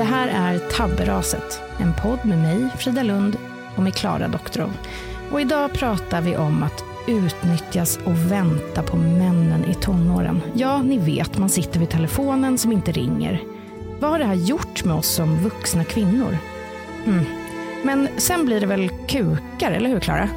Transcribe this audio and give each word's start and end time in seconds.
Det 0.00 0.04
här 0.04 0.28
är 0.28 0.58
Tabberaset, 0.58 1.60
en 1.78 1.94
podd 2.02 2.18
med 2.24 2.38
mig, 2.38 2.68
Frida 2.78 3.02
Lund, 3.02 3.36
och 3.76 3.82
med 3.82 3.94
Klara 3.94 4.28
Doktorov. 4.28 4.70
Och 5.32 5.40
idag 5.40 5.72
pratar 5.72 6.20
vi 6.20 6.36
om 6.36 6.62
att 6.62 6.84
utnyttjas 7.08 7.98
och 8.04 8.32
vänta 8.32 8.82
på 8.82 8.96
männen 8.96 9.64
i 9.64 9.74
tonåren. 9.74 10.42
Ja, 10.54 10.82
ni 10.82 10.98
vet, 10.98 11.38
man 11.38 11.48
sitter 11.48 11.80
vid 11.80 11.88
telefonen 11.88 12.58
som 12.58 12.72
inte 12.72 12.92
ringer. 12.92 13.42
Vad 13.98 14.10
har 14.10 14.18
det 14.18 14.24
här 14.24 14.34
gjort 14.34 14.84
med 14.84 14.96
oss 14.96 15.08
som 15.08 15.36
vuxna 15.36 15.84
kvinnor? 15.84 16.38
Mm. 17.06 17.24
Men 17.84 18.08
sen 18.16 18.44
blir 18.44 18.60
det 18.60 18.66
väl 18.66 18.90
kukar, 19.08 19.70
eller 19.70 19.88
hur 19.88 20.00
Klara? 20.00 20.28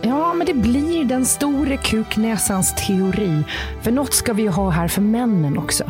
Ja, 0.00 0.34
men 0.34 0.46
det 0.46 0.54
blir 0.54 1.04
den 1.04 1.26
store 1.26 1.76
kuknäsans 1.76 2.86
teori. 2.86 3.44
För 3.82 3.90
något 3.90 4.14
ska 4.14 4.32
vi 4.32 4.42
ju 4.42 4.48
ha 4.48 4.70
här 4.70 4.88
för 4.88 5.02
männen 5.02 5.58
också. 5.58 5.84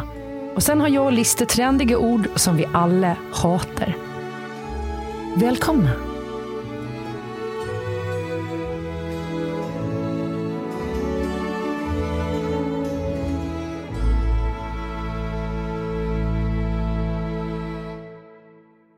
Och 0.55 0.63
sen 0.63 0.81
har 0.81 0.89
jag 0.89 1.13
listat 1.13 1.49
trendiga 1.49 1.99
ord 1.99 2.29
som 2.37 2.57
vi 2.57 2.67
alla 2.73 3.17
hatar. 3.33 3.97
Välkomna! 5.37 5.91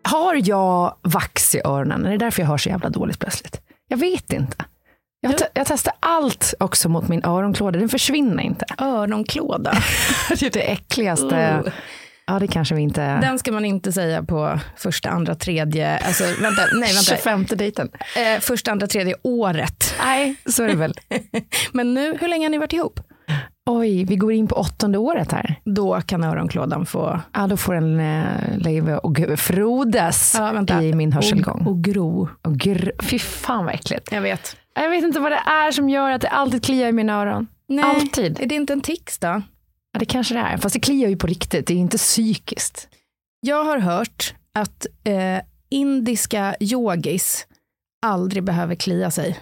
Har 0.02 0.48
jag 0.48 0.96
vax 1.02 1.54
i 1.54 1.60
öronen? 1.64 2.06
Är 2.06 2.10
det 2.10 2.16
därför 2.18 2.42
jag 2.42 2.48
hör 2.48 2.56
så 2.56 2.68
jävla 2.68 2.90
dåligt 2.90 3.18
plötsligt? 3.18 3.60
Jag 3.88 3.96
vet 3.96 4.32
inte. 4.32 4.64
Jag, 5.24 5.38
te- 5.38 5.48
jag 5.54 5.66
testar 5.66 5.92
allt 6.00 6.54
också 6.60 6.88
mot 6.88 7.08
min 7.08 7.24
öronklåda. 7.24 7.78
Den 7.78 7.88
försvinner 7.88 8.42
inte. 8.42 8.64
Öronklåda. 8.78 9.72
Det 10.28 10.42
är 10.42 10.50
det 10.50 10.72
äckligaste. 10.72 11.62
Oh. 11.66 11.72
Ja, 12.26 12.38
det 12.38 12.46
kanske 12.46 12.74
vi 12.74 12.82
inte... 12.82 13.16
Den 13.20 13.38
ska 13.38 13.52
man 13.52 13.64
inte 13.64 13.92
säga 13.92 14.22
på 14.22 14.60
första, 14.76 15.10
andra, 15.10 15.34
tredje, 15.34 15.98
alltså 15.98 16.24
vänta, 16.24 16.62
nej 16.72 16.94
vänta. 16.94 17.16
25 17.16 17.46
dejten. 17.50 17.90
Eh, 18.16 18.40
första, 18.40 18.70
andra, 18.70 18.86
tredje 18.86 19.14
året. 19.22 19.94
Nej, 20.04 20.34
så 20.46 20.62
är 20.62 20.68
det 20.68 20.74
väl. 20.76 20.94
Men 21.72 21.94
nu, 21.94 22.16
hur 22.20 22.28
länge 22.28 22.44
har 22.44 22.50
ni 22.50 22.58
varit 22.58 22.72
ihop? 22.72 23.00
Oj, 23.70 24.04
vi 24.04 24.16
går 24.16 24.32
in 24.32 24.48
på 24.48 24.54
åttonde 24.54 24.98
året 24.98 25.32
här. 25.32 25.60
Då 25.64 26.00
kan 26.00 26.24
öronklådan 26.24 26.86
få 26.86 27.20
Ja, 27.32 27.46
då 27.46 27.56
får 27.56 27.74
den 27.74 28.00
eh, 28.00 28.58
leva 28.58 28.98
och 28.98 29.18
frodas 29.36 30.34
Ja, 30.38 30.82
i 30.82 30.92
min 30.92 31.12
hörselgång. 31.12 31.60
och, 31.60 31.66
och 31.72 31.84
gro. 31.84 32.28
Och 32.42 32.52
gr- 32.52 33.02
Fy 33.02 33.18
fan 33.18 33.64
vad 33.64 33.74
äckligt. 33.74 34.12
Jag 34.12 34.20
vet. 34.20 34.56
Jag 34.74 34.90
vet 34.90 35.04
inte 35.04 35.20
vad 35.20 35.32
det 35.32 35.40
är 35.46 35.70
som 35.72 35.88
gör 35.88 36.10
att 36.10 36.20
det 36.20 36.28
alltid 36.28 36.64
kliar 36.64 36.88
i 36.88 36.92
mina 36.92 37.12
öron. 37.22 37.46
Nej, 37.68 37.84
Alltid. 37.84 38.40
Är 38.40 38.46
det 38.46 38.54
inte 38.54 38.72
en 38.72 38.80
tics 38.80 39.18
då? 39.18 39.42
Ja, 39.92 39.98
det 39.98 40.04
kanske 40.06 40.34
det 40.34 40.40
är. 40.40 40.56
Fast 40.56 40.72
det 40.72 40.80
kliar 40.80 41.08
ju 41.08 41.16
på 41.16 41.26
riktigt. 41.26 41.66
Det 41.66 41.74
är 41.74 41.78
inte 41.78 41.98
psykiskt. 41.98 42.88
Jag 43.40 43.64
har 43.64 43.78
hört 43.78 44.34
att 44.54 44.86
eh, 45.04 45.42
indiska 45.70 46.54
yogis 46.60 47.46
aldrig 48.06 48.44
behöver 48.44 48.74
klia 48.74 49.10
sig. 49.10 49.38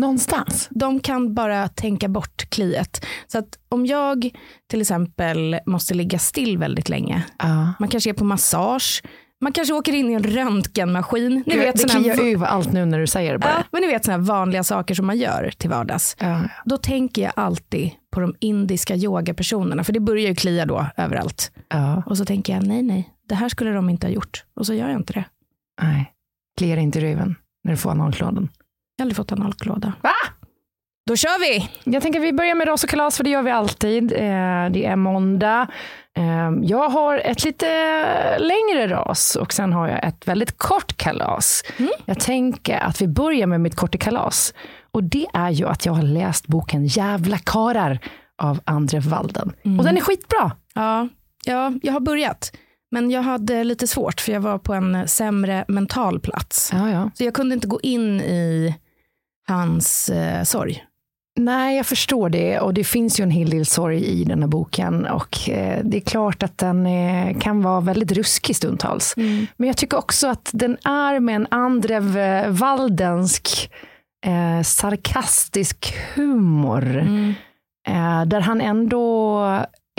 Någonstans. 0.00 0.68
De 0.70 1.00
kan 1.00 1.34
bara 1.34 1.68
tänka 1.68 2.08
bort 2.08 2.50
kliet. 2.50 3.04
Så 3.26 3.38
att 3.38 3.58
om 3.68 3.86
jag 3.86 4.30
till 4.70 4.80
exempel 4.80 5.58
måste 5.66 5.94
ligga 5.94 6.18
still 6.18 6.58
väldigt 6.58 6.88
länge, 6.88 7.22
Ja. 7.38 7.72
man 7.78 7.88
kanske 7.88 8.10
är 8.10 8.14
på 8.14 8.24
massage, 8.24 9.02
man 9.40 9.52
kanske 9.52 9.74
åker 9.74 9.92
in 9.92 10.10
i 10.10 10.12
en 10.12 10.22
röntgenmaskin. 10.22 11.42
Ni 11.46 11.54
Gud, 11.54 11.62
vet, 11.62 11.76
det 11.76 11.88
kliar 11.88 12.22
över 12.34 12.46
allt 12.46 12.72
nu 12.72 12.84
när 12.84 12.98
du 12.98 13.06
säger 13.06 13.32
det 13.32 13.38
bara. 13.38 13.50
ja, 13.50 13.64
men 13.72 13.80
ni 13.80 13.86
vet 13.86 14.04
sådana 14.04 14.22
vanliga 14.22 14.64
saker 14.64 14.94
som 14.94 15.06
man 15.06 15.18
gör 15.18 15.50
till 15.58 15.70
vardags. 15.70 16.16
Ja. 16.20 16.40
Då 16.64 16.76
tänker 16.76 17.22
jag 17.22 17.32
alltid 17.36 17.90
på 18.12 18.20
de 18.20 18.34
indiska 18.40 18.96
yogapersonerna, 18.96 19.84
för 19.84 19.92
det 19.92 20.00
börjar 20.00 20.28
ju 20.28 20.34
klia 20.34 20.66
då 20.66 20.86
överallt. 20.96 21.52
Ja. 21.68 22.02
Och 22.06 22.16
så 22.16 22.24
tänker 22.24 22.54
jag, 22.54 22.66
nej, 22.66 22.82
nej, 22.82 23.08
det 23.28 23.34
här 23.34 23.48
skulle 23.48 23.70
de 23.70 23.90
inte 23.90 24.06
ha 24.06 24.12
gjort. 24.12 24.44
Och 24.56 24.66
så 24.66 24.74
gör 24.74 24.88
jag 24.88 24.98
inte 25.00 25.12
det. 25.12 25.24
Nej. 25.82 26.12
Kliar 26.58 26.76
inte 26.76 26.98
i 26.98 27.02
röven 27.02 27.34
när 27.64 27.72
du 27.72 27.76
får 27.76 27.90
analklådan. 27.90 28.48
Jag 28.98 29.02
har 29.02 29.06
aldrig 29.06 29.16
fått 29.16 29.32
analklåda. 29.32 29.92
Va? 30.02 30.14
Då 31.06 31.16
kör 31.16 31.40
vi! 31.40 31.70
Jag 31.84 32.02
tänker 32.02 32.20
att 32.20 32.26
vi 32.26 32.32
börjar 32.32 32.54
med 32.54 32.68
ras 32.68 32.84
och 32.84 32.90
kalas, 32.90 33.16
för 33.16 33.24
det 33.24 33.30
gör 33.30 33.42
vi 33.42 33.50
alltid. 33.50 34.12
Eh, 34.12 34.70
det 34.70 34.84
är 34.84 34.96
måndag. 34.96 35.66
Eh, 36.16 36.50
jag 36.62 36.88
har 36.88 37.18
ett 37.18 37.44
lite 37.44 37.66
längre 38.38 38.88
ras 38.88 39.36
och 39.36 39.52
sen 39.52 39.72
har 39.72 39.88
jag 39.88 40.04
ett 40.04 40.28
väldigt 40.28 40.58
kort 40.58 40.96
kalas. 40.96 41.62
Mm. 41.76 41.90
Jag 42.04 42.20
tänker 42.20 42.78
att 42.78 43.02
vi 43.02 43.08
börjar 43.08 43.46
med 43.46 43.60
mitt 43.60 43.76
korta 43.76 43.98
kalas. 43.98 44.54
Och 44.90 45.04
det 45.04 45.26
är 45.34 45.50
ju 45.50 45.68
att 45.68 45.86
jag 45.86 45.92
har 45.92 46.02
läst 46.02 46.46
boken 46.46 46.86
Jävla 46.86 47.38
karar 47.38 47.98
av 48.42 48.60
Andre 48.64 49.00
Walden. 49.00 49.52
Mm. 49.64 49.78
Och 49.78 49.84
den 49.84 49.96
är 49.96 50.00
skitbra. 50.00 50.52
Ja, 50.74 51.08
ja, 51.44 51.72
jag 51.82 51.92
har 51.92 52.00
börjat. 52.00 52.52
Men 52.90 53.10
jag 53.10 53.22
hade 53.22 53.64
lite 53.64 53.86
svårt 53.86 54.20
för 54.20 54.32
jag 54.32 54.40
var 54.40 54.58
på 54.58 54.74
en 54.74 55.08
sämre 55.08 55.64
mental 55.68 56.20
plats. 56.20 56.70
Ja, 56.72 56.90
ja. 56.90 57.10
Så 57.14 57.24
jag 57.24 57.34
kunde 57.34 57.54
inte 57.54 57.66
gå 57.66 57.80
in 57.80 58.20
i 58.20 58.74
hans 59.48 60.08
eh, 60.08 60.42
sorg. 60.42 60.84
Nej, 61.38 61.76
jag 61.76 61.86
förstår 61.86 62.28
det. 62.28 62.60
Och 62.60 62.74
det 62.74 62.84
finns 62.84 63.20
ju 63.20 63.22
en 63.22 63.30
hel 63.30 63.50
del 63.50 63.66
sorg 63.66 64.04
i 64.04 64.24
den 64.24 64.40
här 64.40 64.48
boken. 64.48 65.06
Och 65.06 65.48
eh, 65.48 65.84
det 65.84 65.96
är 65.96 66.00
klart 66.00 66.42
att 66.42 66.58
den 66.58 66.86
eh, 66.86 67.38
kan 67.38 67.62
vara 67.62 67.80
väldigt 67.80 68.12
ruskig 68.12 68.56
stundtals. 68.56 69.14
Mm. 69.16 69.46
Men 69.56 69.66
jag 69.66 69.76
tycker 69.76 69.98
också 69.98 70.28
att 70.28 70.50
den 70.52 70.76
är 70.84 71.20
med 71.20 71.36
en 71.36 71.46
Andrev 71.50 72.18
Waldensk 72.48 73.70
eh, 74.26 74.62
sarkastisk 74.62 75.94
humor. 76.14 76.96
Mm. 76.96 77.34
Eh, 77.88 78.24
där 78.26 78.40
han 78.40 78.60
ändå 78.60 79.40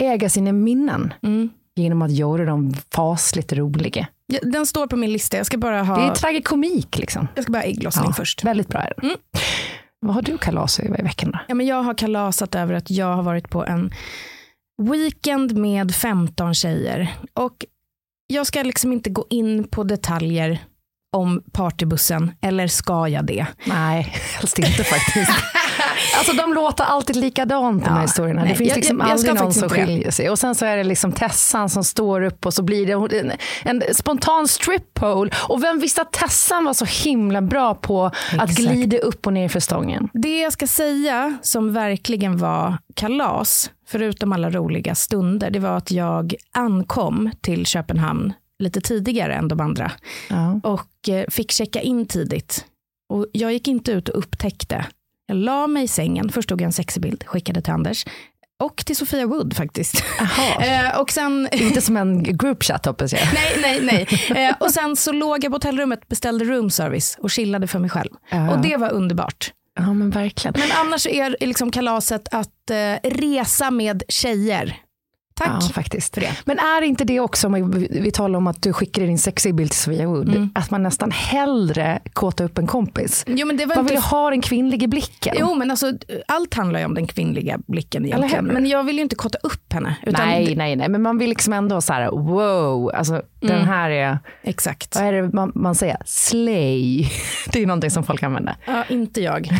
äger 0.02 0.28
sina 0.28 0.52
minnen. 0.52 1.14
Mm. 1.22 1.50
Genom 1.76 2.02
att 2.02 2.12
göra 2.12 2.44
dem 2.44 2.74
fasligt 2.94 3.52
roliga. 3.52 4.06
Den 4.42 4.66
står 4.66 4.86
på 4.86 4.96
min 4.96 5.12
lista. 5.12 5.36
Jag 5.36 5.46
ska 5.46 5.58
bara 5.58 5.82
ha... 5.82 5.96
Det 5.96 6.02
är 6.02 6.14
tragikomik 6.14 6.98
liksom. 6.98 7.28
Jag 7.34 7.44
ska 7.44 7.52
bara 7.52 7.58
ha 7.58 7.66
ägglossning 7.66 8.06
ja, 8.08 8.12
först. 8.12 8.44
Väldigt 8.44 8.68
bra 8.68 8.80
är 8.80 8.92
den. 8.96 9.10
Mm. 9.10 9.20
Vad 10.00 10.14
har 10.14 10.22
du 10.22 10.38
kalasat 10.38 10.84
i 10.84 10.88
veckan 10.88 11.30
då? 11.30 11.38
Ja, 11.48 11.54
men 11.54 11.66
jag 11.66 11.82
har 11.82 11.94
kalasat 11.94 12.54
över 12.54 12.74
att 12.74 12.90
jag 12.90 13.16
har 13.16 13.22
varit 13.22 13.50
på 13.50 13.66
en 13.66 13.94
weekend 14.82 15.56
med 15.56 15.94
15 15.94 16.54
tjejer. 16.54 17.14
Och 17.34 17.64
jag 18.26 18.46
ska 18.46 18.62
liksom 18.62 18.92
inte 18.92 19.10
gå 19.10 19.26
in 19.30 19.68
på 19.68 19.84
detaljer 19.84 20.58
om 21.16 21.42
partybussen, 21.52 22.32
eller 22.40 22.66
ska 22.66 23.08
jag 23.08 23.24
det? 23.24 23.46
Nej, 23.64 24.02
helst 24.38 24.58
inte 24.58 24.84
faktiskt. 24.84 25.30
alltså 26.18 26.32
de 26.32 26.54
låter 26.54 26.84
alltid 26.84 27.16
likadant 27.16 27.84
de 27.84 27.90
här 27.90 28.02
historierna. 28.02 28.40
Nej, 28.40 28.50
det 28.50 28.56
finns 28.56 28.76
liksom 28.76 28.98
jag, 28.98 29.08
jag, 29.08 29.12
aldrig 29.12 29.34
någon 29.34 29.54
som 29.54 29.68
skiljer 29.68 30.10
sig. 30.10 30.30
Och 30.30 30.38
sen 30.38 30.54
så 30.54 30.66
är 30.66 30.76
det 30.76 30.84
liksom 30.84 31.12
Tessan 31.12 31.68
som 31.68 31.84
står 31.84 32.22
upp 32.22 32.46
och 32.46 32.54
så 32.54 32.62
blir 32.62 32.86
det 32.86 33.18
en, 33.18 33.32
en 33.64 33.94
spontan 33.94 34.48
strip 34.48 34.94
pole. 34.94 35.30
Och 35.48 35.64
vem 35.64 35.78
visste 35.78 36.02
att 36.02 36.12
Tessan 36.12 36.64
var 36.64 36.74
så 36.74 36.84
himla 36.84 37.42
bra 37.42 37.74
på 37.74 38.10
Exakt. 38.32 38.42
att 38.42 38.56
glida 38.56 38.98
upp 38.98 39.26
och 39.26 39.32
ner 39.32 39.48
för 39.48 39.60
stången? 39.60 40.08
Det 40.12 40.40
jag 40.40 40.52
ska 40.52 40.66
säga 40.66 41.38
som 41.42 41.72
verkligen 41.72 42.38
var 42.38 42.78
kalas, 42.94 43.70
förutom 43.88 44.32
alla 44.32 44.50
roliga 44.50 44.94
stunder, 44.94 45.50
det 45.50 45.58
var 45.58 45.76
att 45.76 45.90
jag 45.90 46.34
ankom 46.52 47.30
till 47.40 47.66
Köpenhamn 47.66 48.32
lite 48.58 48.80
tidigare 48.80 49.34
än 49.34 49.48
de 49.48 49.60
andra. 49.60 49.92
Ja. 50.28 50.60
Och 50.62 51.08
eh, 51.08 51.24
fick 51.28 51.52
checka 51.52 51.80
in 51.80 52.06
tidigt. 52.06 52.64
Och 53.08 53.26
jag 53.32 53.52
gick 53.52 53.68
inte 53.68 53.92
ut 53.92 54.08
och 54.08 54.18
upptäckte. 54.18 54.86
Jag 55.30 55.36
la 55.36 55.66
mig 55.66 55.84
i 55.84 55.88
sängen, 55.88 56.28
först 56.28 56.48
tog 56.48 56.60
jag 56.60 56.66
en 56.66 56.72
sexig 56.72 57.02
bild, 57.02 57.24
skickade 57.26 57.62
till 57.62 57.72
Anders. 57.72 58.04
Och 58.62 58.76
till 58.76 58.96
Sofia 58.96 59.26
Wood 59.26 59.56
faktiskt. 59.56 59.94
eh, 60.60 61.00
och 61.00 61.10
sen... 61.10 61.48
Inte 61.52 61.80
som 61.80 61.96
en 61.96 62.22
group 62.22 62.62
chat 62.62 62.86
hoppas 62.86 63.12
jag. 63.12 63.20
nej, 63.34 63.80
nej, 63.82 64.06
nej. 64.30 64.46
Eh, 64.46 64.54
och 64.60 64.70
sen 64.70 64.96
så 64.96 65.12
låg 65.12 65.44
jag 65.44 65.52
på 65.52 65.56
hotellrummet, 65.56 66.08
beställde 66.08 66.44
room 66.44 66.70
service 66.70 67.16
och 67.20 67.30
chillade 67.30 67.66
för 67.66 67.78
mig 67.78 67.90
själv. 67.90 68.10
Uh. 68.32 68.48
Och 68.48 68.58
det 68.58 68.76
var 68.76 68.90
underbart. 68.90 69.52
Ja 69.78 69.92
men 69.92 70.10
verkligen. 70.10 70.54
Men 70.58 70.72
annars 70.86 71.06
är 71.06 71.36
liksom 71.40 71.70
kalaset 71.70 72.28
att 72.34 72.70
eh, 72.70 73.10
resa 73.10 73.70
med 73.70 74.02
tjejer. 74.08 74.76
Tack 75.44 75.62
ja, 75.62 75.68
faktiskt. 75.68 76.14
för 76.14 76.20
det. 76.20 76.32
Men 76.44 76.58
är 76.58 76.82
inte 76.82 77.04
det 77.04 77.20
också, 77.20 77.46
om 77.46 77.86
vi 77.90 78.10
talar 78.10 78.36
om 78.36 78.46
att 78.46 78.62
du 78.62 78.72
skickade 78.72 79.06
din 79.06 79.18
sexiga 79.18 79.52
bild 79.52 79.70
till 79.70 79.80
Sofia 79.80 80.06
Wood, 80.06 80.28
mm. 80.28 80.50
att 80.54 80.70
man 80.70 80.82
nästan 80.82 81.10
hellre 81.10 82.00
kåtar 82.12 82.44
upp 82.44 82.58
en 82.58 82.66
kompis? 82.66 83.24
Jo, 83.26 83.46
men 83.46 83.56
det 83.56 83.66
var 83.66 83.76
man 83.76 83.84
inte... 83.84 83.94
vill 83.94 84.02
ha 84.02 84.30
den 84.30 84.42
kvinnliga 84.42 84.86
blicken. 84.86 85.36
Jo, 85.38 85.54
men 85.54 85.70
alltså, 85.70 85.92
allt 86.28 86.54
handlar 86.54 86.80
ju 86.80 86.86
om 86.86 86.94
den 86.94 87.06
kvinnliga 87.06 87.58
blicken 87.66 88.06
egentligen. 88.06 88.44
Men 88.44 88.66
jag 88.66 88.82
vill 88.82 88.96
ju 88.96 89.02
inte 89.02 89.16
kåta 89.16 89.38
upp 89.42 89.72
henne. 89.72 89.96
nej, 90.06 90.46
det... 90.46 90.56
nej, 90.56 90.76
nej, 90.76 90.88
men 90.88 91.02
man 91.02 91.18
vill 91.18 91.28
liksom 91.28 91.52
ändå 91.52 91.80
så 91.80 91.92
här, 91.92 92.10
wow, 92.10 92.90
alltså 92.94 93.12
mm. 93.12 93.24
den 93.40 93.64
här 93.64 93.90
är, 93.90 94.18
Exakt. 94.42 94.94
vad 94.94 95.04
är 95.04 95.12
det 95.12 95.30
man, 95.32 95.52
man 95.54 95.74
säger, 95.74 95.96
slay. 96.04 97.08
Det 97.52 97.62
är 97.62 97.66
någonting 97.66 97.90
som 97.90 98.04
folk 98.04 98.22
använder. 98.22 98.56
Ja, 98.66 98.84
inte 98.88 99.20
jag. 99.20 99.48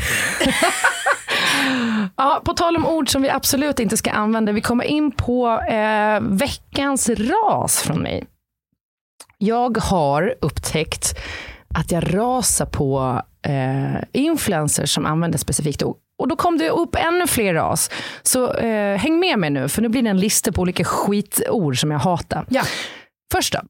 Ja, 2.17 2.43
på 2.45 2.55
tal 2.55 2.77
om 2.77 2.87
ord 2.87 3.09
som 3.09 3.23
vi 3.23 3.31
absolut 3.31 3.81
inte 3.81 3.97
ska 3.97 4.11
använda. 4.11 4.53
Vi 4.53 4.61
kommer 4.61 4.85
in 4.85 5.11
på 5.11 5.61
eh, 5.71 6.21
veckans 6.21 7.09
ras 7.09 7.83
från 7.83 7.99
mig. 8.03 8.27
Jag 9.39 9.79
har 9.79 10.35
upptäckt 10.41 11.19
att 11.75 11.93
jag 11.93 12.15
rasar 12.15 12.67
på 12.67 13.23
eh, 13.47 14.03
influencers 14.13 14.95
som 14.95 15.07
använder 15.07 15.39
specifikt 15.39 15.83
ord. 15.83 15.97
Och 16.19 16.29
då 16.29 16.37
kom 16.37 16.59
det 16.59 16.71
upp 16.71 16.97
ännu 16.97 17.27
fler 17.27 17.55
ras. 17.55 17.91
Så 18.23 18.53
eh, 18.53 18.99
häng 18.99 19.19
med 19.21 19.39
mig 19.39 19.51
nu, 19.51 19.69
för 19.69 19.83
nu 19.83 19.89
blir 19.89 20.03
det 20.03 20.11
en 20.11 20.21
lista 20.21 20.53
på 20.53 20.63
olika 20.63 20.85
skitord 20.85 21.81
som 21.81 21.91
jag 21.91 21.99
hatar. 21.99 22.47
Ja. 22.49 22.63
Först 23.33 23.53
då. 23.53 23.61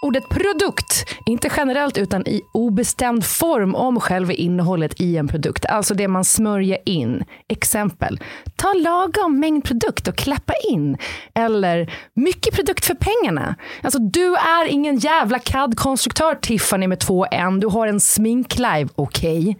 Ordet 0.00 0.28
produkt, 0.28 1.06
inte 1.26 1.50
generellt 1.56 1.98
utan 1.98 2.26
i 2.26 2.42
obestämd 2.52 3.24
form 3.24 3.74
om 3.74 4.00
själva 4.00 4.32
innehållet 4.32 5.00
i 5.00 5.16
en 5.16 5.28
produkt. 5.28 5.66
Alltså 5.66 5.94
det 5.94 6.08
man 6.08 6.24
smörjer 6.24 6.78
in. 6.84 7.24
Exempel, 7.48 8.20
ta 8.56 8.72
lagom 8.72 9.40
mängd 9.40 9.64
produkt 9.64 10.08
och 10.08 10.16
klappa 10.16 10.52
in. 10.70 10.96
Eller, 11.34 11.92
mycket 12.14 12.54
produkt 12.54 12.84
för 12.84 12.94
pengarna. 12.94 13.54
Alltså 13.82 13.98
du 13.98 14.34
är 14.34 14.66
ingen 14.66 14.96
jävla 14.98 15.38
CAD-konstruktör 15.38 16.34
Tiffany 16.34 16.86
med 16.86 17.00
två 17.00 17.26
N. 17.30 17.60
Du 17.60 17.66
har 17.66 17.86
en 17.86 18.00
sminklive, 18.00 18.88
okej? 18.94 19.40
Okay? 19.40 19.54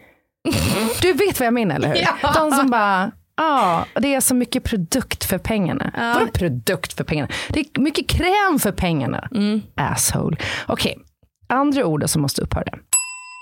Du 1.02 1.12
vet 1.12 1.40
vad 1.40 1.46
jag 1.46 1.54
menar, 1.54 1.76
eller 1.76 1.88
hur? 1.88 1.96
Ja. 1.96 2.32
De 2.34 2.50
som 2.50 2.70
bara, 2.70 3.10
Ja, 3.38 3.86
det 3.94 4.14
är 4.14 4.20
så 4.20 4.34
mycket 4.34 4.64
produkt 4.64 5.24
för 5.24 5.38
pengarna. 5.38 5.92
Ja. 5.96 6.14
Vadå 6.18 6.26
produkt 6.32 6.92
för 6.92 7.04
pengarna? 7.04 7.28
Det 7.48 7.60
är 7.60 7.80
mycket 7.80 8.08
kräm 8.08 8.58
för 8.58 8.72
pengarna. 8.72 9.28
Mm. 9.34 9.62
Asshole. 9.74 10.36
Okej, 10.66 10.92
okay. 10.92 11.04
andra 11.48 11.84
ordet 11.84 12.10
som 12.10 12.22
måste 12.22 12.42
upphöra. 12.42 12.78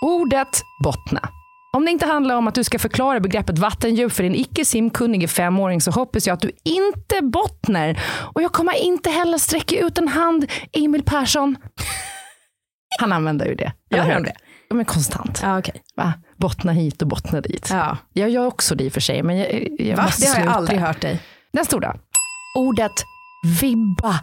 Ordet 0.04 0.62
bottna. 0.84 1.28
Om 1.72 1.84
det 1.84 1.90
inte 1.90 2.06
handlar 2.06 2.36
om 2.36 2.48
att 2.48 2.54
du 2.54 2.64
ska 2.64 2.78
förklara 2.78 3.20
begreppet 3.20 3.58
vattendjup 3.58 4.12
för 4.12 4.22
din 4.22 4.34
icke 4.34 4.64
simkunnige 4.64 5.28
femåring 5.28 5.80
så 5.80 5.90
hoppas 5.90 6.26
jag 6.26 6.34
att 6.34 6.40
du 6.40 6.50
inte 6.64 7.22
bottnar. 7.22 8.00
Och 8.34 8.42
jag 8.42 8.52
kommer 8.52 8.84
inte 8.84 9.10
heller 9.10 9.38
sträcka 9.38 9.78
ut 9.78 9.98
en 9.98 10.08
hand, 10.08 10.50
Emil 10.72 11.02
Persson. 11.02 11.56
Han 13.00 13.12
använder 13.12 13.46
ju 13.46 13.54
det. 13.54 13.72
Gör 13.90 14.10
han 14.10 14.22
det? 14.22 14.32
Men 14.70 14.84
konstant. 14.84 15.40
Ja, 15.42 15.58
okay. 15.58 15.74
Va? 15.96 16.12
Bottna 16.36 16.72
hit 16.72 17.02
och 17.02 17.08
bottna 17.08 17.40
dit. 17.40 17.68
Ja. 17.70 17.96
Jag 18.12 18.30
gör 18.30 18.46
också 18.46 18.74
det 18.74 18.84
i 18.84 18.88
och 18.88 18.92
för 18.92 19.00
sig, 19.00 19.22
men 19.22 19.36
jag, 19.38 19.46
jag 19.78 20.02
måste 20.02 20.22
Det 20.22 20.26
har 20.28 20.34
sluta. 20.34 20.40
jag 20.40 20.48
aldrig 20.48 20.80
hört 20.80 21.00
dig. 21.00 21.20
Ord 21.72 21.82
då. 21.82 21.92
Ordet 22.58 22.92
vibba 23.60 24.20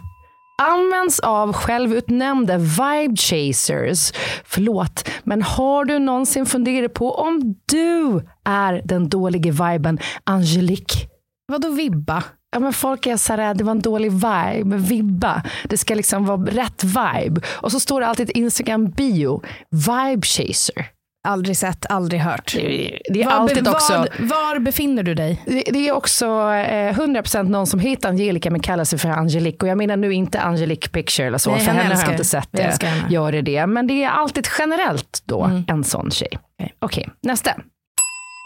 används 0.62 1.20
av 1.20 1.52
självutnämnda 1.52 2.58
vibe 2.58 3.16
chasers. 3.16 4.12
Förlåt, 4.44 5.08
men 5.24 5.42
har 5.42 5.84
du 5.84 5.98
någonsin 5.98 6.46
funderat 6.46 6.94
på 6.94 7.14
om 7.14 7.54
du 7.66 8.20
är 8.44 8.82
den 8.84 9.08
dåliga 9.08 9.52
viben 9.52 9.98
Angelique? 10.24 11.08
Vadå 11.52 11.70
vibba? 11.70 12.24
Ja, 12.52 12.60
men 12.60 12.72
folk 12.72 13.06
är 13.06 13.16
så 13.16 13.32
här, 13.32 13.54
det 13.54 13.64
var 13.64 13.70
en 13.70 13.80
dålig 13.80 14.12
vibe, 14.12 14.76
vibba. 14.76 15.42
Det 15.68 15.76
ska 15.78 15.94
liksom 15.94 16.26
vara 16.26 16.40
rätt 16.46 16.84
vibe. 16.84 17.40
Och 17.46 17.72
så 17.72 17.80
står 17.80 18.00
det 18.00 18.06
alltid 18.06 18.30
ett 18.30 18.36
Instagram-bio, 18.36 19.42
vibe 19.70 20.22
chaser. 20.26 20.86
Aldrig 21.24 21.56
sett, 21.56 21.86
aldrig 21.90 22.20
hört. 22.20 22.52
Det, 22.54 22.98
det 23.12 23.22
är 23.22 23.26
var, 23.26 23.32
alltid 23.32 23.68
också... 23.68 23.92
Var, 23.92 24.08
var, 24.18 24.58
befinner 24.58 25.02
du 25.02 25.14
dig? 25.14 25.42
Det, 25.46 25.62
det 25.72 25.88
är 25.88 25.92
också 25.92 26.24
eh, 26.24 26.98
100% 26.98 27.42
någon 27.42 27.66
som 27.66 27.80
heter 27.80 28.08
Angelica 28.08 28.50
men 28.50 28.60
kallar 28.60 28.84
sig 28.84 28.98
för 28.98 29.08
Angelique. 29.08 29.58
Och 29.60 29.68
jag 29.68 29.78
menar 29.78 29.96
nu 29.96 30.12
inte 30.12 30.40
Angelique 30.40 30.88
Picture 30.88 31.26
eller 31.26 31.38
så, 31.38 31.50
Nej, 31.50 31.60
för 31.60 31.72
henne 31.72 31.94
har 31.94 32.02
jag 32.02 32.12
inte 32.12 32.24
sett 32.24 32.48
det. 32.50 32.78
Gör 33.10 33.32
det 33.32 33.42
det. 33.42 33.66
Men 33.66 33.86
det 33.86 34.04
är 34.04 34.10
alltid 34.10 34.48
generellt 34.58 35.22
då 35.24 35.44
mm. 35.44 35.64
en 35.68 35.84
sån 35.84 36.10
tjej. 36.10 36.38
Okej, 36.58 36.72
okay. 36.80 37.04
nästa. 37.22 37.50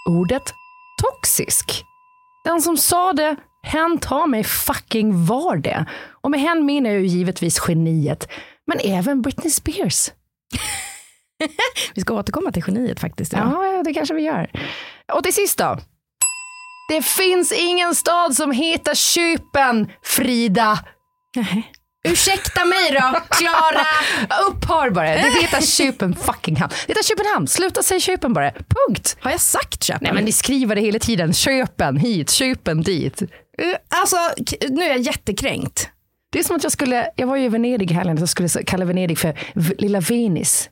Ordet 0.08 0.52
toxisk. 1.02 1.85
Den 2.44 2.62
som 2.62 2.76
sa 2.76 3.12
det 3.12 3.37
Hen 3.62 3.99
tar 3.99 4.26
mig 4.26 4.44
fucking 4.44 5.26
var 5.26 5.56
det. 5.56 5.87
Och 6.20 6.30
med 6.30 6.40
hen 6.40 6.66
menar 6.66 6.90
jag 6.90 7.00
ju 7.00 7.06
givetvis 7.06 7.68
geniet, 7.68 8.28
men 8.66 8.78
även 8.85 9.23
Britney 9.23 9.50
Spears. 9.50 10.11
vi 11.95 12.00
ska 12.00 12.14
återkomma 12.14 12.52
till 12.52 12.62
geniet 12.66 13.00
faktiskt. 13.00 13.33
Ja. 13.33 13.64
ja, 13.64 13.83
det 13.83 13.95
kanske 13.95 14.14
vi 14.14 14.23
gör. 14.23 14.50
Och 15.12 15.25
till 15.25 15.35
sist 15.35 15.59
då. 15.59 15.78
Det 16.88 17.02
finns 17.02 17.52
ingen 17.52 17.95
stad 17.95 18.35
som 18.37 18.52
heter 18.52 18.95
Kypen, 18.95 19.88
Frida. 20.04 20.78
Ursäkta 22.09 22.64
mig 22.64 22.90
då, 22.90 23.21
Klara. 23.30 23.87
Upphör 24.49 24.90
bara. 24.90 25.11
Det 25.11 25.40
heter 25.40 25.61
Köpen 25.61 26.14
fucking 26.16 26.57
hamn. 26.57 26.73
Det 26.87 26.90
heter 26.92 27.02
Köpenhamn. 27.02 27.49
Sluta 27.49 27.83
säga 27.83 28.00
Köpen 28.00 28.33
bara. 28.33 28.50
Punkt. 28.52 29.16
Har 29.21 29.30
jag 29.30 29.40
sagt 29.40 29.85
Köpen? 29.85 30.00
Nej 30.02 30.12
men 30.12 30.25
ni 30.25 30.33
skriver 30.33 30.75
det 30.75 30.80
hela 30.80 30.99
tiden. 30.99 31.33
Köpen 31.33 31.97
hit, 31.97 32.30
Köpen 32.30 32.83
dit. 32.83 33.23
Uh, 33.23 33.28
Alltså, 33.88 34.16
nu 34.68 34.83
är 34.85 34.88
jag 34.88 34.99
jättekränkt. 35.00 35.88
Det 36.33 36.38
är 36.38 36.45
som 36.45 36.57
att 36.57 36.62
jag 36.62 36.73
skulle, 36.73 37.11
jag 37.16 37.26
var 37.26 37.37
ju 37.37 37.45
i 37.45 37.49
Venedig 37.49 37.90
i 37.90 37.95
helgen, 37.95 38.16
så 38.16 38.23
jag 38.23 38.28
skulle 38.50 38.64
kalla 38.64 38.85
Venedig 38.85 39.18
för 39.18 39.35
lilla 39.78 40.00
Venice. 40.00 40.68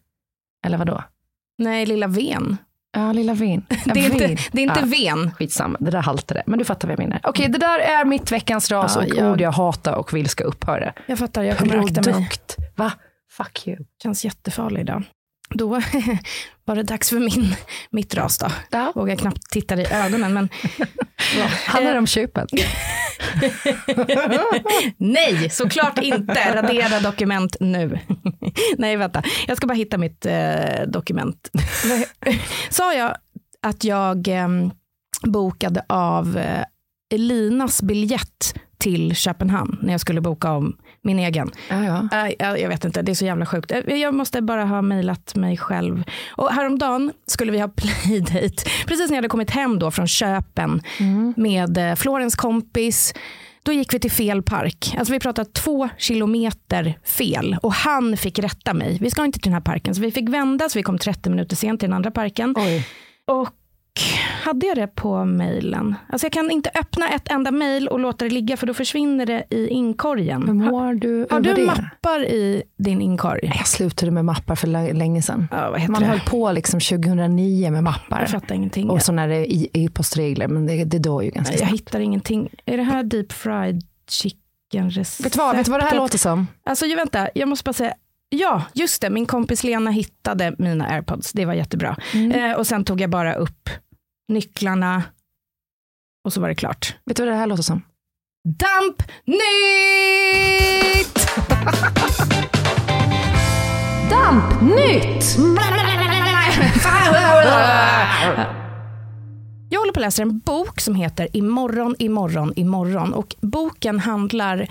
Eller 0.67 0.79
vadå? 0.79 1.03
Nej, 1.59 1.87
lilla 1.87 2.07
Ven. 2.07 2.57
Ja, 2.93 3.13
lilla. 3.13 3.33
Ja, 3.35 3.61
Det 3.95 4.01
är 4.01 4.05
inte, 4.13 4.27
Ven. 4.27 4.37
det 4.53 4.61
är 4.61 4.63
inte 4.63 4.81
Ja. 4.81 5.15
Ven. 5.17 5.31
Skitsamma, 5.35 5.77
det 5.81 5.91
där 5.91 6.03
haltade. 6.03 6.43
Men 6.47 6.59
du 6.59 6.65
fattar 6.65 6.89
vad 6.89 6.93
jag 6.93 6.99
menar. 6.99 7.21
Okej, 7.23 7.49
det 7.49 7.59
där 7.59 7.79
är 7.79 8.05
mitt 8.05 8.33
veckans 8.33 8.71
ras 8.71 8.97
Ja, 8.97 9.03
och 9.03 9.09
jag- 9.17 9.33
ord 9.33 9.41
jag 9.41 9.53
hatar 9.53 9.95
och 9.95 10.13
vill 10.17 10.29
ska 10.29 10.45
upphöra. 10.45 10.93
Jag 11.07 11.19
fattar, 11.19 11.43
jag 11.43 11.59
kommer 11.59 11.77
akta 11.77 12.11
mig. 12.11 12.29
Va? 12.77 12.93
Fuck 13.31 13.67
you. 13.67 13.79
Känns 14.03 14.25
jättefarlig 14.25 14.81
idag. 14.81 15.03
Då 15.49 15.69
var 16.65 16.76
det 16.76 16.83
dags 16.83 17.11
för 17.11 17.21
min, 17.21 17.55
mitt 17.91 18.15
ras 18.15 18.38
då. 18.38 18.47
Ja. 18.71 18.93
Vågar 18.95 19.17
knappt 19.17 19.50
titta 19.50 19.76
i 19.76 19.87
ögonen. 19.93 20.35
Men, 20.35 20.49
ja. 21.38 21.47
Handlar 21.67 21.97
om 21.97 22.07
köpen? 22.07 22.47
Nej, 24.97 25.50
såklart 25.50 25.99
inte. 25.99 26.55
Radera 26.55 27.00
dokument 27.00 27.57
nu. 27.61 27.99
Nej, 28.79 28.97
vänta. 28.97 29.23
Jag 29.47 29.57
ska 29.57 29.67
bara 29.67 29.75
hitta 29.75 29.99
mitt 29.99 30.26
eh, 30.26 30.83
dokument. 30.88 31.50
Sa 32.71 32.95
jag 32.95 33.17
att 33.62 33.85
jag 33.85 34.29
eh, 34.29 34.49
bokade 35.23 35.85
av 35.88 36.38
eh, 36.38 36.65
Elinas 37.15 37.83
biljett 37.83 38.55
till 38.79 39.17
Köpenhamn 39.17 39.79
när 39.83 39.93
jag 39.93 40.00
skulle 40.00 40.21
boka 40.21 40.53
om 40.53 40.76
min 41.07 41.19
egen. 41.19 41.51
Ja, 41.69 41.85
ja. 41.85 42.09
Nej, 42.13 42.37
jag, 42.39 42.69
vet 42.69 42.85
inte, 42.85 43.03
det 43.03 43.13
är 43.13 43.15
så 43.15 43.25
jävla 43.25 43.47
sjukt. 43.47 43.71
Eh, 43.73 43.79
Jag 43.95 44.15
måste 44.15 44.43
bara 44.43 44.65
ha 44.65 44.83
mejlat 44.83 45.35
mig 45.35 45.57
själv. 45.57 46.05
Och 46.31 46.53
häromdagen 46.53 47.13
skulle 47.27 47.53
vi 47.53 47.59
ha 47.61 47.69
playdate, 47.77 48.71
precis 48.87 49.09
när 49.11 49.17
jag 49.17 49.17
hade 49.17 49.29
kommit 49.29 49.51
hem 49.51 49.79
då 49.79 49.91
från 49.91 50.07
Köpen 50.09 50.83
med 51.37 51.79
eh, 51.79 51.95
Florens 51.95 52.37
kompis. 52.37 53.15
Då 53.63 53.73
gick 53.73 53.95
vi 53.95 53.99
till 53.99 54.11
fel 54.11 54.43
park. 54.43 54.95
Alltså 54.99 55.13
vi 55.13 55.21
pratade 55.21 55.51
två 55.53 55.89
kilometer 55.99 56.99
fel 57.05 57.57
och 57.63 57.73
han 57.73 58.17
fick 58.17 58.39
rätta 58.39 58.75
mig. 58.75 58.99
Vi 59.01 59.11
ska 59.11 59.25
inte 59.25 59.39
till 59.39 59.51
den 59.51 59.55
här 59.55 59.61
parken. 59.61 59.95
Så 59.95 60.01
vi 60.01 60.11
fick 60.11 60.29
vända 60.29 60.69
så 60.69 60.79
vi 60.79 60.83
kom 60.83 60.99
30 60.99 61.31
minuter 61.31 61.57
sent 61.57 61.81
till 61.81 61.89
den 61.89 61.97
andra 61.97 62.11
parken. 62.11 62.55
Oj. 62.59 62.87
Och 63.27 63.49
hade 64.45 64.67
jag 64.67 64.76
det 64.76 64.87
på 64.87 65.25
mejlen? 65.25 65.95
Alltså 66.09 66.25
jag 66.25 66.33
kan 66.33 66.50
inte 66.50 66.71
öppna 66.75 67.09
ett 67.09 67.31
enda 67.31 67.50
mejl 67.50 67.88
och 67.88 68.00
låta 68.00 68.25
det 68.25 68.31
ligga 68.31 68.57
för 68.57 68.67
då 68.67 68.75
försvinner 68.75 69.26
det 69.26 69.45
i 69.50 69.69
inkorgen. 69.69 70.43
Men 70.43 70.57
mår 70.57 70.95
du 70.95 71.26
Har 71.31 71.41
du 71.41 71.55
det? 71.55 71.67
mappar 71.67 72.25
i 72.25 72.62
din 72.79 73.00
inkorg? 73.03 73.41
Jag 73.57 73.67
slutade 73.67 74.12
med 74.12 74.25
mappar 74.25 74.55
för 74.57 74.67
lä- 74.67 74.93
länge 74.93 75.23
sedan. 75.23 75.49
Ja, 75.50 75.76
Man 75.88 76.00
det? 76.00 76.07
höll 76.07 76.21
på 76.21 76.53
liksom 76.53 76.81
2009 76.81 77.71
med 77.71 77.85
mappar. 77.85 78.21
Jag 78.21 78.29
fattar 78.31 78.55
ingenting. 78.55 78.91
Och 78.91 79.03
sådana 79.03 79.26
där 79.26 79.35
i- 79.41 79.71
e-postregler, 79.73 80.49
men 80.49 80.67
det, 80.67 80.85
det 80.85 80.99
dör 80.99 81.23
ju 81.23 81.31
ganska 81.31 81.53
jag 81.53 81.59
snabbt. 81.59 81.73
hittar 81.75 82.00
ingenting. 82.00 82.49
Är 82.67 82.76
det 82.76 82.83
här 82.83 83.03
deep 83.03 83.33
fried 83.33 83.83
chicken 84.11 84.91
recept? 84.91 85.26
Vet 85.26 85.33
du 85.33 85.38
vad, 85.38 85.57
vet 85.57 85.65
du 85.65 85.71
vad 85.71 85.81
det 85.81 85.85
här 85.87 85.97
låter 85.97 86.19
som? 86.19 86.47
Alltså 86.65 86.87
ju, 86.87 86.95
vänta, 86.97 87.29
jag 87.35 87.49
måste 87.49 87.65
bara 87.65 87.73
säga. 87.73 87.95
Ja, 88.29 88.62
just 88.75 89.03
det. 89.03 89.11
Min 89.11 89.26
kompis 89.26 89.65
Lena 89.65 89.91
hittade 89.91 90.55
mina 90.59 90.87
airpods. 90.88 91.33
Det 91.33 91.45
var 91.45 91.55
jättebra. 91.55 91.97
Mm. 92.15 92.33
Eh, 92.50 92.57
och 92.57 92.67
sen 92.67 92.85
tog 92.85 93.00
jag 93.00 93.11
bara 93.11 93.35
upp 93.35 93.71
nycklarna 94.28 95.02
och 96.25 96.33
så 96.33 96.40
var 96.40 96.49
det 96.49 96.54
klart. 96.54 96.97
Vet 97.04 97.16
du 97.16 97.23
vad 97.23 97.33
det 97.33 97.38
här 97.38 97.47
låter 97.47 97.62
som? 97.62 97.83
Damp 98.45 99.02
nytt! 99.25 101.26
Dampnytt! 104.11 105.37
Jag 109.71 109.80
håller 109.80 109.92
på 109.92 110.00
att 110.00 110.06
läsa 110.06 110.23
en 110.23 110.38
bok 110.38 110.80
som 110.80 110.95
heter 110.95 111.28
Imorgon, 111.37 111.97
imorgon, 111.99 112.52
imorgon. 112.56 113.14
Och 113.14 113.35
boken 113.40 114.00
handlar 114.00 114.68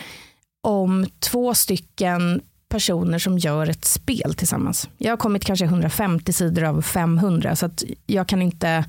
om 0.63 1.05
två 1.19 1.53
stycken 1.53 2.41
personer 2.69 3.19
som 3.19 3.37
gör 3.37 3.69
ett 3.69 3.85
spel 3.85 4.33
tillsammans. 4.33 4.89
Jag 4.97 5.11
har 5.11 5.17
kommit 5.17 5.45
kanske 5.45 5.65
150 5.65 6.33
sidor 6.33 6.63
av 6.63 6.81
500 6.81 7.55
så 7.55 7.65
att 7.65 7.83
jag 8.05 8.27
kan 8.27 8.41
inte 8.41 8.85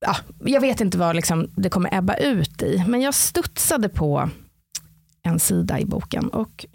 Ja, 0.00 0.16
jag 0.44 0.60
vet 0.60 0.80
inte 0.80 0.98
vad 0.98 1.16
liksom 1.16 1.50
det 1.56 1.68
kommer 1.68 1.94
ebba 1.94 2.14
ut 2.14 2.62
i, 2.62 2.84
men 2.88 3.00
jag 3.00 3.14
studsade 3.14 3.88
på 3.88 4.30
en 5.22 5.40
sida 5.40 5.80
i 5.80 5.84
boken 5.84 6.28
och 6.28 6.66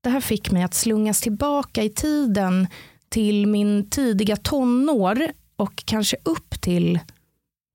det 0.00 0.10
här 0.10 0.20
fick 0.20 0.50
mig 0.50 0.62
att 0.62 0.74
slungas 0.74 1.20
tillbaka 1.20 1.82
i 1.82 1.90
tiden 1.90 2.66
till 3.08 3.46
min 3.46 3.90
tidiga 3.90 4.36
tonår 4.36 5.32
och 5.56 5.82
kanske 5.86 6.16
upp 6.22 6.60
till 6.60 6.98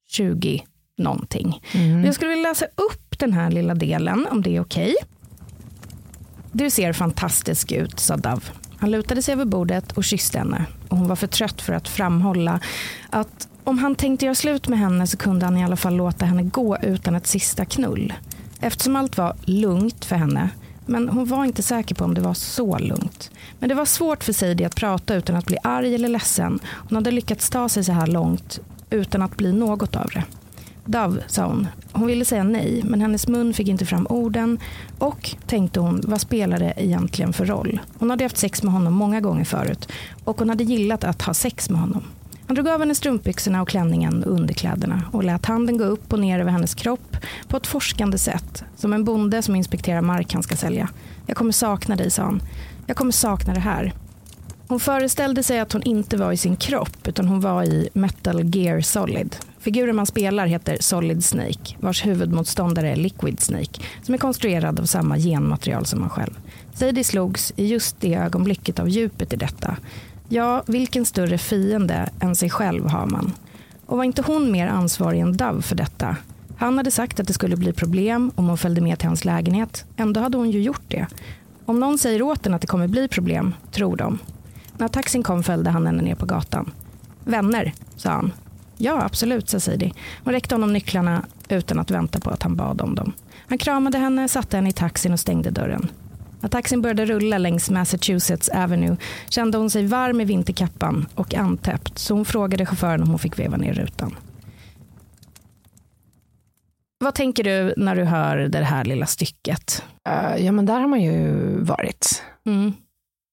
20 0.09 0.65
någonting. 0.97 1.61
Mm. 1.71 2.05
Jag 2.05 2.15
skulle 2.15 2.29
vilja 2.29 2.49
läsa 2.49 2.65
upp 2.65 3.19
den 3.19 3.33
här 3.33 3.51
lilla 3.51 3.75
delen 3.75 4.27
om 4.31 4.41
det 4.41 4.55
är 4.55 4.61
okej. 4.61 4.95
Du 6.51 6.69
ser 6.69 6.93
fantastisk 6.93 7.71
ut, 7.71 7.99
sa 7.99 8.17
Dav. 8.17 8.49
Han 8.77 8.91
lutade 8.91 9.21
sig 9.21 9.33
över 9.33 9.45
bordet 9.45 9.91
och 9.91 10.03
kysste 10.03 10.37
henne 10.37 10.65
och 10.87 10.97
hon 10.97 11.07
var 11.07 11.15
för 11.15 11.27
trött 11.27 11.61
för 11.61 11.73
att 11.73 11.87
framhålla 11.87 12.59
att 13.09 13.47
om 13.63 13.77
han 13.77 13.95
tänkte 13.95 14.25
göra 14.25 14.35
slut 14.35 14.67
med 14.67 14.79
henne 14.79 15.07
så 15.07 15.17
kunde 15.17 15.45
han 15.45 15.57
i 15.57 15.63
alla 15.63 15.75
fall 15.75 15.95
låta 15.95 16.25
henne 16.25 16.43
gå 16.43 16.77
utan 16.77 17.15
ett 17.15 17.27
sista 17.27 17.65
knull. 17.65 18.13
Eftersom 18.59 18.95
allt 18.95 19.17
var 19.17 19.35
lugnt 19.45 20.05
för 20.05 20.15
henne, 20.15 20.49
men 20.85 21.09
hon 21.09 21.25
var 21.25 21.45
inte 21.45 21.63
säker 21.63 21.95
på 21.95 22.05
om 22.05 22.13
det 22.13 22.21
var 22.21 22.33
så 22.33 22.77
lugnt. 22.77 23.31
Men 23.59 23.69
det 23.69 23.75
var 23.75 23.85
svårt 23.85 24.23
för 24.23 24.33
Sadie 24.33 24.67
att 24.67 24.75
prata 24.75 25.15
utan 25.15 25.35
att 25.35 25.45
bli 25.45 25.57
arg 25.63 25.95
eller 25.95 26.09
ledsen. 26.09 26.59
Hon 26.65 26.95
hade 26.95 27.11
lyckats 27.11 27.49
ta 27.49 27.69
sig 27.69 27.83
så 27.83 27.91
här 27.91 28.07
långt 28.07 28.59
utan 28.89 29.21
att 29.21 29.37
bli 29.37 29.53
något 29.53 29.95
av 29.95 30.09
det. 30.13 30.23
Dove, 30.85 31.23
sa 31.27 31.45
hon. 31.45 31.67
Hon 31.91 32.07
ville 32.07 32.25
säga 32.25 32.43
nej, 32.43 32.81
men 32.85 33.01
hennes 33.01 33.27
mun 33.27 33.53
fick 33.53 33.67
inte 33.67 33.85
fram 33.85 34.07
orden. 34.09 34.59
Och, 34.97 35.35
tänkte 35.47 35.79
hon, 35.79 36.01
vad 36.07 36.21
spelar 36.21 36.59
det 36.59 36.73
egentligen 36.77 37.33
för 37.33 37.45
roll? 37.45 37.79
Hon 37.97 38.09
hade 38.09 38.23
haft 38.23 38.37
sex 38.37 38.63
med 38.63 38.73
honom 38.73 38.93
många 38.93 39.21
gånger 39.21 39.45
förut. 39.45 39.91
Och 40.23 40.39
hon 40.39 40.49
hade 40.49 40.63
gillat 40.63 41.03
att 41.03 41.21
ha 41.21 41.33
sex 41.33 41.69
med 41.69 41.79
honom. 41.79 42.03
Han 42.53 42.63
drog 42.63 42.73
av 42.73 42.79
henne 42.79 42.95
strumpbyxorna 42.95 43.61
och 43.61 43.67
klänningen 43.67 44.23
och 44.23 44.31
underkläderna 44.31 45.01
och 45.11 45.23
lät 45.23 45.45
handen 45.45 45.77
gå 45.77 45.83
upp 45.83 46.13
och 46.13 46.19
ner 46.19 46.39
över 46.39 46.51
hennes 46.51 46.75
kropp 46.75 47.17
på 47.47 47.57
ett 47.57 47.67
forskande 47.67 48.17
sätt. 48.17 48.63
Som 48.75 48.93
en 48.93 49.03
bonde 49.03 49.41
som 49.41 49.55
inspekterar 49.55 50.01
mark 50.01 50.33
han 50.33 50.43
ska 50.43 50.55
sälja. 50.55 50.89
Jag 51.27 51.37
kommer 51.37 51.51
sakna 51.51 51.95
dig, 51.95 52.11
sa 52.11 52.23
han. 52.23 52.41
Jag 52.87 52.97
kommer 52.97 53.11
sakna 53.11 53.53
det 53.53 53.59
här. 53.59 53.93
Hon 54.67 54.79
föreställde 54.79 55.43
sig 55.43 55.59
att 55.59 55.73
hon 55.73 55.83
inte 55.83 56.17
var 56.17 56.31
i 56.31 56.37
sin 56.37 56.55
kropp 56.55 57.07
utan 57.07 57.27
hon 57.27 57.41
var 57.41 57.63
i 57.63 57.89
Metal 57.93 58.55
Gear 58.55 58.81
Solid. 58.81 59.35
Figuren 59.59 59.95
man 59.95 60.05
spelar 60.05 60.47
heter 60.47 60.77
Solid 60.79 61.25
Snake 61.25 61.75
vars 61.79 62.05
huvudmotståndare 62.05 62.89
är 62.91 62.95
Liquid 62.95 63.39
Snake 63.39 63.81
som 64.01 64.13
är 64.13 64.17
konstruerad 64.17 64.79
av 64.79 64.85
samma 64.85 65.17
genmaterial 65.17 65.85
som 65.85 65.99
man 65.99 66.09
själv. 66.09 66.39
Sadie 66.73 67.03
slogs 67.03 67.53
i 67.55 67.65
just 67.65 68.01
det 68.01 68.15
ögonblicket 68.15 68.79
av 68.79 68.89
djupet 68.89 69.33
i 69.33 69.35
detta. 69.35 69.77
Ja, 70.29 70.63
vilken 70.67 71.05
större 71.05 71.37
fiende 71.37 72.09
än 72.19 72.35
sig 72.35 72.49
själv 72.49 72.87
har 72.87 73.05
man? 73.05 73.33
Och 73.85 73.97
var 73.97 74.03
inte 74.03 74.21
hon 74.21 74.51
mer 74.51 74.67
ansvarig 74.67 75.19
än 75.19 75.37
Dove 75.37 75.61
för 75.61 75.75
detta? 75.75 76.15
Han 76.57 76.77
hade 76.77 76.91
sagt 76.91 77.19
att 77.19 77.27
det 77.27 77.33
skulle 77.33 77.55
bli 77.55 77.73
problem 77.73 78.31
om 78.35 78.47
hon 78.47 78.57
följde 78.57 78.81
med 78.81 78.99
till 78.99 79.07
hans 79.07 79.25
lägenhet. 79.25 79.85
Ändå 79.97 80.21
hade 80.21 80.37
hon 80.37 80.51
ju 80.51 80.61
gjort 80.61 80.83
det. 80.87 81.07
Om 81.65 81.79
någon 81.79 81.97
säger 81.97 82.21
åt 82.21 82.45
henne 82.45 82.55
att 82.55 82.61
det 82.61 82.67
kommer 82.67 82.87
bli 82.87 83.07
problem, 83.07 83.55
tror 83.71 83.97
de. 83.97 84.19
När 84.77 84.87
taxin 84.87 85.23
kom 85.23 85.43
följde 85.43 85.69
han 85.69 85.85
henne 85.85 86.01
ner 86.01 86.15
på 86.15 86.25
gatan. 86.25 86.71
Vänner, 87.23 87.73
sa 87.95 88.09
han. 88.09 88.31
Ja, 88.77 89.03
absolut, 89.03 89.49
sa 89.49 89.59
Sadie. 89.59 89.93
Hon 90.23 90.33
räckte 90.33 90.55
honom 90.55 90.73
nycklarna 90.73 91.25
utan 91.49 91.79
att 91.79 91.91
vänta 91.91 92.19
på 92.19 92.29
att 92.29 92.43
han 92.43 92.55
bad 92.55 92.81
om 92.81 92.95
dem. 92.95 93.13
Han 93.47 93.57
kramade 93.57 93.97
henne, 93.97 94.27
satte 94.27 94.57
henne 94.57 94.69
i 94.69 94.73
taxin 94.73 95.13
och 95.13 95.19
stängde 95.19 95.49
dörren. 95.49 95.89
När 96.43 96.49
taxin 96.49 96.81
började 96.81 97.05
rulla 97.05 97.37
längs 97.37 97.69
Massachusetts 97.69 98.49
Avenue 98.49 98.97
kände 99.29 99.57
hon 99.57 99.69
sig 99.69 99.85
varm 99.87 100.21
i 100.21 100.25
vinterkappan 100.25 101.05
och 101.15 101.33
antäppt 101.33 101.97
så 101.99 102.13
hon 102.13 102.25
frågade 102.25 102.65
chauffören 102.65 103.01
om 103.03 103.09
hon 103.09 103.19
fick 103.19 103.39
veva 103.39 103.57
ner 103.57 103.73
rutan. 103.73 104.15
Vad 106.99 107.15
tänker 107.15 107.43
du 107.43 107.73
när 107.77 107.95
du 107.95 108.03
hör 108.03 108.37
det 108.37 108.63
här 108.63 108.85
lilla 108.85 109.05
stycket? 109.05 109.83
Eh, 110.09 110.45
ja, 110.45 110.51
men 110.51 110.65
där 110.65 110.79
har 110.79 110.87
man 110.87 111.01
ju 111.01 111.27
varit. 111.63 112.23
Mm. 112.45 112.73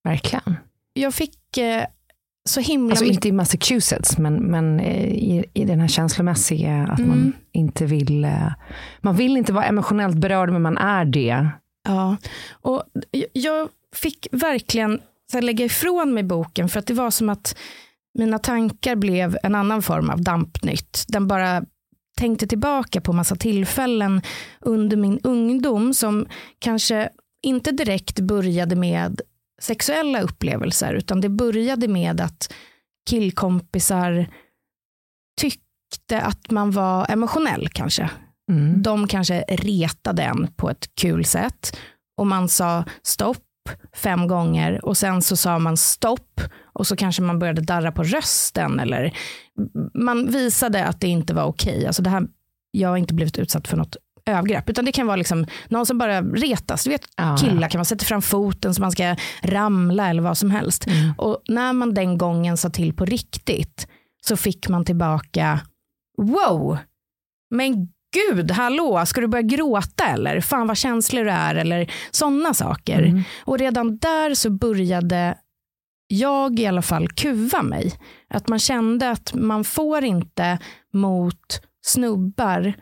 Verkligen. 0.05 0.57
Jag 0.93 1.14
fick 1.14 1.57
eh, 1.57 1.85
så 2.49 2.61
himla 2.61 2.93
Alltså 2.93 3.05
inte 3.05 3.29
i 3.29 3.33
Massachusetts, 3.33 4.19
men, 4.19 4.35
men 4.35 4.81
eh, 4.81 5.05
i, 5.07 5.45
i 5.55 5.64
den 5.64 5.81
här 5.81 5.88
känslomässiga, 5.88 6.87
att 6.90 6.99
man 6.99 7.19
Mm. 7.19 7.33
inte 7.52 7.87
vill, 7.87 8.25
eh, 8.25 8.52
man 9.00 9.17
vill 9.17 9.37
inte 9.37 9.52
vara 9.52 9.64
emotionellt 9.64 10.17
berörd, 10.17 10.50
men 10.50 10.62
man 10.62 10.79
är 10.79 11.05
det. 11.05 11.49
Ja, 11.91 12.17
och 12.53 12.85
jag 13.33 13.69
fick 13.95 14.29
verkligen 14.33 15.01
så 15.33 15.41
lägga 15.41 15.65
ifrån 15.65 16.15
mig 16.15 16.23
boken 16.23 16.69
för 16.69 16.79
att 16.79 16.87
det 16.87 16.95
var 16.95 17.11
som 17.11 17.29
att 17.29 17.57
mina 18.19 18.39
tankar 18.39 18.97
blev 18.97 19.37
en 19.43 19.55
annan 19.55 19.83
form 19.83 20.11
av 20.11 20.23
dampnytt. 20.23 21.05
Den 21.09 21.27
bara 21.27 21.65
tänkte 22.17 22.47
tillbaka 22.47 23.01
på 23.01 23.13
massa 23.13 23.37
tillfällen 23.37 24.23
under 24.61 24.97
min 24.97 25.21
ungdom 25.23 25.95
som 25.95 26.27
kanske 26.59 27.09
inte 27.43 27.71
direkt 27.71 28.21
började 28.21 28.77
med 28.77 29.21
sexuella 29.61 30.21
upplevelser 30.21 30.95
utan 30.95 31.21
det 31.21 31.29
började 31.29 31.89
med 31.89 32.21
att 32.21 32.53
killkompisar 33.11 34.27
tyckte 35.41 36.21
att 36.23 36.51
man 36.51 36.71
var 36.71 37.11
emotionell 37.11 37.69
kanske. 37.69 38.11
Mm. 38.50 38.83
De 38.83 39.09
kanske 39.09 39.45
retade 39.49 40.23
en 40.23 40.49
på 40.57 40.71
ett 40.71 40.95
kul 40.95 41.25
sätt 41.25 41.76
och 42.16 42.26
man 42.26 42.49
sa 42.49 42.85
stopp 43.02 43.38
fem 43.97 44.28
gånger 44.28 44.85
och 44.85 44.97
sen 44.97 45.23
så 45.23 45.37
sa 45.37 45.59
man 45.59 45.76
stopp 45.76 46.40
och 46.73 46.87
så 46.87 46.97
kanske 46.97 47.23
man 47.23 47.38
började 47.38 47.61
darra 47.61 47.92
på 47.92 48.02
rösten 48.02 48.80
eller 48.80 49.16
man 49.95 50.26
visade 50.26 50.85
att 50.85 51.00
det 51.00 51.09
inte 51.09 51.35
var 51.35 51.45
okej. 51.45 51.87
Alltså 51.87 52.02
det 52.02 52.11
här, 52.11 52.26
jag 52.71 52.88
har 52.88 52.97
inte 52.97 53.14
blivit 53.14 53.38
utsatt 53.38 53.69
för 53.69 53.76
något 53.76 53.97
övergrepp 54.26 54.71
utan 54.71 54.85
det 54.85 54.92
kan 54.92 55.07
vara 55.07 55.16
liksom 55.16 55.47
någon 55.69 55.87
som 55.87 55.99
bara 55.99 56.23
retas. 56.23 56.85
Du 56.85 56.90
vet 56.90 57.07
Ja, 57.16 57.37
killar 57.37 57.69
kan 57.69 57.78
man 57.78 57.85
sätta 57.85 58.04
fram 58.04 58.23
foten 58.23 58.75
så 58.75 58.80
man 58.80 58.92
ska 58.92 59.16
ramla 59.42 60.11
eller 60.11 60.23
vad 60.23 60.38
som 60.38 60.50
helst. 60.50 60.87
Mm. 60.87 61.12
Och 61.19 61.42
när 61.49 61.73
man 61.73 61.95
den 61.95 62.19
gången 62.19 62.57
sa 62.57 62.71
till 62.71 62.95
på 62.95 63.04
riktigt 63.04 63.88
så 64.26 64.37
fick 64.37 64.69
man 64.69 64.85
tillbaka 64.85 65.61
wow, 66.19 66.78
men 67.50 67.88
gud, 68.12 68.50
hallå, 68.50 69.07
ska 69.07 69.21
du 69.21 69.26
börja 69.26 69.43
gråta 69.43 70.07
eller? 70.07 70.40
Fan 70.40 70.67
vad 70.67 70.76
känslig 70.76 71.25
du 71.25 71.31
är 71.31 71.55
eller 71.55 71.93
sådana 72.11 72.55
saker. 72.55 73.02
Mm. 73.02 73.23
Och 73.45 73.59
redan 73.59 73.99
där 73.99 74.35
så 74.35 74.50
började 74.50 75.35
jag 76.09 76.61
i 76.61 76.67
alla 76.67 76.83
fall 76.83 77.09
kuva 77.09 77.62
mig. 77.62 77.93
Att 78.29 78.49
man 78.49 78.59
kände 78.59 79.11
att 79.11 79.35
man 79.35 79.64
får 79.64 80.05
inte 80.05 80.59
mot 80.93 81.61
snubbar 81.83 82.75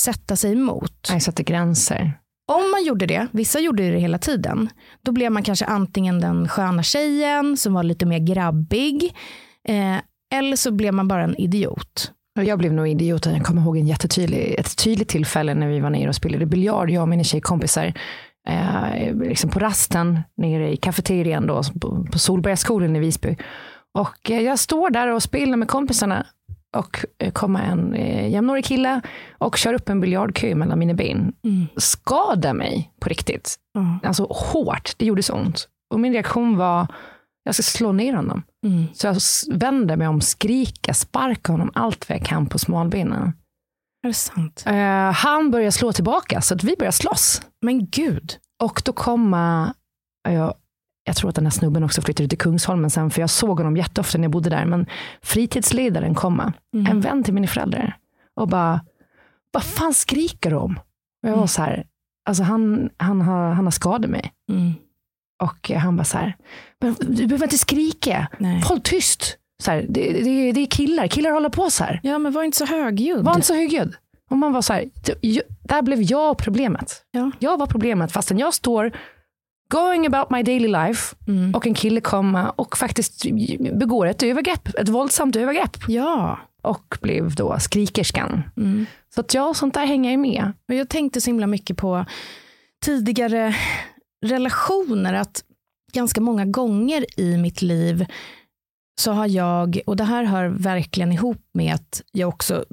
sätta 0.00 0.36
sig 0.36 0.52
emot. 0.52 1.08
Jag 1.12 1.22
sätter 1.22 1.44
gränser. 1.44 2.12
Om 2.52 2.70
man 2.70 2.84
gjorde 2.84 3.06
det, 3.06 3.26
vissa 3.32 3.60
gjorde 3.60 3.90
det 3.90 3.98
hela 3.98 4.18
tiden, 4.18 4.68
då 5.02 5.12
blev 5.12 5.32
man 5.32 5.42
kanske 5.42 5.64
antingen 5.64 6.20
den 6.20 6.48
sköna 6.48 6.82
tjejen 6.82 7.56
som 7.56 7.74
var 7.74 7.82
lite 7.82 8.06
mer 8.06 8.18
grabbig, 8.18 9.16
eh, 9.68 9.96
eller 10.34 10.56
så 10.56 10.70
blev 10.70 10.94
man 10.94 11.08
bara 11.08 11.24
en 11.24 11.36
idiot. 11.36 12.12
Jag 12.42 12.58
blev 12.58 12.72
nog 12.72 12.88
idioten. 12.88 13.34
Jag 13.34 13.44
kommer 13.44 13.62
ihåg 13.62 13.76
en 13.76 13.86
jättetydlig, 13.86 14.54
ett 14.58 14.76
tydligt 14.84 15.08
tillfälle 15.08 15.54
när 15.54 15.68
vi 15.68 15.80
var 15.80 15.90
nere 15.90 16.08
och 16.08 16.14
spelade 16.14 16.46
biljard, 16.46 16.90
jag 16.90 17.02
och 17.02 17.08
mina 17.08 17.24
tjejkompisar. 17.24 17.92
Eh, 18.48 19.14
liksom 19.14 19.50
på 19.50 19.58
rasten 19.58 20.20
nere 20.36 20.72
i 20.72 20.76
kafeterian 20.76 21.46
då, 21.46 21.62
på, 21.80 22.06
på 22.12 22.18
Solbergaskolan 22.18 22.96
i 22.96 22.98
Visby. 22.98 23.36
Och 23.98 24.30
eh, 24.30 24.40
jag 24.40 24.58
står 24.58 24.90
där 24.90 25.08
och 25.08 25.22
spelar 25.22 25.56
med 25.56 25.68
kompisarna 25.68 26.26
och 26.76 27.04
eh, 27.18 27.32
kommer 27.32 27.62
en 27.62 27.94
eh, 27.94 28.28
jämnårig 28.28 28.64
kille 28.64 29.00
och 29.38 29.56
kör 29.56 29.74
upp 29.74 29.88
en 29.88 30.00
biljardkö 30.00 30.54
mellan 30.54 30.78
mina 30.78 30.94
ben. 30.94 31.32
Mm. 31.44 31.66
Skadar 31.76 32.54
mig 32.54 32.90
på 33.00 33.08
riktigt. 33.08 33.56
Ja. 33.74 34.08
Alltså 34.08 34.26
hårt. 34.30 34.92
Det 34.96 35.04
gjorde 35.04 35.22
så 35.22 35.34
ont. 35.34 35.68
Och 35.90 36.00
min 36.00 36.12
reaktion 36.12 36.56
var, 36.56 36.86
jag 37.44 37.54
ska 37.54 37.62
slå 37.62 37.92
ner 37.92 38.14
honom. 38.14 38.42
Mm. 38.66 38.84
Så 38.94 39.06
jag 39.06 39.16
vänder 39.58 39.96
mig 39.96 40.08
om, 40.08 40.20
skriker, 40.20 40.92
sparkar 40.92 41.52
honom 41.52 41.70
allt 41.74 42.08
vad 42.08 42.18
jag 42.18 42.26
kan 42.26 42.46
på 42.46 42.58
smalbenen. 42.58 43.32
Är 44.02 44.08
det 44.08 44.14
sant? 44.14 44.64
Eh, 44.66 45.12
han 45.12 45.50
börjar 45.50 45.70
slå 45.70 45.92
tillbaka, 45.92 46.40
så 46.40 46.54
att 46.54 46.64
vi 46.64 46.74
börjar 46.78 46.90
slåss. 46.92 47.42
Men 47.62 47.86
gud. 47.90 48.36
Och 48.62 48.82
då 48.84 48.92
kommer, 48.92 49.72
jag, 50.28 50.54
jag 51.04 51.16
tror 51.16 51.28
att 51.28 51.34
den 51.34 51.46
här 51.46 51.50
snubben 51.50 51.84
också 51.84 52.02
flyttade 52.02 52.28
till 52.28 52.38
Kungsholmen 52.38 52.90
sen, 52.90 53.10
för 53.10 53.20
jag 53.20 53.30
såg 53.30 53.58
honom 53.58 53.76
jätteofta 53.76 54.18
när 54.18 54.24
jag 54.24 54.32
bodde 54.32 54.50
där, 54.50 54.64
men 54.64 54.86
fritidsledaren 55.22 56.14
kommer, 56.14 56.52
Mm. 56.74 56.86
en 56.86 57.00
vän 57.00 57.24
till 57.24 57.34
mina 57.34 57.46
föräldrar, 57.46 57.96
och 58.36 58.48
bara, 58.48 58.80
vad 59.52 59.64
fan 59.64 59.94
skriker 59.94 60.50
du 60.50 60.56
om? 60.56 60.76
Och 61.22 61.28
jag 61.28 61.30
var 61.30 61.36
Mm. 61.36 61.48
så 61.48 61.62
här, 61.62 61.86
alltså 62.28 62.42
han, 62.42 62.90
han, 62.96 63.20
har, 63.20 63.50
han 63.52 63.64
har 63.66 63.70
skadat 63.70 64.10
mig. 64.10 64.32
Mm. 64.50 64.72
Och 65.40 65.70
han 65.70 65.96
bara 65.96 66.04
så 66.04 66.18
här, 66.18 66.36
men 66.80 66.96
du 67.00 67.26
behöver 67.26 67.44
inte 67.46 67.58
skrika, 67.58 68.26
Nej. 68.38 68.60
håll 68.62 68.80
tyst. 68.80 69.36
Så 69.62 69.70
här, 69.70 69.86
det, 69.88 70.12
det, 70.12 70.52
det 70.52 70.60
är 70.60 70.66
killar, 70.66 71.06
killar 71.06 71.30
håller 71.30 71.48
på 71.48 71.70
så 71.70 71.84
här. 71.84 72.00
Ja, 72.02 72.18
men 72.18 72.32
var 72.32 72.42
inte 72.42 72.58
så 72.58 72.66
högljudd. 72.66 73.24
Var 73.24 73.34
inte 73.34 73.46
så 73.46 73.54
högljudd. 73.54 73.94
Och 74.30 74.36
man 74.38 74.52
var 74.52 74.62
så 74.62 74.72
här, 74.72 74.84
jag- 75.20 75.42
där 75.62 75.82
blev 75.82 76.02
jag 76.02 76.38
problemet. 76.38 77.02
Ja. 77.10 77.30
Jag 77.38 77.58
var 77.58 77.66
problemet 77.66 78.12
fastän 78.12 78.38
jag 78.38 78.54
står 78.54 78.92
going 79.72 80.06
about 80.06 80.30
my 80.30 80.42
daily 80.42 80.68
life 80.68 81.16
Mm. 81.28 81.54
och 81.54 81.66
en 81.66 81.74
kille 81.74 82.00
kommer 82.00 82.60
och 82.60 82.76
faktiskt 82.76 83.26
begår 83.72 84.06
ett 84.06 84.22
övergrepp, 84.22 84.68
ett 84.74 84.88
våldsamt 84.88 85.36
övergrepp 85.36 85.76
Ja. 85.88 86.38
och 86.62 86.98
blev 87.02 87.34
då 87.34 87.58
skrikerskan. 87.58 88.42
Mm. 88.56 88.86
Så 89.14 89.20
att 89.20 89.34
ja, 89.34 89.54
sånt 89.54 89.74
där 89.74 89.86
hänger 89.86 90.10
ju 90.10 90.16
med. 90.16 90.52
Och 90.68 90.74
jag 90.74 90.88
tänkte 90.88 91.20
så 91.20 91.26
himla 91.30 91.46
mycket 91.46 91.76
på 91.76 92.04
tidigare 92.84 93.54
relationer. 94.26 95.14
Att 95.14 95.44
ganska 95.92 96.20
många 96.20 96.44
gånger 96.44 97.20
i 97.20 97.36
mitt 97.36 97.62
liv 97.62 98.06
så 99.00 99.12
har 99.12 99.26
jag, 99.26 99.80
och 99.86 99.96
det 99.96 100.04
här 100.04 100.24
hör 100.24 100.46
verkligen 100.48 101.12
ihop 101.12 101.42
med 101.54 101.74
att 101.74 102.02
jag 102.12 102.28
också 102.28 102.64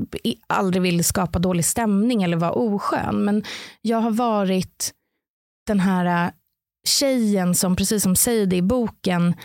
aldrig 0.48 0.82
vill 0.82 1.04
skapa 1.04 1.40
dålig 1.40 1.66
stämning 1.66 2.24
eller 2.24 2.38
vara 2.38 2.52
oskön. 2.52 3.24
Men 3.26 3.44
jag 3.82 3.98
har 3.98 4.12
varit 4.12 4.94
den 5.68 5.80
här 5.80 6.26
äh, 6.26 6.32
tjejen 6.88 7.56
som, 7.56 7.76
precis 7.76 8.04
som 8.04 8.16
säger 8.16 8.46
det 8.46 8.56
i 8.56 8.62
boken, 8.62 9.36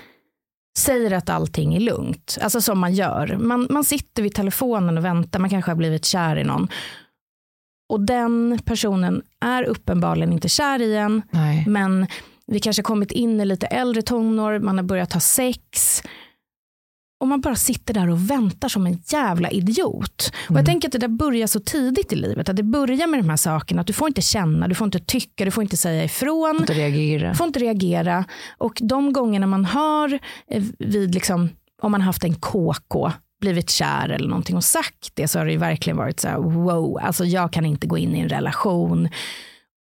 säger 0.78 1.12
att 1.12 1.30
allting 1.30 1.74
är 1.74 1.80
lugnt. 1.80 2.38
Alltså 2.40 2.60
som 2.60 2.78
man 2.78 2.94
gör. 2.94 3.36
Man, 3.36 3.66
man 3.70 3.84
sitter 3.84 4.22
vid 4.22 4.34
telefonen 4.34 4.98
och 4.98 5.04
väntar, 5.04 5.38
man 5.38 5.50
kanske 5.50 5.70
har 5.70 5.76
blivit 5.76 6.04
kär 6.04 6.36
i 6.36 6.44
någon. 6.44 6.68
Och 7.92 8.00
den 8.00 8.58
personen 8.64 9.22
är 9.40 9.62
uppenbarligen 9.62 10.32
inte 10.32 10.48
kär 10.48 10.82
i 10.82 10.96
en, 10.96 11.22
Nej. 11.30 11.64
men 11.68 12.06
vi 12.46 12.60
kanske 12.60 12.82
kommit 12.82 13.12
in 13.12 13.40
i 13.40 13.44
lite 13.44 13.66
äldre 13.66 14.02
tonår, 14.02 14.58
man 14.58 14.78
har 14.78 14.84
börjat 14.84 15.12
ha 15.12 15.20
sex. 15.20 16.02
Och 17.20 17.28
man 17.28 17.40
bara 17.40 17.56
sitter 17.56 17.94
där 17.94 18.10
och 18.10 18.30
väntar 18.30 18.68
som 18.68 18.86
en 18.86 19.02
jävla 19.06 19.50
idiot. 19.50 20.32
Och 20.48 20.56
jag 20.56 20.66
tänker 20.66 20.88
att 20.88 20.92
det 20.92 20.98
där 20.98 21.08
börjar 21.08 21.46
så 21.46 21.60
tidigt 21.60 22.12
i 22.12 22.16
livet. 22.16 22.48
Att 22.48 22.56
det 22.56 22.62
börjar 22.62 23.06
med 23.06 23.20
de 23.20 23.28
här 23.28 23.36
sakerna. 23.36 23.80
Att 23.80 23.86
du 23.86 23.92
får 23.92 24.08
inte 24.08 24.22
känna, 24.22 24.68
du 24.68 24.74
får 24.74 24.84
inte 24.84 24.98
tycka, 24.98 25.44
du 25.44 25.50
får 25.50 25.62
inte 25.62 25.76
säga 25.76 26.04
ifrån. 26.04 26.56
Inte 26.60 26.74
reagera. 26.74 27.34
får 27.34 27.46
inte 27.46 27.60
reagera. 27.60 28.24
Och 28.58 28.78
de 28.82 29.12
gångerna 29.12 29.46
man 29.46 29.64
har 29.64 30.18
eh, 30.50 30.62
vid, 30.78 31.14
liksom, 31.14 31.48
om 31.82 31.92
man 31.92 32.00
haft 32.00 32.24
en 32.24 32.34
KK, 32.34 33.12
blivit 33.42 33.70
kär 33.70 34.08
eller 34.08 34.28
någonting 34.28 34.56
och 34.56 34.64
sagt 34.64 35.10
det 35.14 35.28
så 35.28 35.38
har 35.38 35.46
det 35.46 35.52
ju 35.52 35.58
verkligen 35.58 35.96
varit 35.96 36.20
så 36.20 36.28
här, 36.28 36.38
wow, 36.38 36.98
alltså 37.02 37.24
jag 37.24 37.52
kan 37.52 37.66
inte 37.66 37.86
gå 37.86 37.98
in 37.98 38.14
i 38.14 38.20
en 38.20 38.28
relation. 38.28 39.08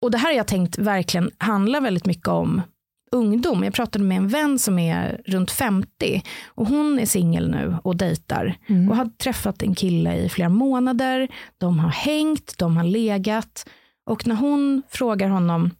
Och 0.03 0.11
det 0.11 0.19
här 0.19 0.29
har 0.29 0.37
jag 0.37 0.47
tänkt 0.47 0.79
verkligen 0.79 1.31
handlar 1.39 1.81
väldigt 1.81 2.07
mycket 2.07 2.29
om 2.29 2.63
ungdom. 3.11 3.65
Jag 3.65 3.75
pratade 3.75 4.05
med 4.05 4.17
en 4.17 4.29
vän 4.29 4.59
som 4.59 4.79
är 4.79 5.21
runt 5.27 5.51
50 5.51 6.23
och 6.47 6.67
hon 6.67 6.99
är 6.99 7.07
singel 7.07 7.51
nu 7.51 7.77
och 7.83 7.97
dejtar 7.97 8.57
och 8.91 8.97
har 8.97 9.11
träffat 9.19 9.63
en 9.63 9.75
kille 9.75 10.17
i 10.17 10.29
flera 10.29 10.49
månader. 10.49 11.29
De 11.59 11.79
har 11.79 11.91
hängt, 11.91 12.59
de 12.59 12.77
har 12.77 12.85
legat 12.85 13.69
och 14.07 14.27
när 14.27 14.35
hon 14.35 14.83
frågar 14.89 15.29
honom 15.29 15.71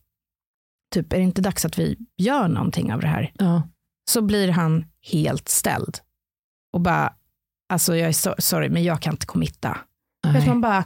typ 0.95 1.13
är 1.13 1.17
det 1.17 1.23
inte 1.23 1.43
dags 1.43 1.65
att 1.65 1.79
vi 1.79 1.97
gör 2.17 2.49
någonting 2.49 2.93
av 2.93 3.01
det 3.01 3.07
här? 3.07 3.33
Ja. 3.35 3.63
Så 4.11 4.23
blir 4.23 4.49
han 4.49 4.85
helt 5.13 5.49
ställd 5.49 5.99
och 6.73 6.81
bara 6.81 7.13
alltså 7.69 7.97
jag 7.97 8.09
är 8.09 8.13
so 8.13 8.35
sorry 8.39 8.69
men 8.69 8.85
jag 8.85 9.03
kan 9.03 9.13
inte 9.15 9.27
committa. 9.27 9.79
För 10.33 10.47
man 10.47 10.61
bara, 10.61 10.85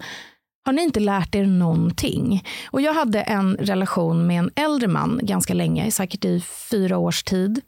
har 0.64 0.73
ni 0.73 0.83
inte 0.83 1.01
lärt 1.01 1.35
er 1.35 1.47
någonting? 1.47 2.45
Och 2.71 2.81
jag 2.81 2.95
hade 2.95 3.21
en 3.23 3.57
relation 3.57 4.27
med 4.27 4.38
en 4.38 4.51
äldre 4.57 4.88
man 4.88 5.21
ganska 5.23 5.55
länge, 5.55 5.90
säkert 5.90 6.25
i 6.25 6.40
fyra 6.71 6.99
års 6.99 7.23
tid. 7.23 7.61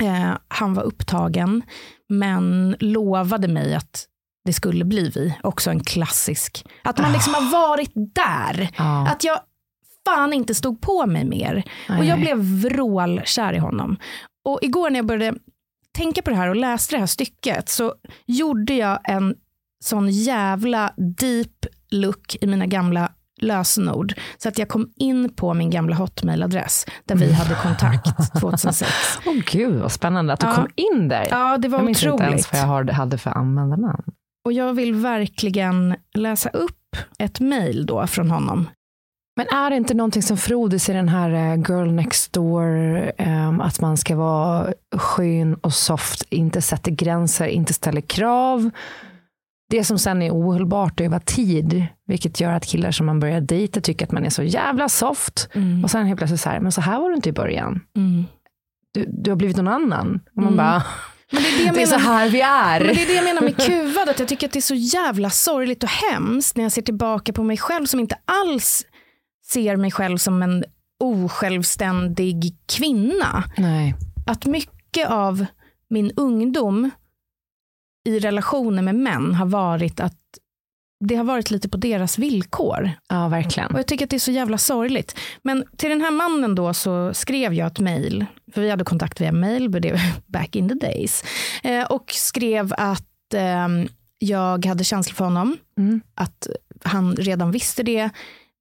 Eh, 0.00 0.32
han 0.48 0.74
var 0.74 0.82
upptagen, 0.82 1.62
men 2.08 2.76
lovade 2.80 3.48
mig 3.48 3.74
att 3.74 4.06
det 4.44 4.52
skulle 4.52 4.84
bli 4.84 5.10
vi. 5.14 5.34
Också 5.42 5.70
en 5.70 5.80
klassisk. 5.84 6.66
Att 6.82 6.98
man 6.98 7.12
liksom 7.12 7.34
har 7.34 7.50
varit 7.52 7.92
där. 7.94 8.70
Ja. 8.78 9.08
Att 9.08 9.24
jag 9.24 9.38
fan 10.04 10.32
inte 10.32 10.54
stod 10.54 10.80
på 10.80 11.06
mig 11.06 11.24
mer. 11.24 11.64
Nej, 11.88 11.98
Och 11.98 12.04
jag 12.04 12.20
blev 12.20 12.38
vrålkär 12.38 13.52
i 13.52 13.58
honom. 13.58 13.96
Och 14.44 14.58
igår 14.62 14.90
när 14.90 14.98
jag 14.98 15.06
började 15.06 15.38
tänka 15.96 16.22
på 16.22 16.30
det 16.30 16.36
här 16.36 16.48
och 16.48 16.56
läste 16.56 16.94
det 16.96 17.00
här 17.00 17.06
stycket 17.06 17.68
så 17.68 17.94
gjorde 18.26 18.74
jag 18.74 18.98
en 19.04 19.34
sån 19.84 20.08
jävla 20.10 20.92
deep 20.96 21.66
look 21.90 22.36
i 22.40 22.46
mina 22.46 22.66
gamla 22.66 23.12
lösenord. 23.40 24.14
Så 24.38 24.48
att 24.48 24.58
jag 24.58 24.68
kom 24.68 24.90
in 24.96 25.34
på 25.34 25.54
min 25.54 25.70
gamla 25.70 25.96
hotmailadress 25.96 26.86
där 27.04 27.16
vi 27.16 27.32
hade 27.32 27.54
kontakt 27.62 28.32
2006. 28.40 28.90
Åh 29.26 29.34
gud 29.52 29.74
vad 29.74 29.92
spännande 29.92 30.32
att 30.32 30.40
du 30.40 30.46
Ja. 30.46 30.54
kom 30.54 30.68
in 30.76 31.08
där. 31.08 31.26
Ja, 31.30 31.58
det 31.58 31.68
var 31.68 31.78
jag 31.78 31.84
minns 31.86 32.02
inte 32.04 32.08
ens 32.24 32.46
otroligt. 32.46 32.52
vad 32.52 32.60
jag 32.88 32.94
hade 32.94 33.18
för 33.18 33.30
användarnamn. 33.30 34.02
Och 34.44 34.52
jag 34.52 34.74
vill 34.74 34.94
verkligen 34.94 35.96
läsa 36.14 36.48
upp 36.48 36.96
ett 37.18 37.40
mail 37.40 37.86
då 37.86 38.06
från 38.06 38.30
honom. 38.30 38.68
Men 39.36 39.46
är 39.48 39.70
det 39.70 39.76
inte 39.76 39.94
någonting 39.94 40.22
som 40.22 40.36
frodas 40.36 40.88
i 40.88 40.92
den 40.92 41.08
här 41.08 41.30
eh, 41.30 41.54
girl 41.68 41.90
next 41.92 42.32
door, 42.32 42.66
ehm, 43.18 43.60
att 43.60 43.80
man 43.80 43.96
ska 43.96 44.16
vara 44.16 44.72
skön 44.96 45.54
och 45.54 45.74
soft, 45.74 46.22
inte 46.30 46.62
sätter 46.62 46.90
gränser, 46.90 47.46
inte 47.46 47.72
ställer 47.74 48.00
krav? 48.00 48.70
det 49.70 49.84
som 49.84 49.98
sen 49.98 50.22
är 50.22 50.30
ohållbart 50.30 51.00
över 51.00 51.18
tid, 51.18 51.86
vilket 52.06 52.40
gör 52.40 52.52
att 52.52 52.66
killar 52.66 52.90
som 52.90 53.06
man 53.06 53.20
börjar 53.20 53.40
dejta 53.40 53.80
tycker 53.80 54.06
att 54.06 54.12
man 54.12 54.24
är 54.24 54.30
så 54.30 54.42
jävla 54.42 54.88
soft. 54.88 55.48
Mm. 55.52 55.84
Och 55.84 55.90
sen 55.90 56.06
helt 56.06 56.18
plötsligt 56.18 56.40
så 56.40 56.48
här, 56.48 56.60
men 56.60 56.72
så 56.72 56.80
här 56.80 57.00
var 57.00 57.08
du 57.10 57.14
inte 57.16 57.28
i 57.28 57.32
början. 57.32 57.80
Mm. 57.96 58.24
Du, 58.94 59.04
du 59.08 59.30
har 59.30 59.36
blivit 59.36 59.56
någon 59.56 59.68
annan. 59.68 60.20
Och 60.36 60.42
man 60.42 60.44
Mm. 60.44 60.56
bara, 60.56 60.82
Men 61.32 61.42
det 61.42 61.48
är 61.48 61.58
det 61.58 61.64
jag 61.64 61.74
det 61.74 61.82
är 61.82 61.86
så 61.86 61.98
menar. 61.98 62.12
här 62.14 62.28
vi 62.28 62.40
är. 62.40 62.80
Men 62.84 62.94
det 62.96 63.02
är 63.02 63.06
det 63.06 63.14
jag 63.14 63.24
menar 63.24 63.42
med 63.42 63.56
kuvad, 63.66 64.08
att 64.08 64.18
jag 64.18 64.28
tycker 64.28 64.46
att 64.46 64.52
det 64.52 64.58
är 64.58 64.60
så 64.60 64.74
jävla 64.74 65.30
sorgligt 65.30 65.82
och 65.82 65.90
hemskt 65.90 66.56
när 66.56 66.64
jag 66.64 66.72
ser 66.72 66.82
tillbaka 66.82 67.32
på 67.32 67.42
mig 67.42 67.56
själv 67.56 67.86
som 67.86 68.00
inte 68.00 68.16
alls 68.24 68.86
ser 69.46 69.76
mig 69.76 69.90
själv 69.90 70.18
som 70.18 70.42
en 70.42 70.64
osjälvständig 71.00 72.56
kvinna. 72.66 73.44
Nej. 73.56 73.94
Att 74.26 74.44
mycket 74.46 75.10
av 75.10 75.46
min 75.90 76.10
ungdom 76.16 76.90
i 78.08 78.18
relationer 78.18 78.82
med 78.82 78.94
män 78.94 79.34
har 79.34 79.46
varit 79.46 80.00
att 80.00 80.18
det 81.04 81.14
har 81.14 81.24
varit 81.24 81.50
lite 81.50 81.68
på 81.68 81.76
deras 81.76 82.18
villkor. 82.18 82.90
Ja, 83.08 83.28
verkligen. 83.28 83.72
Och 83.72 83.78
jag 83.78 83.86
tycker 83.86 84.04
att 84.06 84.10
det 84.10 84.16
är 84.16 84.20
så 84.20 84.30
jävla 84.30 84.58
sorgligt. 84.58 85.18
Men 85.42 85.64
till 85.76 85.90
den 85.90 86.00
här 86.00 86.10
mannen 86.10 86.54
då 86.54 86.74
så 86.74 87.14
skrev 87.14 87.54
jag 87.54 87.66
ett 87.66 87.78
mejl, 87.80 88.26
för 88.54 88.60
vi 88.60 88.70
hade 88.70 88.84
kontakt 88.84 89.20
via 89.20 89.32
mejl, 89.32 89.70
back 90.26 90.56
in 90.56 90.68
the 90.68 90.74
days. 90.74 91.24
Eh, 91.62 91.84
och 91.84 92.12
skrev 92.12 92.72
att 92.78 93.34
eh, 93.34 93.68
jag 94.18 94.66
hade 94.66 94.84
känslor 94.84 95.14
för 95.14 95.24
honom, 95.24 95.56
Mm. 95.78 96.00
att 96.14 96.46
han 96.84 97.16
redan 97.16 97.50
visste 97.50 97.82
det, 97.82 98.10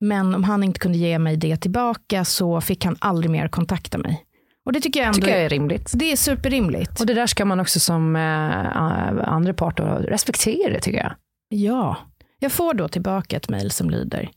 men 0.01 0.35
om 0.35 0.43
han 0.43 0.63
inte 0.63 0.79
kunde 0.79 0.97
ge 0.97 1.19
mig 1.19 1.37
det 1.37 1.57
tillbaka 1.57 2.25
så 2.25 2.61
fick 2.61 2.85
han 2.85 2.95
aldrig 2.99 3.31
mer 3.31 3.47
kontakta 3.47 3.97
mig. 3.97 4.25
Och 4.65 4.73
det 4.73 4.81
tycker 4.81 4.99
jag 4.99 5.07
ändå 5.07 5.15
tycker 5.15 5.35
jag 5.35 5.45
är 5.45 5.49
rimligt. 5.49 5.91
det 5.95 6.11
är 6.11 6.15
superrimligt. 6.15 6.99
Och 6.99 7.05
det 7.05 7.13
där 7.13 7.27
ska 7.27 7.45
man 7.45 7.59
också 7.59 7.79
som 7.79 8.15
eh, 8.15 9.29
andra 9.29 9.53
part 9.53 9.79
respektera 9.79 10.79
tycker 10.79 10.97
jag. 10.97 11.13
Ja, 11.49 11.97
jag 12.39 12.51
får 12.51 12.73
då 12.73 12.87
tillbaka 12.87 13.37
ett 13.37 13.49
mejl 13.49 13.71
som 13.71 13.89
lyder. 13.89 14.29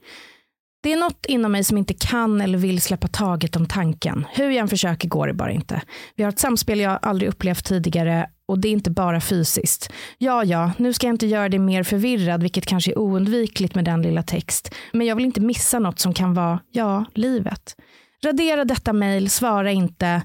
Det 0.83 0.93
är 0.93 0.97
något 0.97 1.27
inom 1.27 1.53
mig 1.53 1.65
som 1.65 1.79
inte 1.79 1.95
kan 1.95 2.41
eller 2.41 2.59
vill 2.59 2.81
släppa 2.83 3.09
taget 3.09 3.57
om 3.57 3.67
tanken. 3.67 4.27
Hur 4.33 4.51
jag 4.51 4.57
än 4.57 4.69
försöker 4.69 5.09
går 5.09 5.27
det 5.27 5.35
bara 5.35 5.51
inte. 5.51 5.83
Vi 6.17 6.23
har 6.23 6.29
ett 6.33 6.39
samspel 6.39 6.81
jag 6.81 6.99
aldrig 7.03 7.29
upplevt 7.29 7.65
tidigare 7.65 8.27
och 8.47 8.59
det 8.59 8.69
är 8.69 8.73
inte 8.73 8.91
bara 8.91 9.21
fysiskt. 9.21 9.93
Ja, 10.19 10.45
ja, 10.45 10.71
nu 10.77 10.93
ska 10.93 11.07
jag 11.07 11.15
inte 11.15 11.27
göra 11.27 11.49
det 11.49 11.59
mer 11.59 11.83
förvirrad, 11.83 12.43
vilket 12.43 12.67
kanske 12.67 12.91
är 12.91 12.99
oundvikligt 12.99 13.75
med 13.75 13.85
den 13.85 14.03
lilla 14.03 14.23
text. 14.23 14.75
Men 14.93 15.07
jag 15.07 15.17
vill 15.17 15.25
inte 15.25 15.41
missa 15.41 15.79
något 15.79 15.99
som 15.99 16.15
kan 16.15 16.35
vara, 16.35 16.61
ja, 16.71 17.05
livet. 17.15 17.75
Radera 18.25 18.65
detta 18.65 18.93
mejl, 18.93 19.31
svara 19.31 19.71
inte. 19.71 20.23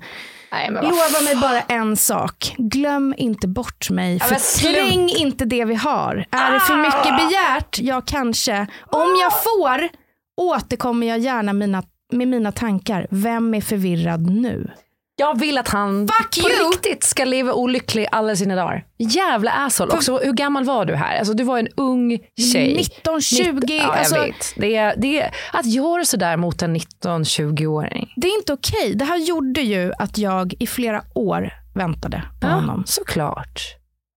Nej, 0.51 0.71
Lova 0.71 1.21
mig 1.23 1.35
bara 1.41 1.61
en 1.61 1.97
sak. 1.97 2.55
Glöm 2.57 3.15
inte 3.17 3.47
bort 3.47 3.89
mig. 3.89 4.21
men 4.29 4.39
Förträng 4.39 5.09
inte 5.09 5.45
det 5.45 5.65
vi 5.65 5.75
har. 5.75 6.25
Är 6.31 6.53
det 6.53 6.59
för 6.59 6.77
mycket 6.77 7.27
begärt? 7.27 7.79
Ja, 7.79 8.01
kanske. 8.01 8.67
Om 8.81 9.15
jag 9.21 9.43
får 9.43 10.02
återkommer 10.37 11.07
jag 11.07 11.19
gärna 11.19 11.53
mina, 11.53 11.83
med 12.11 12.27
mina 12.27 12.51
tankar. 12.51 13.07
Vem 13.09 13.53
är 13.53 13.61
förvirrad 13.61 14.29
nu? 14.29 14.71
Jag 15.15 15.39
vill 15.39 15.57
att 15.57 15.67
han 15.67 16.07
Fuck 16.07 16.43
på 16.43 16.49
you! 16.49 16.69
riktigt 16.71 17.03
ska 17.03 17.25
leva 17.25 17.53
olycklig 17.53 18.07
alla 18.11 18.35
sina 18.35 18.55
dagar. 18.55 18.85
Jävla 18.97 19.51
asshole. 19.51 19.93
Också, 19.93 20.17
hur 20.17 20.33
gammal 20.33 20.63
var 20.63 20.85
du 20.85 20.95
här? 20.95 21.17
Alltså, 21.17 21.33
du 21.33 21.43
var 21.43 21.59
en 21.59 21.67
ung 21.77 22.19
tjej. 22.53 22.75
19, 22.75 23.21
20. 23.21 23.77
Ja, 23.77 23.83
alltså, 23.83 24.15
jag 24.15 24.25
vet. 24.25 24.53
Det 24.57 24.75
är, 24.75 24.95
det 24.97 25.21
är, 25.21 25.35
att 25.53 25.65
göra 25.65 26.05
sådär 26.05 26.37
mot 26.37 26.61
en 26.61 26.75
19-20-åring. 26.77 28.13
det 28.15 28.27
är 28.27 28.37
inte 28.37 28.53
okej. 28.53 28.93
Det 28.95 29.05
här 29.05 29.17
gjorde 29.17 29.61
ju 29.61 29.93
att 29.97 30.17
jag 30.17 30.53
i 30.59 30.67
flera 30.67 31.03
år 31.15 31.53
väntade 31.75 32.23
på 32.41 32.47
honom. 32.47 32.83
såklart. 32.85 33.61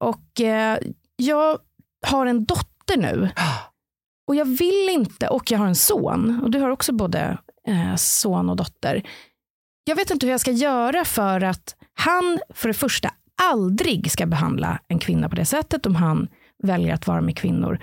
Och 0.00 0.40
eh, 0.40 0.78
jag 1.16 1.58
har 2.06 2.26
en 2.26 2.44
dotter 2.44 2.96
nu. 2.96 3.28
Och 4.26 4.34
jag 4.36 4.44
vill 4.44 4.88
inte, 4.92 5.28
och 5.28 5.50
jag 5.50 5.58
har 5.58 5.66
en 5.66 5.74
son. 5.74 6.40
Och 6.42 6.50
du 6.50 6.58
har 6.60 6.70
också 6.70 6.92
både 6.92 7.38
eh, 7.68 7.94
son 7.96 8.50
och 8.50 8.56
dotter. 8.56 9.02
Jag 9.84 9.96
vet 9.96 10.10
inte 10.10 10.26
hur 10.26 10.30
jag 10.30 10.40
ska 10.40 10.50
göra 10.50 11.04
för 11.04 11.40
att 11.44 11.76
han 11.94 12.38
för 12.54 12.68
det 12.68 12.74
första 12.74 13.10
aldrig 13.42 14.10
ska 14.10 14.26
behandla 14.26 14.78
en 14.88 14.98
kvinna 14.98 15.28
på 15.28 15.36
det 15.36 15.44
sättet 15.44 15.86
om 15.86 15.94
han 15.94 16.28
väljer 16.62 16.94
att 16.94 17.06
vara 17.06 17.20
med 17.20 17.36
kvinnor. 17.38 17.78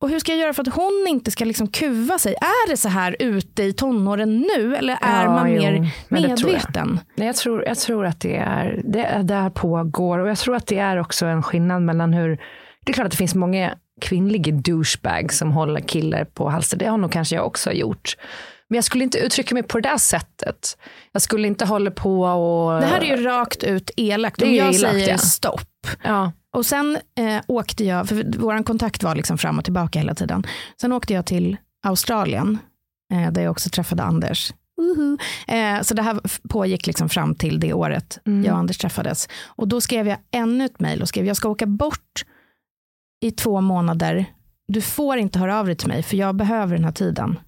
Och 0.00 0.08
hur 0.10 0.18
ska 0.18 0.32
jag 0.32 0.40
göra 0.40 0.52
för 0.52 0.62
att 0.62 0.74
hon 0.74 1.06
inte 1.08 1.30
ska 1.30 1.44
liksom 1.44 1.66
kuva 1.68 2.18
sig? 2.18 2.34
Är 2.34 2.70
det 2.70 2.76
så 2.76 2.88
här 2.88 3.16
ute 3.18 3.62
i 3.62 3.72
tonåren 3.72 4.38
nu 4.38 4.76
eller 4.76 4.98
är 5.02 5.24
Ja, 5.24 5.30
man 5.30 5.52
jo, 5.52 5.62
mer 5.62 5.72
det 5.72 6.36
tror 6.36 6.50
jag. 6.50 6.58
medveten? 6.58 7.00
Nej, 7.16 7.26
jag, 7.26 7.36
tror, 7.36 7.64
jag 7.64 7.78
tror 7.78 8.06
att 8.06 8.20
det 8.20 8.36
är 8.36 8.82
det 8.84 9.04
är 9.04 9.22
där 9.22 9.50
pågår 9.50 10.18
och 10.18 10.28
jag 10.28 10.38
tror 10.38 10.56
att 10.56 10.66
det 10.66 10.78
är 10.78 10.96
också 10.96 11.26
en 11.26 11.42
skillnad 11.42 11.82
mellan 11.82 12.12
hur 12.12 12.28
det 12.84 12.92
är 12.92 12.92
klart 12.92 13.04
att 13.04 13.10
det 13.10 13.16
finns 13.16 13.34
många 13.34 13.74
kvinnliga 14.00 14.52
douchebags 14.52 15.38
som 15.38 15.52
håller 15.52 15.80
killar 15.80 16.24
på 16.24 16.48
halsen. 16.48 16.78
Det 16.78 16.86
har 16.86 16.98
nog 16.98 17.12
kanske 17.12 17.34
jag 17.36 17.46
också 17.46 17.72
gjort. 17.72 18.16
Men 18.68 18.74
jag 18.74 18.84
skulle 18.84 19.04
inte 19.04 19.18
uttrycka 19.18 19.54
mig 19.54 19.62
på 19.62 19.80
det 19.80 19.88
där 19.88 19.98
sättet. 19.98 20.78
Jag 21.12 21.22
skulle 21.22 21.48
inte 21.48 21.64
hålla 21.64 21.90
på 21.90 22.22
och... 22.22 22.80
Det 22.80 22.86
här 22.86 23.00
är 23.00 23.16
ju 23.16 23.24
rakt 23.24 23.62
ut 23.64 23.90
elakt. 23.96 24.38
Det 24.38 24.44
är 24.44 24.48
Om 24.48 24.54
jag 24.54 24.74
elakt, 24.74 24.94
säger 24.94 25.08
ja. 25.08 25.18
stopp. 25.18 25.86
Ja, 26.02 26.32
Och 26.56 26.66
sen 26.66 26.98
eh, 27.18 27.40
åkte 27.46 27.84
jag, 27.84 28.08
för 28.08 28.38
vår 28.38 28.62
kontakt 28.62 29.02
var 29.02 29.14
liksom 29.14 29.38
fram 29.38 29.58
och 29.58 29.64
tillbaka 29.64 29.98
hela 29.98 30.14
tiden. 30.14 30.46
Sen 30.80 30.92
åkte 30.92 31.12
jag 31.12 31.26
till 31.26 31.56
Australien, 31.86 32.58
eh, 33.12 33.32
där 33.32 33.42
jag 33.42 33.50
också 33.50 33.70
träffade 33.70 34.02
Anders. 34.02 34.52
Uhu. 34.80 35.18
Eh, 35.48 35.82
så 35.82 35.94
det 35.94 36.02
här 36.02 36.20
pågick 36.48 36.86
liksom 36.86 37.08
fram 37.08 37.34
till 37.34 37.60
det 37.60 37.72
året 37.72 38.18
jag 38.24 38.52
och 38.52 38.58
Anders 38.58 38.78
träffades. 38.78 39.28
Och 39.46 39.68
då 39.68 39.80
skrev 39.80 40.08
jag 40.08 40.18
ännu 40.30 40.64
ett 40.64 40.80
mejl 40.80 41.02
och 41.02 41.08
skrev, 41.08 41.26
jag 41.26 41.36
ska 41.36 41.48
åka 41.48 41.66
bort 41.66 42.24
i 43.20 43.30
två 43.30 43.60
månader. 43.60 44.24
Du 44.68 44.80
får 44.80 45.18
inte 45.18 45.38
höra 45.38 45.60
av 45.60 45.66
dig 45.66 45.76
till 45.76 45.88
mig, 45.88 46.02
för 46.02 46.16
jag 46.16 46.34
behöver 46.34 46.76
den 46.76 46.84
här 46.84 46.92
tiden. 46.92 47.38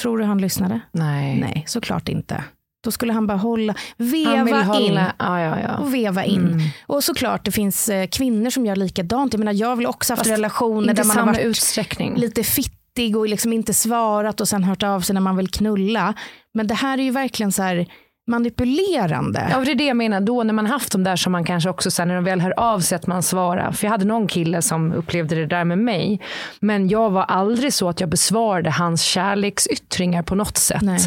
Tror 0.00 0.18
du 0.18 0.24
han 0.24 0.38
lyssnade? 0.38 0.80
nej. 0.92 1.40
Nej, 1.40 1.64
såklart 1.66 2.08
inte. 2.08 2.44
Då 2.84 2.90
skulle 2.90 3.12
han 3.12 3.26
bara 3.26 3.38
hålla, 3.38 3.74
veva 3.96 4.44
vill 4.44 4.54
in 4.54 4.60
hålla... 4.60 5.14
Ja, 5.18 5.40
ja, 5.40 5.60
ja. 5.60 5.76
och 5.76 5.94
veva 5.94 6.24
in. 6.24 6.46
Mm. 6.46 6.60
Och 6.86 7.04
såklart 7.04 7.44
det 7.44 7.50
finns 7.50 7.88
eh, 7.88 8.06
kvinnor 8.06 8.50
som 8.50 8.66
gör 8.66 8.76
likadant. 8.76 9.32
Jag 9.32 9.38
menar 9.38 9.52
jag 9.52 9.68
har 9.68 9.76
väl 9.76 9.86
också 9.86 10.12
haft 10.12 10.20
Fast 10.20 10.30
relationer 10.30 10.94
där 10.94 11.04
man 11.04 11.16
har 11.16 11.26
varit 11.26 11.44
utsträckning. 11.44 12.16
lite 12.16 12.44
fittig 12.44 13.16
och 13.16 13.28
liksom 13.28 13.52
inte 13.52 13.74
svarat 13.74 14.40
och 14.40 14.48
sen 14.48 14.64
hört 14.64 14.82
av 14.82 15.00
sig 15.00 15.14
när 15.14 15.20
man 15.20 15.36
vill 15.36 15.48
knulla. 15.48 16.14
Men 16.54 16.66
det 16.66 16.74
här 16.74 16.98
är 16.98 17.02
ju 17.02 17.10
verkligen 17.10 17.52
så 17.52 17.62
här 17.62 17.86
manipulerande. 18.30 19.48
Ja, 19.50 19.60
det 19.64 19.70
är 19.70 19.74
det 19.74 19.86
jag 19.86 19.96
menar. 19.96 20.20
Då 20.20 20.42
när 20.42 20.54
man 20.54 20.66
haft 20.66 20.92
dem 20.92 21.04
där 21.04 21.16
som 21.16 21.32
man 21.32 21.44
kanske 21.44 21.70
också 21.70 21.90
sen 21.90 22.08
när 22.08 22.14
de 22.14 22.24
väl 22.24 22.40
hör 22.40 22.54
av 22.56 22.80
sig 22.80 22.96
att 22.96 23.06
man 23.06 23.22
svarar. 23.22 23.72
För 23.72 23.86
jag 23.86 23.90
hade 23.90 24.04
någon 24.04 24.26
kille 24.26 24.62
som 24.62 24.92
upplevde 24.92 25.34
det 25.34 25.46
där 25.46 25.64
med 25.64 25.78
mig. 25.78 26.20
Men 26.60 26.88
jag 26.88 27.10
var 27.10 27.22
aldrig 27.22 27.72
så 27.72 27.88
att 27.88 28.00
jag 28.00 28.08
besvarade 28.08 28.70
hans 28.70 29.02
kärleksyttringar 29.02 30.22
på 30.22 30.34
något 30.34 30.56
sätt. 30.56 30.82
Nej. 30.82 30.98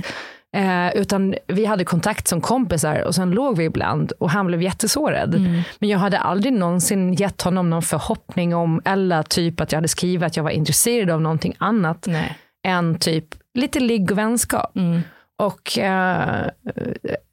Eh, 0.56 0.96
utan 0.96 1.36
vi 1.48 1.66
hade 1.66 1.86
kontakt 1.86 2.28
som 2.28 2.42
kompisar 2.42 3.02
och 3.02 3.16
sen 3.16 3.32
låg 3.32 3.58
vi 3.58 3.64
ibland 3.64 4.12
och 4.12 4.30
han 4.30 4.48
blev 4.48 4.62
jättesårad. 4.62 5.36
Mm. 5.36 5.62
Men 5.80 5.90
jag 5.90 6.00
hade 6.00 6.20
aldrig 6.20 6.54
någonsin 6.54 7.14
gett 7.14 7.42
honom 7.42 7.70
någon 7.70 7.82
förhoppning 7.82 8.56
om 8.56 8.82
eller 8.86 9.24
typ 9.24 9.62
att 9.62 9.72
jag 9.72 9.78
hade 9.78 9.88
skrivit 9.88 10.24
att 10.24 10.38
jag 10.38 10.44
var 10.44 10.52
intresserad 10.52 11.10
av 11.10 11.22
någonting 11.22 11.56
annat 11.58 12.06
Nej. 12.08 12.38
än 12.68 13.00
typ 13.00 13.26
lite 13.54 13.80
ligg 13.80 14.12
och 14.12 14.18
vänskap. 14.18 14.76
Mm. 14.76 15.02
Och 15.46 15.78
eh, 15.78 16.50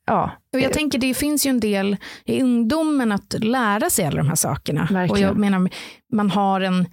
ja, 0.06 0.30
Och 0.52 0.60
jag 0.60 0.72
tänker 0.72 0.98
det 0.98 1.14
finns 1.14 1.46
ju 1.46 1.50
en 1.50 1.60
del 1.60 1.96
i 2.24 2.42
ungdomen 2.42 3.12
att 3.12 3.34
lära 3.38 3.90
sig 3.90 4.04
alla 4.04 4.16
de 4.16 4.28
här 4.28 4.34
sakerna. 4.34 4.88
Verkligen. 4.90 5.10
Och 5.10 5.18
jag 5.18 5.36
menar, 5.36 5.70
man 6.12 6.30
har 6.30 6.60
en 6.60 6.86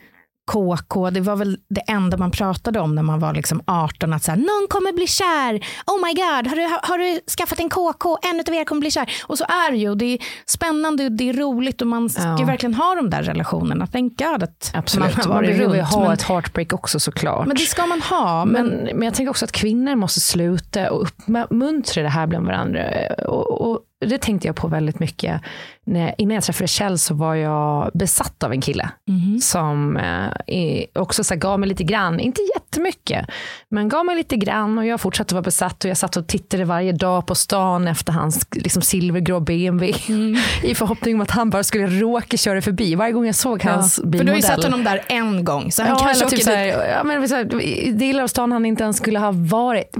KK, 0.47 1.09
det 1.09 1.21
var 1.21 1.35
väl 1.35 1.57
det 1.69 1.81
enda 1.81 2.17
man 2.17 2.31
pratade 2.31 2.79
om 2.79 2.95
när 2.95 3.03
man 3.03 3.19
var 3.19 3.33
liksom 3.33 3.61
18, 3.67 4.13
att 4.13 4.23
så 4.23 4.31
här, 4.31 4.37
någon 4.37 4.67
kommer 4.69 4.93
bli 4.93 5.07
kär, 5.07 5.53
oh 5.87 6.05
my 6.05 6.13
god, 6.13 6.47
har 6.47 6.55
du, 6.55 6.77
har 6.83 6.97
du 6.97 7.19
skaffat 7.37 7.59
en 7.59 7.69
KK, 7.69 8.17
en 8.23 8.39
av 8.39 8.53
er 8.55 8.63
kommer 8.65 8.79
bli 8.79 8.91
kär. 8.91 9.09
Och 9.27 9.37
så 9.37 9.43
är 9.43 9.71
det 9.71 9.77
ju, 9.77 9.95
det 9.95 10.05
är 10.05 10.19
spännande, 10.45 11.05
och 11.05 11.11
det 11.11 11.29
är 11.29 11.33
roligt 11.33 11.81
och 11.81 11.87
man 11.87 12.09
ska 12.09 12.21
Ja. 12.39 12.45
verkligen 12.45 12.73
ha 12.73 12.95
de 12.95 13.09
där 13.09 13.23
relationerna. 13.23 13.87
Thank 13.87 14.17
God 14.17 14.43
att 14.43 14.71
Absolut. 14.73 15.17
man 15.17 15.25
har 15.25 15.33
varit 15.33 15.59
runt. 15.59 15.81
ha 15.87 16.01
men, 16.01 16.11
ett 16.11 16.21
heartbreak 16.23 16.73
också 16.73 16.99
såklart. 16.99 17.47
men 17.47 17.55
det 17.57 17.63
ska 17.63 17.85
man 17.85 18.01
ha. 18.01 18.45
Men, 18.45 18.67
men, 18.67 18.83
men 18.83 19.01
jag 19.01 19.13
tänker 19.13 19.29
också 19.29 19.45
att 19.45 19.51
kvinnor 19.51 19.95
måste 19.95 20.19
sluta 20.19 20.91
och 20.91 21.07
uppmuntra 21.27 22.03
det 22.03 22.09
här 22.09 22.27
bland 22.27 22.45
varandra. 22.45 22.83
Och, 23.27 23.71
och 23.71 23.79
det 24.05 24.17
tänkte 24.17 24.47
jag 24.47 24.55
på 24.55 24.67
väldigt 24.67 24.99
mycket. 24.99 25.41
När, 25.85 26.15
innan 26.17 26.35
jag 26.35 26.43
träffade 26.43 26.67
Kjell 26.67 26.99
så 26.99 27.13
var 27.13 27.35
jag 27.35 27.91
besatt 27.93 28.43
av 28.43 28.51
en 28.51 28.61
kille. 28.61 28.89
Mhm. 29.09 29.39
Som 29.39 29.97
eh, 29.97 30.83
också 30.95 31.23
så 31.23 31.35
gav 31.35 31.59
mig 31.59 31.69
lite 31.69 31.83
grann, 31.83 32.19
inte 32.19 32.41
jättemycket, 32.55 33.25
men 33.69 33.89
gav 33.89 34.05
mig 34.05 34.15
lite 34.15 34.35
grann 34.37 34.77
och 34.77 34.85
jag 34.85 35.01
fortsatte 35.01 35.35
vara 35.35 35.41
besatt 35.41 35.83
och 35.83 35.89
jag 35.89 35.97
satt 35.97 36.17
och 36.17 36.27
tittade 36.27 36.65
varje 36.65 36.91
dag 36.91 37.25
på 37.25 37.35
stan 37.35 37.87
efter 37.87 38.13
hans 38.13 38.47
liksom, 38.51 38.81
silvergrå 38.81 39.39
BMW 39.39 39.93
Mm. 40.09 40.35
i 40.63 40.75
förhoppning 40.75 41.15
om 41.15 41.21
att 41.21 41.31
han 41.31 41.49
bara 41.49 41.63
skulle 41.63 41.87
råka 41.87 42.37
köra 42.37 42.61
förbi. 42.61 42.95
Varje 42.95 43.11
gång 43.13 43.25
jag 43.25 43.35
såg 43.35 43.63
hans 43.63 43.95
för 43.95 44.01
bilmodell. 44.01 44.25
du 44.25 44.31
har 44.31 44.37
ju 44.37 44.41
sett 44.41 44.63
honom 44.63 44.83
där 44.83 45.01
en 45.07 45.43
gång, 45.45 45.71
så 45.71 45.81
han 45.81 45.91
Ja, 45.91 45.97
kanske 45.97 46.25
typ 46.25 46.33
åker 46.33 46.43
så 46.43 46.49
dit. 46.49 46.57
här, 46.59 46.89
ja, 46.89 47.03
men 47.03 47.29
så 47.29 47.35
här, 47.35 47.91
delar 47.91 48.23
av 48.23 48.27
stan 48.27 48.51
han 48.51 48.65
inte 48.65 48.83
ens 48.83 48.97
skulle 48.97 49.19
ha 49.19 49.31
varit. 49.31 49.95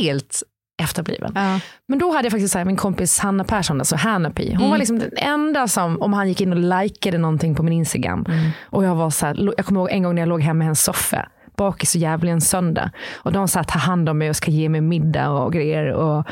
Helt 0.00 0.42
efterbliven. 0.78 1.32
Ja. 1.34 1.60
Men 1.86 1.98
då 1.98 2.12
hade 2.12 2.26
jag 2.26 2.32
faktiskt 2.32 2.52
så 2.52 2.58
här, 2.58 2.64
min 2.64 2.76
kompis 2.76 3.18
Hanna 3.18 3.44
Persson, 3.44 3.80
alltså 3.80 3.96
Hanapi. 3.96 4.54
Hon 4.54 4.70
var 4.70 4.78
liksom 4.78 4.98
den 4.98 5.10
enda 5.16 5.68
som, 5.68 6.02
om 6.02 6.12
han 6.12 6.28
gick 6.28 6.40
in 6.40 6.52
och 6.52 6.82
likade 6.82 7.18
någonting 7.18 7.54
på 7.54 7.62
min 7.62 7.72
Instagram. 7.72 8.26
Och 8.62 8.84
jag 8.84 8.94
var 8.94 9.10
så 9.10 9.26
här, 9.26 9.52
jag 9.56 9.66
kommer 9.66 9.80
ihåg 9.80 9.90
en 9.90 10.02
gång 10.02 10.14
när 10.14 10.22
jag 10.22 10.28
låg 10.28 10.42
hemma 10.42 10.64
i 10.64 10.64
hennes 10.64 10.82
soffa. 10.82 11.28
Bakis 11.56 11.94
och 11.94 12.00
jävlig 12.00 12.32
en 12.32 12.40
söndag. 12.40 12.90
Och 13.14 13.32
de 13.32 13.48
här, 13.54 13.62
tar 13.62 13.80
hand 13.80 14.08
om 14.08 14.18
mig 14.18 14.30
och 14.30 14.36
ska 14.36 14.50
ge 14.50 14.68
mig 14.68 14.80
middag 14.80 15.30
och 15.30 15.52
grejer. 15.52 15.92
Och 15.92 16.26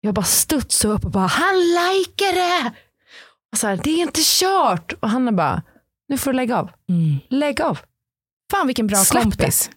jag 0.00 0.14
bara 0.14 0.24
studsade 0.24 0.94
upp 0.94 1.04
och 1.04 1.10
bara, 1.10 1.26
han 1.26 1.54
likade! 1.56 2.72
Och 3.52 3.58
så 3.58 3.66
här, 3.66 3.80
det 3.84 3.90
är 3.90 4.02
inte 4.02 4.20
kört. 4.22 4.92
Och 5.00 5.10
Hanna 5.10 5.32
bara, 5.32 5.62
nu 6.08 6.18
får 6.18 6.32
du 6.32 6.36
lägga 6.36 6.58
av. 6.58 6.70
Mm. 6.88 7.18
Lägg 7.28 7.60
av. 7.60 7.78
Fan 8.50 8.66
vilken 8.66 8.86
bra 8.86 8.96
Släpp 8.96 9.22
kompis. 9.22 9.70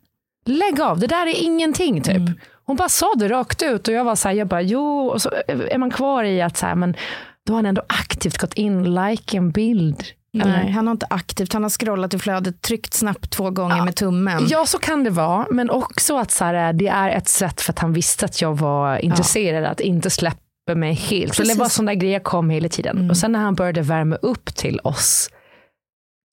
Lägg 0.45 0.81
av, 0.81 0.99
det 0.99 1.07
där 1.07 1.27
är 1.27 1.43
ingenting 1.43 2.01
typ. 2.01 2.21
Hon 2.67 2.75
bara 2.75 2.89
sa 2.89 3.13
det 3.15 3.27
rakt 3.27 3.63
ut 3.63 3.87
och 3.87 3.93
jag 3.93 4.03
var 4.03 4.15
så 4.15 4.27
här, 4.27 4.35
jag 4.35 4.47
bara 4.47 4.61
jo, 4.61 5.07
och 5.07 5.21
så 5.21 5.31
är 5.47 5.77
man 5.77 5.91
kvar 5.91 6.23
i 6.23 6.41
att 6.41 6.57
så 6.57 6.65
här, 6.65 6.75
men 6.75 6.95
då 7.45 7.53
har 7.53 7.57
han 7.57 7.65
ändå 7.65 7.81
aktivt 7.87 8.37
gått 8.37 8.53
in, 8.53 8.95
like 8.95 9.37
en 9.37 9.51
bild. 9.51 10.03
Nej, 10.33 10.71
han 10.71 10.87
har 10.87 10.91
inte 10.91 11.05
aktivt, 11.09 11.53
han 11.53 11.63
har 11.63 11.69
scrollat 11.69 12.13
i 12.13 12.19
flödet, 12.19 12.61
tryckt 12.61 12.93
snabbt 12.93 13.31
två 13.31 13.49
gånger 13.49 13.85
med 13.85 13.95
tummen. 13.95 14.45
Ja, 14.49 14.65
så 14.65 14.79
kan 14.79 15.03
det 15.03 15.09
vara, 15.09 15.47
men 15.51 15.69
också 15.69 16.17
att 16.17 16.31
så 16.31 16.45
här, 16.45 16.73
det 16.73 16.87
är 16.87 17.09
ett 17.09 17.27
sätt 17.27 17.61
för 17.61 17.73
att 17.73 17.79
han 17.79 17.93
visste 17.93 18.25
att 18.25 18.41
jag 18.41 18.57
var 18.57 18.97
intresserad, 18.97 19.65
att 19.65 19.79
inte 19.79 20.09
släppa 20.09 20.75
mig 20.75 20.93
helt. 20.93 21.35
För 21.35 21.43
det 21.43 21.47
Precis. 21.47 21.59
var 21.59 21.69
sådana 21.69 21.93
grejer 21.95 22.19
kom 22.19 22.49
hela 22.49 22.69
tiden. 22.69 22.97
Mm. 22.97 23.09
Och 23.09 23.17
sen 23.17 23.31
när 23.31 23.39
han 23.39 23.55
började 23.55 23.81
värma 23.81 24.15
upp 24.15 24.55
till 24.55 24.79
oss, 24.83 25.29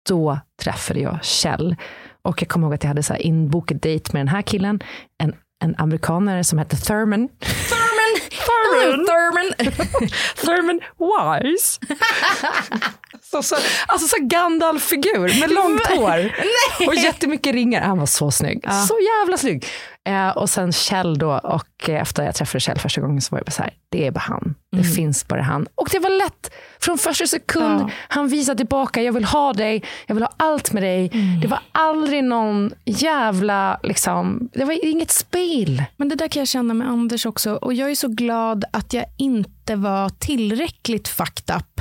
då 0.08 0.38
träffade 0.62 1.00
jag 1.00 1.24
Kjell. 1.24 1.76
Och 2.22 2.42
jag 2.42 2.48
kommer 2.48 2.66
ihåg 2.66 2.74
att 2.74 2.84
jag 2.84 2.88
hade 2.88 3.02
så 3.02 3.14
inbokat 3.14 3.82
dejt 3.82 4.10
med 4.12 4.20
den 4.20 4.28
här 4.28 4.42
killen, 4.42 4.80
en, 5.18 5.34
en 5.62 5.74
amerikanare 5.78 6.44
som 6.44 6.58
hette 6.58 6.76
Thurman. 6.76 7.28
Thurman! 7.28 8.20
Thurman! 8.30 9.06
Thurman! 9.06 9.52
Thurman 10.36 10.80
Wise. 10.98 11.80
så, 13.22 13.42
så, 13.42 13.56
alltså 13.86 14.08
så 14.08 14.16
Gandalf-figur 14.20 15.40
med 15.40 15.50
långt 15.50 15.86
hår 15.86 16.32
och 16.86 16.94
jättemycket 16.94 17.54
ringar. 17.54 17.80
Han 17.80 17.98
var 17.98 18.06
så 18.06 18.30
snygg. 18.30 18.64
Så 18.88 18.98
jävla 19.00 19.36
snygg. 19.36 19.66
Eh, 20.08 20.28
och 20.28 20.50
sen 20.50 20.72
Kjell 20.72 21.18
då, 21.18 21.32
och 21.38 21.88
eh, 21.88 22.00
efter 22.02 22.22
jag 22.24 22.34
träffade 22.34 22.60
Kjell 22.60 22.78
första 22.78 23.00
gången 23.00 23.20
så 23.20 23.34
var 23.34 23.38
jag 23.38 23.46
bara 23.46 23.50
så 23.50 23.62
här, 23.62 23.72
det 23.88 24.06
är 24.06 24.10
bara 24.10 24.20
han. 24.20 24.54
Det 24.76 24.84
finns 24.84 25.28
bara 25.28 25.42
han. 25.42 25.66
Och 25.74 25.88
det 25.92 25.98
var 25.98 26.10
lätt. 26.24 26.50
Från 26.80 26.98
första 26.98 27.26
sekund, 27.26 27.80
Ja. 27.80 27.90
han 28.08 28.28
visade 28.28 28.56
tillbaka, 28.56 29.02
jag 29.02 29.12
vill 29.12 29.24
ha 29.24 29.52
dig, 29.52 29.84
jag 30.06 30.14
vill 30.14 30.22
ha 30.24 30.32
allt 30.36 30.72
med 30.72 30.82
dig. 30.82 31.08
Det 31.42 31.48
var 31.48 31.58
aldrig 31.72 32.24
någon 32.24 32.72
jävla, 32.84 33.80
liksom, 33.82 34.48
det 34.52 34.64
var 34.64 34.84
inget 34.86 35.10
spel. 35.10 35.84
Men 35.96 36.08
det 36.08 36.14
där 36.14 36.28
kan 36.28 36.40
jag 36.40 36.48
känna 36.48 36.74
med 36.74 36.88
Anders 36.88 37.26
också. 37.26 37.54
Och 37.54 37.74
jag 37.74 37.90
är 37.90 37.94
så 37.94 38.08
glad 38.08 38.64
att 38.70 38.92
jag 38.92 39.04
inte 39.18 39.76
var 39.76 40.08
tillräckligt 40.08 41.08
fucked 41.08 41.56
up 41.56 41.80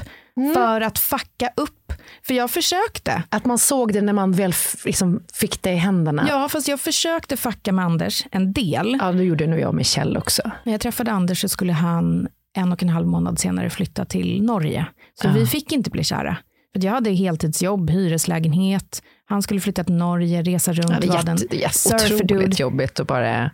för 0.54 0.82
att 0.82 1.00
fucka 1.00 1.50
upp. 1.56 1.94
För 2.24 2.34
jag 2.34 2.52
försökte. 2.52 3.24
Att 3.30 3.46
man 3.46 3.58
såg 3.58 3.94
det 3.94 4.02
när 4.02 4.14
man 4.14 4.32
väl 4.32 4.54
liksom 4.86 5.24
fick 5.34 5.62
det 5.62 5.72
i 5.72 5.76
händerna. 5.76 6.26
Ja, 6.30 6.50
fast 6.50 6.68
jag 6.68 6.80
försökte 6.80 7.38
fucka 7.38 7.72
med 7.72 7.86
Anders 7.86 8.26
en 8.32 8.54
del. 8.54 8.98
Ja, 9.00 9.12
det 9.12 9.24
gjorde 9.24 9.48
nog 9.48 9.60
jag 9.60 9.74
med 9.74 9.86
Kjell 9.86 10.18
också. 10.18 10.52
När 10.64 10.74
jag 10.74 10.82
träffade 10.82 11.12
Anders 11.12 11.42
så 11.42 11.50
skulle 11.50 11.74
han 11.74 12.28
en 12.58 12.72
och 12.72 12.84
en 12.84 12.90
halv 12.90 13.08
månad 13.08 13.40
senare 13.40 13.70
flytta 13.70 14.06
till 14.06 14.44
Norge. 14.44 14.86
Så 15.22 15.30
vi 15.30 15.48
fick 15.48 15.72
inte 15.72 15.90
bli 15.90 16.04
kära. 16.04 16.38
För 16.74 16.86
jag 16.86 16.92
hade 16.92 17.10
heltidsjobb, 17.10 17.90
hyreslägenhet. 17.90 19.04
Han 19.26 19.42
skulle 19.42 19.60
flytta 19.60 19.84
till 19.84 19.96
Norge, 19.96 20.42
resa 20.42 20.74
runt. 20.74 20.90
Ja, 20.90 21.00
det 21.00 21.18
är 21.18 21.24
den 21.24 21.38
jätte, 21.52 21.74
surferdude. 21.74 22.24
otroligt 22.24 22.60
jobbigt 22.60 23.00
att 23.00 23.08
bara 23.08 23.52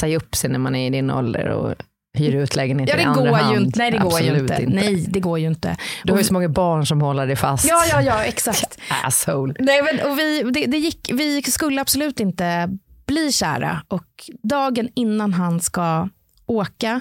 säga 0.00 0.16
upp 0.16 0.34
sig 0.34 0.50
när 0.50 0.58
man 0.58 0.74
är 0.76 0.86
i 0.86 0.90
din 0.90 1.10
ålder 1.10 1.48
och 1.48 1.74
hyra 2.18 2.40
ut 2.42 2.56
lägenheten 2.56 2.94
Ja, 2.98 3.02
i 3.02 3.04
det 3.04 3.10
andra 3.10 3.30
går 3.30 3.36
hand. 3.38 3.54
ju 3.56 3.64
inte. 3.64 3.78
Nej, 3.78 3.90
det 3.90 3.98
går 3.98 4.20
ju 4.20 4.30
Absolut 4.30 4.50
inte. 4.60 4.66
Nej, 4.74 5.06
det 5.10 5.20
går 5.20 5.38
ju 5.38 5.46
inte. 5.46 5.76
Du 6.04 6.12
har 6.12 6.18
ju 6.18 6.24
så 6.24 6.32
många 6.32 6.48
barn 6.48 6.86
som 6.86 7.00
håller 7.00 7.26
dig 7.26 7.36
fast. 7.36 7.68
Ja, 7.68 7.84
ja, 7.90 8.02
ja, 8.02 8.24
exakt. 8.24 8.78
Asshole. 9.04 9.54
Nej, 9.58 9.82
men, 9.82 10.10
och 10.10 10.18
vi, 10.18 10.42
det, 10.54 10.66
det 10.66 10.78
gick, 10.78 11.10
vi 11.12 11.42
skulle 11.42 11.80
absolut 11.80 12.20
inte 12.20 12.78
bli 13.06 13.32
kära. 13.32 13.82
Och 13.88 14.30
dagen 14.42 14.88
innan 14.94 15.32
han 15.32 15.60
ska 15.60 16.08
åka, 16.46 17.00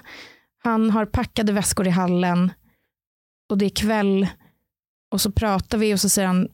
han 0.64 0.90
har 0.90 1.06
packade 1.06 1.54
väskor 1.54 1.88
i 1.88 1.90
hallen 1.90 2.52
och 3.50 3.58
det 3.58 3.66
är 3.66 3.70
kväll 3.70 4.28
och 5.12 5.22
så 5.22 5.32
pratar 5.32 5.78
vi 5.78 5.94
och 5.94 6.00
så 6.00 6.10
säger 6.10 6.28
han, 6.28 6.48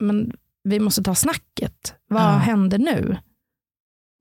men 0.00 0.32
vi 0.64 0.80
måste 0.80 1.02
ta 1.02 1.14
snacket. 1.14 1.94
Vad 2.08 2.22
Ja. 2.22 2.26
händer 2.28 2.78
nu? 2.78 3.16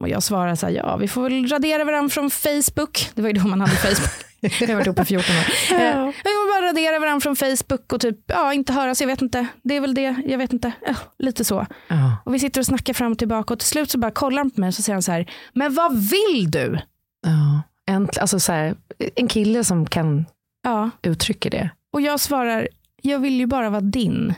Och 0.01 0.09
jag 0.09 0.23
svarar 0.23 0.55
så 0.55 0.65
här, 0.65 0.73
ja 0.73 0.95
vi 0.97 1.07
får 1.07 1.23
väl 1.29 1.47
radera 1.47 1.83
varandra 1.83 2.09
från 2.09 2.29
Facebook. 2.31 3.09
Det 3.15 3.21
var 3.21 3.29
ju 3.29 3.33
då 3.33 3.47
man 3.47 3.61
hade 3.61 3.71
Facebook. 3.75 4.11
Vi 4.59 4.65
har 4.65 4.73
varit 4.75 4.87
ihop 4.87 4.99
i 4.99 5.05
14 5.05 5.35
år. 5.35 5.41
Eh, 5.41 6.05
Vi 6.05 6.13
får 6.23 6.61
bara 6.61 6.69
radera 6.69 6.99
varandra 6.99 7.21
från 7.21 7.35
Facebook 7.35 7.93
och 7.93 8.01
typ, 8.01 8.17
ja 8.27 8.53
inte 8.53 8.73
höras, 8.73 9.01
jag 9.01 9.07
vet 9.07 9.21
inte. 9.21 9.47
Det 9.63 9.75
är 9.75 9.81
väl 9.81 9.93
det, 9.93 10.15
jag 10.25 10.37
vet 10.37 10.53
inte. 10.53 10.71
Ja, 10.87 10.93
lite 11.19 11.45
så. 11.45 11.65
Ja. 11.87 12.17
Och 12.25 12.33
vi 12.33 12.39
sitter 12.39 12.59
och 12.61 12.65
snackar 12.65 12.93
fram 12.93 13.11
och 13.11 13.17
tillbaka 13.17 13.53
och 13.53 13.59
till 13.59 13.67
slut 13.67 13.91
så 13.91 13.97
bara 13.97 14.11
kollar 14.11 14.37
han 14.37 14.51
på 14.51 14.59
mig 14.61 14.67
och 14.67 14.73
så 14.73 14.81
säger 14.81 14.95
han 14.95 15.03
så 15.03 15.11
här, 15.11 15.31
men 15.53 15.73
vad 15.73 15.91
vill 15.97 16.51
du? 16.51 16.79
Ja. 17.27 17.61
Änt- 17.93 18.19
alltså 18.21 18.39
så 18.39 18.51
här, 18.51 18.75
en 19.15 19.27
kille 19.27 19.63
som 19.63 19.85
kan 19.85 20.25
Ja, 20.63 20.89
uttrycka 21.03 21.49
det. 21.49 21.69
och 21.93 22.01
jag 22.01 22.19
svarar, 22.19 22.67
jag 23.01 23.19
vill 23.19 23.39
ju 23.39 23.45
bara 23.45 23.69
vara 23.69 23.81
din. 23.81 24.33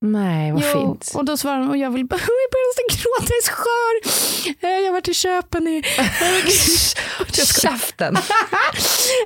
Nej, 0.00 0.52
vad 0.52 0.62
Jo, 0.62 0.80
fint. 0.80 1.12
Och 1.14 1.24
då 1.24 1.36
svarar 1.36 1.58
han, 1.58 1.70
och 1.70 1.76
jag 1.76 1.90
vill 1.90 2.06
bara, 2.06 2.16
jag 2.20 2.26
börjar 2.52 2.68
nästan 2.70 3.02
gråta, 3.02 3.32
jag 3.32 3.44
är 3.44 3.56
skör. 3.56 4.66
Eh, 4.68 4.78
Jag 4.80 4.86
har 4.86 4.92
varit 4.92 5.08
i 5.08 5.14
Köpen 5.14 5.68
i... 5.68 5.82
Käften. 7.62 8.16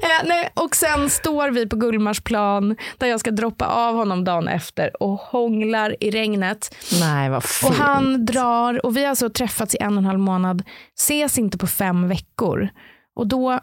Eh, 0.03 0.27
nej, 0.29 0.51
och 0.55 0.77
sen 0.77 1.11
står 1.11 1.51
vi 1.51 1.67
på 1.69 1.77
Gullmarsplan 1.77 2.77
där 2.99 3.07
jag 3.07 3.21
ska 3.21 3.31
droppa 3.31 3.67
av 3.67 3.95
honom 3.95 4.25
dagen 4.25 4.49
efter 4.49 5.03
och 5.03 5.19
hånglar 5.21 5.97
i 6.01 6.11
regnet. 6.11 6.75
Nej, 7.01 7.31
vad 7.31 7.45
fint. 7.45 7.71
Och 7.71 7.77
han 7.77 8.27
drar, 8.27 8.87
och 8.87 8.97
vi 8.97 9.03
har 9.03 9.11
alltså 9.11 9.31
träffats 9.31 9.75
i 9.75 9.79
en 9.81 9.93
och 9.93 9.99
en 9.99 10.05
halv 10.05 10.19
månad, 10.19 10.63
ses 10.99 11.39
inte 11.39 11.59
på 11.59 11.67
fem 11.67 12.09
veckor. 12.09 12.69
Och 13.17 13.27
då 13.27 13.61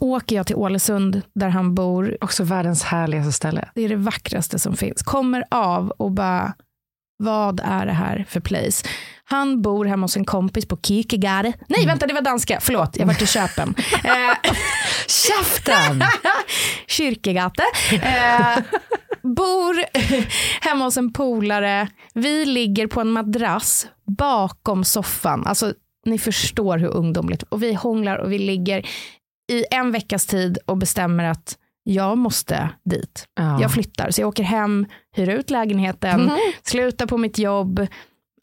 åker 0.00 0.36
jag 0.36 0.46
till 0.46 0.56
Ålesund 0.56 1.22
där 1.34 1.48
han 1.48 1.74
bor. 1.74 2.16
Också 2.20 2.44
världens 2.44 2.82
härligaste 2.82 3.32
ställe. 3.32 3.68
Det 3.74 3.82
är 3.84 3.88
det 3.88 3.96
vackraste 3.96 4.58
som 4.58 4.76
finns. 4.76 5.02
Kommer 5.02 5.44
av 5.50 5.90
och 5.90 6.10
bara, 6.10 6.52
vad 7.18 7.60
är 7.64 7.86
det 7.86 7.92
här 7.92 8.26
för 8.28 8.40
place? 8.40 8.88
Han 9.24 9.62
bor 9.62 9.84
hemma 9.84 10.04
hos 10.04 10.16
en 10.16 10.24
kompis 10.24 10.66
på 10.68 10.76
Kierkegaard. 10.82 11.52
Nej, 11.68 11.86
vänta, 11.86 12.06
det 12.06 12.14
var 12.14 12.20
danska. 12.22 12.58
Förlåt, 12.60 12.96
jag 12.96 13.06
var 13.06 13.14
till 13.14 13.28
Köpen. 13.28 13.74
Eh, 14.04 14.52
Käften! 15.08 16.02
Kyrkegate. 16.86 17.62
Eh, 17.92 18.58
bor 19.22 19.76
hemma 20.64 20.84
hos 20.84 20.96
en 20.96 21.12
polare. 21.12 21.88
Vi 22.14 22.44
ligger 22.46 22.86
på 22.86 23.00
en 23.00 23.10
madrass 23.10 23.86
bakom 24.06 24.84
soffan. 24.84 25.46
Alltså, 25.46 25.72
ni 26.06 26.18
förstår 26.18 26.78
hur 26.78 26.88
ungdomligt. 26.88 27.42
Och 27.42 27.62
vi 27.62 27.74
hånglar 27.74 28.16
och 28.16 28.32
vi 28.32 28.38
ligger 28.38 28.86
i 29.48 29.64
en 29.70 29.92
veckas 29.92 30.26
tid 30.26 30.58
och 30.66 30.76
bestämmer 30.76 31.24
att 31.24 31.58
jag 31.82 32.18
måste 32.18 32.70
dit. 32.84 33.24
Ja. 33.34 33.60
Jag 33.60 33.72
flyttar. 33.72 34.10
Så 34.10 34.20
jag 34.20 34.28
åker 34.28 34.42
hem, 34.42 34.86
hyr 35.16 35.28
ut 35.28 35.50
lägenheten, 35.50 36.30
slutar 36.62 37.06
på 37.06 37.18
mitt 37.18 37.38
jobb. 37.38 37.86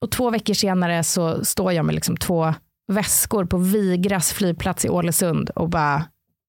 Och 0.02 0.12
två 0.12 0.30
veckor 0.30 0.54
senare 0.54 1.04
så 1.04 1.46
står 1.46 1.74
jag 1.74 1.86
med 1.86 1.96
liksom 1.96 2.18
två 2.18 2.54
väskor 2.92 3.46
på 3.46 3.58
Vigras 3.58 4.34
flygplats 4.34 4.86
i 4.86 4.90
Ålesund 4.90 5.50
och 5.50 5.70
bara 5.70 6.06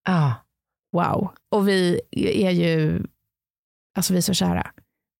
Ja. 0.06 0.34
wow. 0.92 1.30
Och 1.50 1.68
vi 1.68 2.00
är 2.12 2.50
ju, 2.50 3.02
alltså 3.96 4.12
vi 4.12 4.18
är 4.18 4.22
så 4.22 4.34
kära. 4.34 4.66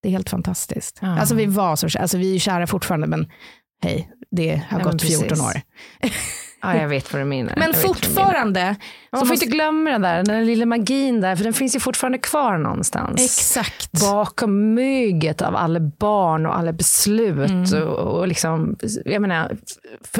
Det 0.02 0.08
är 0.08 0.12
helt 0.12 0.30
fantastiskt. 0.30 0.98
Ja. 1.02 1.18
Alltså 1.20 1.34
vi 1.34 1.46
var 1.46 1.76
så 1.76 1.88
kära, 1.88 2.02
alltså 2.02 2.18
vi 2.18 2.28
är 2.28 2.32
ju 2.32 2.38
kära 2.38 2.66
fortfarande 2.66 3.06
men 3.06 3.30
hej, 3.82 4.10
det 4.30 4.62
har 4.70 4.78
men 4.78 4.86
gått 4.86 5.02
14 5.02 5.28
precis. 5.28 5.44
år. 5.44 5.60
ja, 6.74 6.80
jag 6.80 6.88
vet 6.88 7.12
vad 7.12 7.22
du 7.22 7.26
menar. 7.26 7.54
Men 7.56 7.70
Jag 7.72 7.82
fortfarande, 7.82 8.76
Man 9.12 9.18
får 9.20 9.26
måste- 9.26 9.44
inte 9.44 9.56
glömma 9.56 9.90
den 9.90 10.02
där, 10.02 10.16
den 10.16 10.24
där 10.24 10.44
lilla 10.44 10.66
magin 10.66 11.20
där, 11.20 11.36
för 11.36 11.44
den 11.44 11.52
finns 11.52 11.76
ju 11.76 11.80
fortfarande 11.80 12.18
kvar 12.18 12.58
någonstans. 12.58 13.24
exakt. 13.24 13.92
Bakom 14.00 14.74
myget 14.74 15.42
av 15.42 15.56
alla 15.56 15.80
barn 15.80 16.46
och 16.46 16.56
alla 16.58 16.72
beslut 16.72 17.50
Mm. 17.50 17.88
och, 17.88 18.18
och 18.18 18.28
liksom, 18.28 18.76
jag 19.04 19.22
menar, 19.22 19.56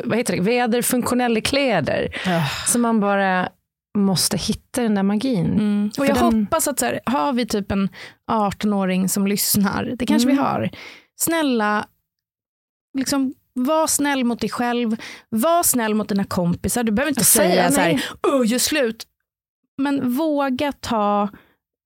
vad 0.04 0.18
heter 0.18 0.36
det, 0.36 0.42
väderfunktionella 0.42 1.40
kläder. 1.40 2.08
Så 2.66 2.78
man 2.78 3.00
bara 3.00 3.48
måste 3.98 4.36
hitta 4.36 4.82
den 4.82 4.94
där 4.94 5.02
magin. 5.02 5.46
Mm. 5.52 5.90
Och 5.98 6.06
jag 6.06 6.14
den- 6.16 6.40
hoppas 6.44 6.68
att 6.68 6.78
så 6.78 6.84
här, 6.86 7.00
har 7.06 7.32
vi 7.32 7.46
typ 7.46 7.72
en 7.72 7.88
18-åring 8.32 9.08
som 9.08 9.26
lyssnar, 9.26 9.84
det 9.98 10.06
kanske 10.06 10.28
Mm. 10.30 10.36
vi 10.36 10.48
har. 10.50 10.70
Snälla, 11.20 11.86
liksom, 12.98 13.34
var 13.56 13.86
snäll 13.86 14.24
mot 14.24 14.40
dig 14.40 14.50
själv, 14.50 14.96
var 15.28 15.62
snäll 15.62 15.94
mot 15.94 16.08
dina 16.08 16.24
kompisar. 16.24 16.84
Du 16.84 16.92
behöver 16.92 17.10
inte 17.10 17.24
Säg- 17.24 17.48
säga 17.50 17.70
så 17.70 17.80
nej. 17.80 17.94
här, 17.94 18.34
"Åh, 18.34 18.46
gör 18.46 18.58
slut. 18.58 19.04
Men 19.78 20.12
våga 20.12 20.72
ta, 20.72 21.28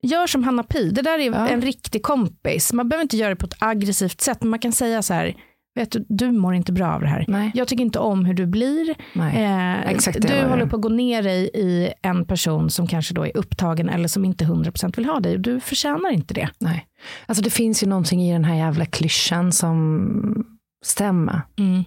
gör 0.03 0.27
som 0.27 0.45
Hanna 0.45 0.63
Pi, 0.63 0.91
det 0.91 1.03
där 1.03 1.19
är 1.19 1.25
Ja. 1.33 1.49
en 1.49 1.61
riktig 1.63 2.03
kompis. 2.03 2.73
Man 2.73 2.89
behöver 2.89 3.03
inte 3.03 3.17
göra 3.17 3.31
det 3.31 3.37
på 3.37 3.47
ett 3.47 3.57
aggressivt 3.63 4.21
sätt, 4.21 4.39
men 4.41 4.51
man 4.51 4.59
kan 4.59 4.73
säga 4.73 5.03
så 5.03 5.15
här, 5.15 5.35
vet 5.75 5.91
du, 5.93 6.05
du 6.09 6.31
mår 6.33 6.55
inte 6.55 6.73
bra 6.73 6.93
av 6.95 7.01
det 7.01 7.07
här. 7.07 7.25
Nej. 7.29 7.51
Jag 7.55 7.69
tycker 7.69 7.83
inte 7.85 7.99
om 7.99 8.25
hur 8.25 8.35
du 8.35 8.47
blir. 8.47 8.95
Nej. 9.13 9.45
Eh, 9.45 9.91
Exakt 9.91 10.21
du 10.23 10.43
håller 10.49 10.67
på 10.67 10.77
att 10.77 10.83
gå 10.83 10.89
ner 10.89 11.23
dig 11.23 11.51
i 11.55 11.93
en 12.03 12.25
person 12.25 12.71
som 12.71 12.87
kanske 12.87 13.15
då 13.15 13.27
är 13.27 13.37
upptagen 13.37 13.89
eller 13.89 14.09
som 14.09 14.25
inte 14.25 14.45
100% 14.45 14.99
vill 14.99 15.05
ha 15.07 15.21
dig. 15.21 15.39
Du 15.39 15.61
förtjänar 15.61 16.11
inte 16.11 16.35
det. 16.35 16.49
Nej. 16.59 16.87
Alltså 17.27 17.45
det 17.45 17.51
finns 17.51 17.83
ju 17.83 17.87
någonting 17.87 18.23
i 18.23 18.33
den 18.33 18.45
här 18.45 18.55
jävla 18.57 18.87
klyschan 18.87 19.53
som 19.53 20.47
stämmer. 20.85 21.43
Mm. 21.59 21.85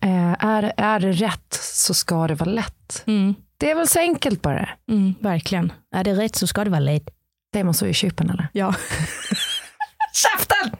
Eh, 0.00 0.46
är, 0.46 0.72
är 0.76 1.00
det 1.00 1.12
rätt 1.12 1.54
så 1.62 1.94
ska 1.94 2.26
det 2.26 2.34
vara 2.34 2.50
lätt. 2.50 3.02
Mm. 3.06 3.34
Det 3.56 3.70
är 3.70 3.74
väl 3.74 3.88
så 3.88 3.98
enkelt 3.98 4.42
bara. 4.42 4.68
Mm, 4.90 5.14
verkligen. 5.20 5.72
Är 5.94 6.04
det 6.04 6.14
rätt 6.14 6.36
så 6.36 6.46
ska 6.46 6.64
det 6.64 6.70
vara 6.70 6.80
lätt. 6.80 7.08
Det 7.52 7.58
är 7.60 7.64
man 7.64 7.74
så 7.74 7.86
i 7.86 7.94
kypen 7.94 8.30
eller? 8.30 8.48
Ja. 8.52 8.74
Käften! 10.12 10.70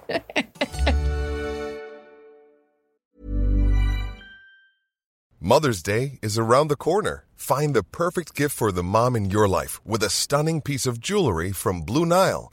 Mother's 5.41 5.83
Day 5.83 6.19
is 6.23 6.39
around 6.39 6.69
the 6.69 6.77
corner. 6.77 7.25
Find 7.37 7.75
the 7.75 7.85
perfect 7.85 8.35
gift 8.35 8.57
for 8.57 8.73
the 8.73 8.83
mom 8.83 9.17
in 9.17 9.31
your 9.31 9.47
life 9.47 9.81
with 9.85 10.05
a 10.05 10.11
stunning 10.11 10.61
piece 10.61 10.91
of 10.91 10.99
jewelry 11.01 11.53
from 11.53 11.85
Blue 11.85 12.05
Nile. 12.05 12.53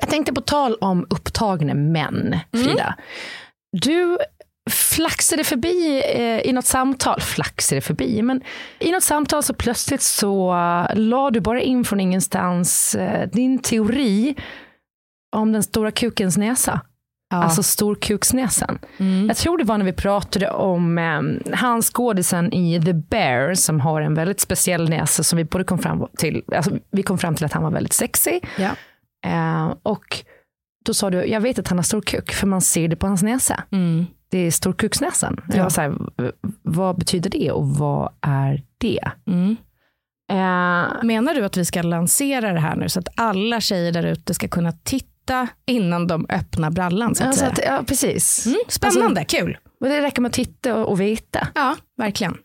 Jag 0.00 0.10
tänkte 0.10 0.32
på 0.32 0.40
tal 0.40 0.74
om 0.74 1.06
upptagna 1.10 1.74
män, 1.74 2.38
Frida. 2.52 2.94
Du 3.72 4.18
flaxade 4.70 5.44
förbi 5.44 6.02
eh, 6.14 6.40
i 6.40 6.52
något 6.52 6.66
samtal, 6.66 7.20
flaxade 7.20 7.80
förbi, 7.80 8.22
men 8.22 8.42
i 8.78 8.90
något 8.90 9.02
samtal 9.02 9.42
så 9.42 9.54
plötsligt 9.54 10.02
så 10.02 10.52
uh, 10.52 10.86
la 10.94 11.30
du 11.30 11.40
bara 11.40 11.60
in 11.60 11.84
från 11.84 12.00
ingenstans 12.00 12.94
eh, 12.94 13.28
din 13.28 13.58
teori 13.58 14.34
om 15.36 15.52
den 15.52 15.62
stora 15.62 15.90
kukens 15.90 16.36
näsa. 16.36 16.80
Alltså 17.30 17.62
storkuksnäsan. 17.62 18.78
Jag 19.28 19.36
tror 19.36 19.58
det 19.58 19.64
var 19.64 19.78
när 19.78 19.84
vi 19.84 19.92
pratade 19.92 20.50
om 20.50 20.98
eh, 20.98 21.54
han 21.54 21.82
skådisen 21.82 22.52
i 22.52 22.82
The 22.82 22.92
Bear 22.92 23.54
som 23.54 23.80
har 23.80 24.00
en 24.00 24.14
väldigt 24.14 24.40
speciell 24.40 24.88
näsa 24.88 25.22
som 25.22 25.36
vi 25.36 25.44
både 25.44 25.64
kom 25.64 25.78
fram 25.78 26.06
till, 26.18 26.42
alltså 26.56 26.70
vi 26.90 27.02
kom 27.02 27.18
fram 27.18 27.34
till 27.34 27.44
att 27.44 27.52
han 27.52 27.62
var 27.62 27.70
väldigt 27.70 27.92
sexig. 27.92 28.48
Ja. 28.58 28.70
Eh, 29.26 29.74
och 29.82 30.24
då 30.84 30.94
sa 30.94 31.10
du, 31.10 31.24
jag 31.26 31.40
vet 31.40 31.58
att 31.58 31.68
han 31.68 31.78
har 31.78 31.82
stor 31.82 32.00
kuk, 32.00 32.32
för 32.32 32.46
man 32.46 32.60
ser 32.60 32.88
det 32.88 32.96
på 32.96 33.06
hans 33.06 33.22
näsa. 33.22 33.62
Mm. 33.72 34.06
Det 34.28 34.38
är 34.38 34.50
storkuksnäsan. 34.50 35.40
Jag 35.54 35.62
var 35.62 35.70
så 35.70 35.80
här, 35.80 35.94
vad 36.62 36.98
betyder 36.98 37.30
det 37.30 37.50
och 37.50 37.68
vad 37.68 38.12
är 38.20 38.62
det? 38.78 39.10
Mm. 39.26 39.56
Eh, 40.30 41.04
Menar 41.04 41.34
du 41.34 41.44
att 41.44 41.56
vi 41.56 41.64
ska 41.64 41.82
lansera 41.82 42.52
det 42.52 42.60
här 42.60 42.76
nu 42.76 42.88
så 42.88 43.00
att 43.00 43.08
alla 43.16 43.60
tjejer 43.60 43.92
där 43.92 44.06
ute 44.06 44.34
ska 44.34 44.48
kunna 44.48 44.72
titta 44.72 45.10
innan 45.66 46.06
de 46.06 46.26
öppnar 46.28 46.70
brallan? 46.70 47.14
Så 47.14 47.22
att 47.22 47.28
alltså 47.28 47.54
säga? 47.56 47.76
ja, 47.76 47.84
precis. 47.86 48.46
Mm, 48.46 48.58
spännande, 48.68 49.24
kul. 49.24 49.58
Och 49.80 49.88
det 49.88 50.02
räcker 50.02 50.22
med 50.22 50.28
att 50.28 50.34
titta 50.34 50.74
och, 50.74 50.88
och 50.88 51.00
veta. 51.00 51.48
Ja, 51.54 51.76
verkligen. 51.96 52.38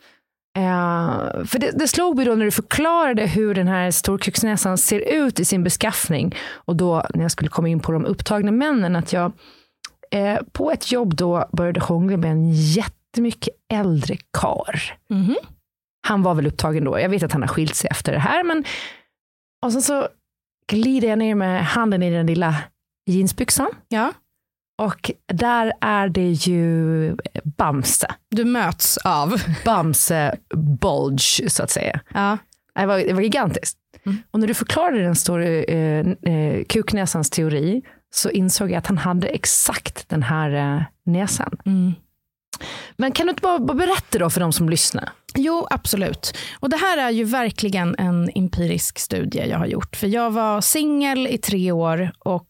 Eh, 0.57 1.45
för 1.45 1.59
det, 1.59 1.71
det 1.71 1.87
slog 1.87 2.15
mig 2.15 2.25
då 2.25 2.35
när 2.35 2.45
du 2.45 2.51
förklarade 2.51 3.25
hur 3.25 3.55
den 3.55 3.67
här 3.67 3.91
storkuksnäsan 3.91 4.77
ser 4.77 4.99
ut 4.99 5.39
i 5.39 5.45
sin 5.45 5.63
beskaffning. 5.63 6.35
Och 6.51 6.75
då 6.75 7.05
när 7.13 7.21
jag 7.21 7.31
skulle 7.31 7.49
komma 7.49 7.67
in 7.67 7.79
på 7.79 7.91
de 7.91 8.05
upptagna 8.05 8.51
männen, 8.51 8.95
att 8.95 9.13
jag 9.13 9.31
eh, 10.11 10.39
på 10.51 10.71
ett 10.71 10.91
jobb 10.91 11.15
då 11.15 11.49
började 11.51 11.79
hångla 11.79 12.17
med 12.17 12.31
en 12.31 12.51
jättemycket 12.51 13.55
äldre 13.73 14.17
kar. 14.33 14.97
Mhm. 15.09 15.35
Han 16.07 16.23
var 16.23 16.33
väl 16.33 16.47
upptagen 16.47 16.83
då. 16.83 16.99
Jag 16.99 17.09
vet 17.09 17.23
att 17.23 17.31
han 17.31 17.41
har 17.41 17.49
skilt 17.49 17.75
sig 17.75 17.89
efter 17.91 18.11
det 18.11 18.19
här. 18.19 18.43
Men... 18.43 18.63
Och 19.65 19.71
sen 19.71 19.81
så 19.81 20.07
glider 20.67 21.07
jag 21.07 21.19
ner 21.19 21.35
med 21.35 21.65
handen 21.65 22.03
i 22.03 22.09
den 22.11 22.25
lilla 22.27 22.55
jeansbyxan. 23.05 23.69
Ja, 23.87 24.13
Och 24.81 25.11
där 25.33 25.73
är 25.81 26.09
det 26.09 26.29
ju 26.31 27.15
Bamse. 27.43 28.07
du 28.29 28.45
möts 28.45 28.97
av. 28.97 29.41
Bamse 29.65 30.35
bulge, 30.81 31.49
så 31.49 31.63
att 31.63 31.69
säga. 31.69 31.99
Ja. 32.13 32.37
Det 32.75 32.85
var, 32.85 32.97
det 32.97 33.13
var 33.13 33.21
gigantiskt. 33.21 33.77
Mm. 34.05 34.17
Och 34.31 34.39
när 34.39 34.47
du 34.47 34.53
förklarade 34.53 35.01
den 35.03 35.15
stora 35.15 35.45
eh, 35.45 36.07
eh, 36.07 36.63
kuknäsans 36.69 37.29
teori 37.29 37.81
så 38.13 38.29
insåg 38.29 38.71
jag 38.71 38.77
att 38.77 38.87
han 38.87 38.97
hade 38.97 39.27
exakt 39.27 40.09
den 40.09 40.23
här 40.23 40.75
eh, 40.75 40.83
näsan. 41.05 41.57
Mm. 41.65 41.93
Men 42.97 43.11
kan 43.11 43.25
du 43.25 43.29
inte 43.29 43.41
bara, 43.41 43.59
bara 43.59 43.77
berätta 43.77 44.19
då 44.19 44.29
för 44.29 44.39
de 44.39 44.53
som 44.53 44.69
lyssnar? 44.69 45.09
Jo, 45.35 45.67
absolut. 45.69 46.37
Och 46.59 46.69
det 46.69 46.77
här 46.77 46.97
är 46.97 47.09
ju 47.09 47.23
verkligen 47.23 47.95
en 47.97 48.29
empirisk 48.35 48.99
studie 48.99 49.45
jag 49.49 49.57
har 49.57 49.65
gjort. 49.65 49.95
För 49.95 50.07
jag 50.07 50.31
var 50.31 50.61
singel 50.61 51.27
i 51.27 51.37
tre 51.37 51.71
år 51.71 52.11
och 52.19 52.47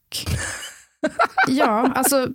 ja, 1.47 1.91
alltså 1.95 2.27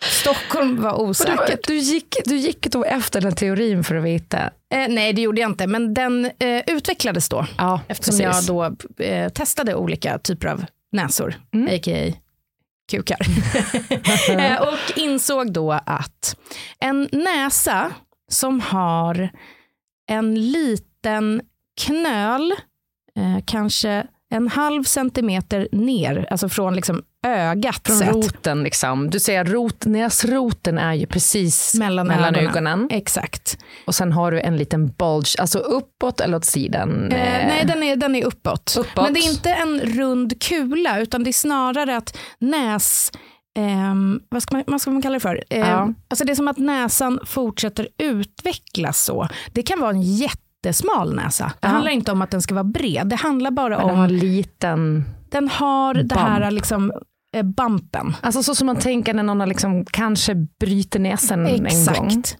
Stockholm 0.00 0.82
var 0.82 0.98
du, 0.98 1.04
osäkert. 1.04 1.66
du, 1.66 1.76
gick, 1.76 2.16
du 2.24 2.36
gick 2.36 2.70
då 2.70 2.84
efter 2.84 3.20
den 3.20 3.34
teorin 3.34 3.84
för 3.84 3.94
att 3.94 4.04
veta. 4.04 4.38
Eh, 4.74 4.88
nej, 4.88 5.12
det 5.12 5.22
gjorde 5.22 5.40
jag 5.40 5.50
inte, 5.50 5.66
men 5.66 5.94
den 5.94 6.24
eh, 6.38 6.62
utvecklades 6.66 7.28
då. 7.28 7.46
Ja, 7.58 7.80
Eftersom 7.88 8.20
jag 8.20 8.44
då 8.46 8.76
eh, 9.04 9.28
testade 9.28 9.74
olika 9.74 10.18
typer 10.18 10.48
av 10.48 10.64
näsor, 10.92 11.34
a.k.a. 11.68 12.12
kukar. 12.90 13.18
Eh, 14.30 14.62
och 14.62 14.98
insåg 14.98 15.52
då 15.52 15.72
att 15.72 16.36
en 16.80 17.08
näsa 17.12 17.90
som 18.30 18.60
har 18.60 19.30
en 20.08 20.50
liten 20.50 21.40
knöl, 21.80 22.52
eh, 23.16 23.44
kanske 23.44 24.06
en 24.30 24.48
halv 24.48 24.84
centimeter 24.84 25.68
ner, 25.72 26.26
alltså 26.30 26.48
från 26.48 26.74
liksom 26.74 27.02
ögat 27.26 27.80
Från 27.86 27.96
sett. 27.96 28.14
roten 28.14 28.62
liksom. 28.62 29.10
Du 29.10 29.20
säger 29.20 29.44
rot, 29.44 29.84
näsroten 29.86 30.78
är 30.78 30.94
ju 30.94 31.06
precis 31.06 31.74
Mellan, 31.74 32.06
mellan 32.06 32.34
ögonen. 32.34 32.50
ögonen. 32.50 32.88
Exakt. 32.90 33.58
Och 33.86 33.94
sen 33.94 34.12
har 34.12 34.32
du 34.32 34.40
en 34.40 34.56
liten 34.56 34.88
bulge, 34.88 35.36
alltså 35.40 35.58
uppåt 35.58 36.20
eller 36.20 36.36
åt 36.36 36.44
sidan. 36.44 37.12
Eh, 37.12 37.46
nej, 37.48 37.64
den 37.66 37.82
är, 37.82 37.96
den 37.96 38.14
är 38.16 38.24
uppåt. 38.24 38.74
Uppåt. 38.78 39.04
Men 39.04 39.14
det 39.14 39.20
är 39.20 39.30
inte 39.30 39.52
en 39.52 39.80
rund 39.80 40.42
kula, 40.42 41.00
utan 41.00 41.24
det 41.24 41.30
är 41.30 41.32
snarare 41.32 41.96
att 41.96 42.16
näs... 42.38 43.12
ehm, 43.58 44.20
vad, 44.28 44.42
ska 44.42 44.54
man, 44.56 44.64
vad 44.66 44.80
ska 44.80 44.90
man 44.90 45.02
kalla 45.02 45.14
det 45.14 45.20
för? 45.20 45.44
Ehm, 45.50 45.60
Ja. 45.68 45.92
alltså 46.08 46.24
det 46.24 46.32
är 46.32 46.36
som 46.36 46.48
att 46.48 46.58
näsan 46.58 47.20
fortsätter 47.26 47.88
utvecklas 47.98 49.04
så. 49.04 49.28
Det 49.52 49.62
kan 49.62 49.80
vara 49.80 49.90
en 49.90 50.02
jättesmal 50.02 51.14
näsa. 51.14 51.44
Det 51.60 51.66
Ja. 51.66 51.68
handlar 51.68 51.90
inte 51.92 52.12
om 52.12 52.22
att 52.22 52.30
den 52.30 52.42
ska 52.42 52.54
vara 52.54 52.64
bred. 52.64 53.06
Det 53.06 53.16
handlar 53.16 53.50
bara 53.50 53.68
Men 53.68 53.78
den 53.78 53.90
om 53.90 53.96
har 53.98 54.04
en 54.04 54.18
liten... 54.18 55.04
den 55.30 55.48
har 55.48 55.94
det 55.94 56.18
här 56.18 56.40
Bump. 56.40 56.52
liksom, 56.52 56.92
eh, 57.36 57.42
bumpen. 57.42 58.16
Alltså 58.20 58.42
så 58.42 58.54
som 58.54 58.66
man 58.66 58.76
tänker 58.76 59.14
när 59.14 59.22
någon 59.22 59.40
har 59.40 59.46
liksom 59.46 59.84
kanske 59.84 60.34
bryter 60.60 60.98
näsan 61.00 61.46
en 61.46 61.56
gång. 61.56 61.66
Exakt. 61.66 62.36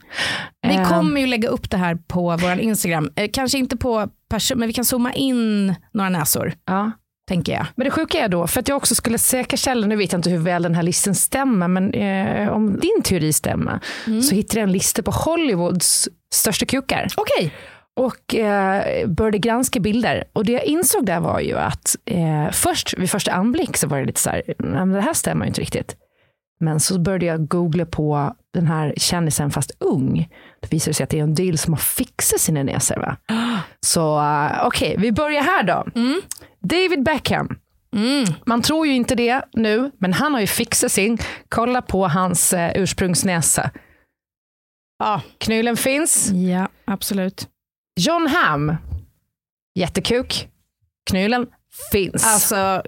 Vi 0.66 0.74
Eh. 0.76 0.88
kommer 0.88 1.20
ju 1.20 1.26
lägga 1.26 1.48
upp 1.48 1.70
det 1.70 1.76
här 1.76 1.94
på 1.94 2.36
vår 2.36 2.58
Instagram. 2.58 3.10
Eh, 3.16 3.30
kanske 3.32 3.58
inte 3.58 3.76
på 3.76 4.08
person, 4.30 4.58
men 4.58 4.66
vi 4.68 4.72
kan 4.74 4.84
zooma 4.84 5.12
in 5.12 5.74
några 5.92 6.10
näsor, 6.10 6.52
Ja. 6.66 6.90
Tänker 7.28 7.52
jag. 7.52 7.66
Men 7.74 7.84
det 7.84 7.90
sjuka 7.90 8.18
är 8.18 8.28
då, 8.28 8.46
för 8.46 8.60
att 8.60 8.68
jag 8.68 8.76
också 8.76 8.94
skulle 8.94 9.18
säkerställa, 9.18 9.86
nu 9.86 9.96
vet 9.96 10.12
jag 10.12 10.18
inte 10.18 10.30
hur 10.30 10.38
väl 10.38 10.62
den 10.62 10.74
här 10.74 10.82
listan 10.82 11.14
stämmer, 11.14 11.68
men 11.68 11.94
eh, 11.94 12.48
om 12.48 12.80
din 12.80 13.02
teori 13.04 13.32
stämmer, 13.32 13.80
så 14.22 14.34
hittade 14.34 14.60
jag 14.60 14.66
en 14.66 14.72
lista 14.72 15.02
på 15.02 15.10
Hollywoods 15.10 16.08
största 16.34 16.66
kukar. 16.66 17.08
Okej. 17.16 17.52
och 17.96 18.34
eh, 18.34 19.06
började 19.08 19.38
granska 19.38 19.80
bilder. 19.80 20.24
Och 20.32 20.44
det 20.44 20.52
jag 20.52 20.64
insåg 20.64 21.06
där 21.06 21.20
var 21.20 21.40
ju 21.40 21.58
att 21.58 21.96
eh, 22.04 22.50
först 22.52 22.94
vid 22.98 23.10
första 23.10 23.32
anblick 23.32 23.76
så 23.76 23.86
var 23.86 23.98
det 23.98 24.04
lite 24.04 24.20
så 24.20 24.30
här, 24.30 24.42
men 24.58 24.92
det 24.92 25.00
här 25.00 25.14
stämmer 25.14 25.44
ju 25.44 25.48
inte 25.48 25.60
riktigt. 25.60 25.96
Men 26.60 26.80
så 26.80 26.98
började 26.98 27.26
jag 27.26 27.48
googla 27.48 27.86
på 27.86 28.34
den 28.54 28.66
här 28.66 28.94
kändisen 28.96 29.50
fast 29.50 29.70
ung. 29.78 30.28
Det 30.60 30.72
visade 30.72 30.94
sig 30.94 31.04
att 31.04 31.10
det 31.10 31.18
är 31.18 31.22
en 31.22 31.34
del 31.34 31.58
som 31.58 31.72
har 31.72 31.78
fixat 31.78 32.40
sina 32.40 32.62
näsor. 32.62 32.96
Va? 32.96 33.16
Så 33.80 34.18
uh, 34.18 34.66
okej, 34.66 34.88
okay, 34.88 35.02
vi 35.02 35.12
börjar 35.12 35.42
här 35.42 35.62
då. 35.62 35.86
Mm. 35.94 36.20
David 36.60 37.02
Beckham. 37.02 37.58
Mm. 37.96 38.24
Man 38.46 38.62
tror 38.62 38.86
ju 38.86 38.92
inte 38.92 39.14
det 39.14 39.42
nu, 39.52 39.90
men 39.98 40.12
han 40.12 40.34
har 40.34 40.40
ju 40.40 40.46
fixat 40.46 40.92
sin. 40.92 41.18
Kolla 41.48 41.82
på 41.82 42.08
hans 42.08 42.52
uh, 42.52 42.70
ursprungsnäsa. 42.74 43.70
Ja, 44.98 45.22
knylen 45.38 45.76
finns. 45.76 46.30
Ja, 46.30 46.68
absolut. 46.84 47.48
John 48.00 48.26
Hamm. 48.26 48.76
Jättekuk. 49.74 50.48
Knylen 51.10 51.46
finns. 51.92 52.26
Alltså, 52.26 52.82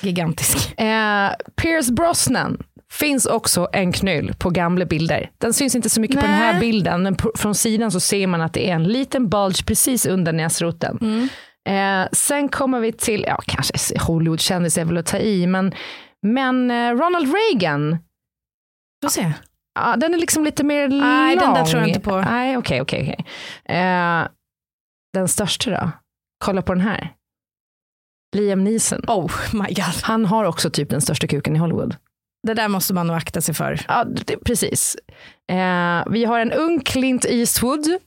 gigantisk. 0.00 0.80
Eh, 0.80 1.30
Pierce 1.56 1.90
Brosnan 1.92 2.62
finns 2.90 3.26
också 3.26 3.68
en 3.72 3.92
knyll 3.92 4.34
på 4.38 4.50
gamla 4.50 4.84
bilder. 4.84 5.30
Den 5.38 5.52
syns 5.52 5.74
inte 5.74 5.90
så 5.90 6.00
mycket 6.00 6.16
Nej. 6.16 6.24
på 6.24 6.30
den 6.30 6.36
här 6.36 6.60
bilden, 6.60 7.02
men 7.02 7.14
på, 7.14 7.32
från 7.34 7.54
sidan 7.54 7.90
så 7.90 8.00
ser 8.00 8.26
man 8.26 8.40
att 8.40 8.52
det 8.52 8.70
är 8.70 8.74
en 8.74 8.84
liten 8.84 9.28
bulge 9.28 9.64
precis 9.64 10.06
under 10.06 10.32
näsroten. 10.32 10.98
Mm. 11.00 11.28
Eh, 11.68 12.08
sen 12.12 12.48
kommer 12.48 12.80
vi 12.80 12.92
till, 12.92 13.24
ja 13.28 13.40
kanske 13.46 13.98
Hollywoodkändis 13.98 14.78
är 14.78 14.84
väl 14.84 14.96
att 14.96 15.06
ta 15.06 15.18
i, 15.18 15.46
men, 15.46 15.74
men 16.22 16.70
eh, 16.70 16.90
Ronald 16.90 17.34
Reagan. 17.34 17.98
Får 19.04 19.10
se. 19.10 19.32
Ja, 19.74 19.96
den 19.96 20.14
är 20.14 20.18
liksom 20.18 20.44
lite 20.44 20.64
mer 20.64 20.88
lång. 20.88 21.00
Nej, 21.00 21.36
den 21.36 21.54
där 21.54 21.64
tror 21.64 21.80
jag 21.80 21.88
inte 21.88 22.00
på. 22.00 22.20
Nej, 22.20 22.56
okej, 22.56 22.80
okay, 22.80 23.02
okej. 23.02 23.12
Okay, 23.12 23.24
okay. 23.64 23.76
eh, 23.76 24.28
den 25.12 25.28
största 25.28 25.70
då? 25.70 25.90
Kolla 26.44 26.62
på 26.62 26.74
den 26.74 26.82
här. 26.82 27.14
Liam 28.36 28.64
Neeson. 28.64 29.04
Oh 29.06 29.32
my 29.52 29.74
god. 29.74 30.02
Han 30.02 30.24
har 30.24 30.44
också 30.44 30.70
typ 30.70 30.90
den 30.90 31.00
största 31.00 31.26
kuken 31.26 31.56
i 31.56 31.58
Hollywood. 31.58 31.96
Det 32.46 32.54
där 32.54 32.68
måste 32.68 32.94
man 32.94 33.06
nog 33.06 33.16
akta 33.16 33.40
sig 33.40 33.54
för. 33.54 33.80
Ja, 33.88 34.04
det, 34.04 34.36
precis. 34.36 34.96
Eh, 35.52 36.04
vi 36.10 36.24
har 36.24 36.40
en 36.40 36.52
ung 36.52 36.80
Clint 36.80 37.24
Eastwood. 37.24 37.98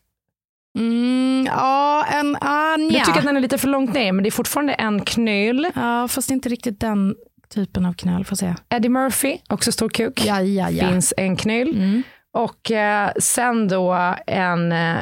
Mm, 0.75 1.45
ja, 1.45 2.05
en, 2.05 2.37
ah, 2.41 2.77
Du 2.77 2.89
tycker 2.89 3.19
att 3.19 3.25
den 3.25 3.37
är 3.37 3.41
lite 3.41 3.57
för 3.57 3.67
långt 3.67 3.93
ner, 3.93 4.11
men 4.11 4.23
det 4.23 4.29
är 4.29 4.31
fortfarande 4.31 4.73
en 4.73 5.01
knöl. 5.01 5.67
Ja, 5.75 6.07
fast 6.07 6.31
inte 6.31 6.49
riktigt 6.49 6.79
den 6.79 7.15
typen 7.49 7.85
av 7.85 7.93
knöl. 7.93 8.25
Får 8.25 8.35
se. 8.35 8.55
Eddie 8.69 8.89
Murphy, 8.89 9.37
också 9.49 9.71
stor 9.71 9.89
kuk. 9.89 10.25
Ja, 10.25 10.41
ja, 10.41 10.69
ja. 10.69 10.89
Finns 10.89 11.13
en 11.17 11.35
knöl. 11.35 11.69
Mm. 11.69 12.03
Och 12.33 12.71
eh, 12.71 13.11
sen 13.19 13.67
då 13.67 14.15
en 14.27 14.71
eh, 14.71 14.97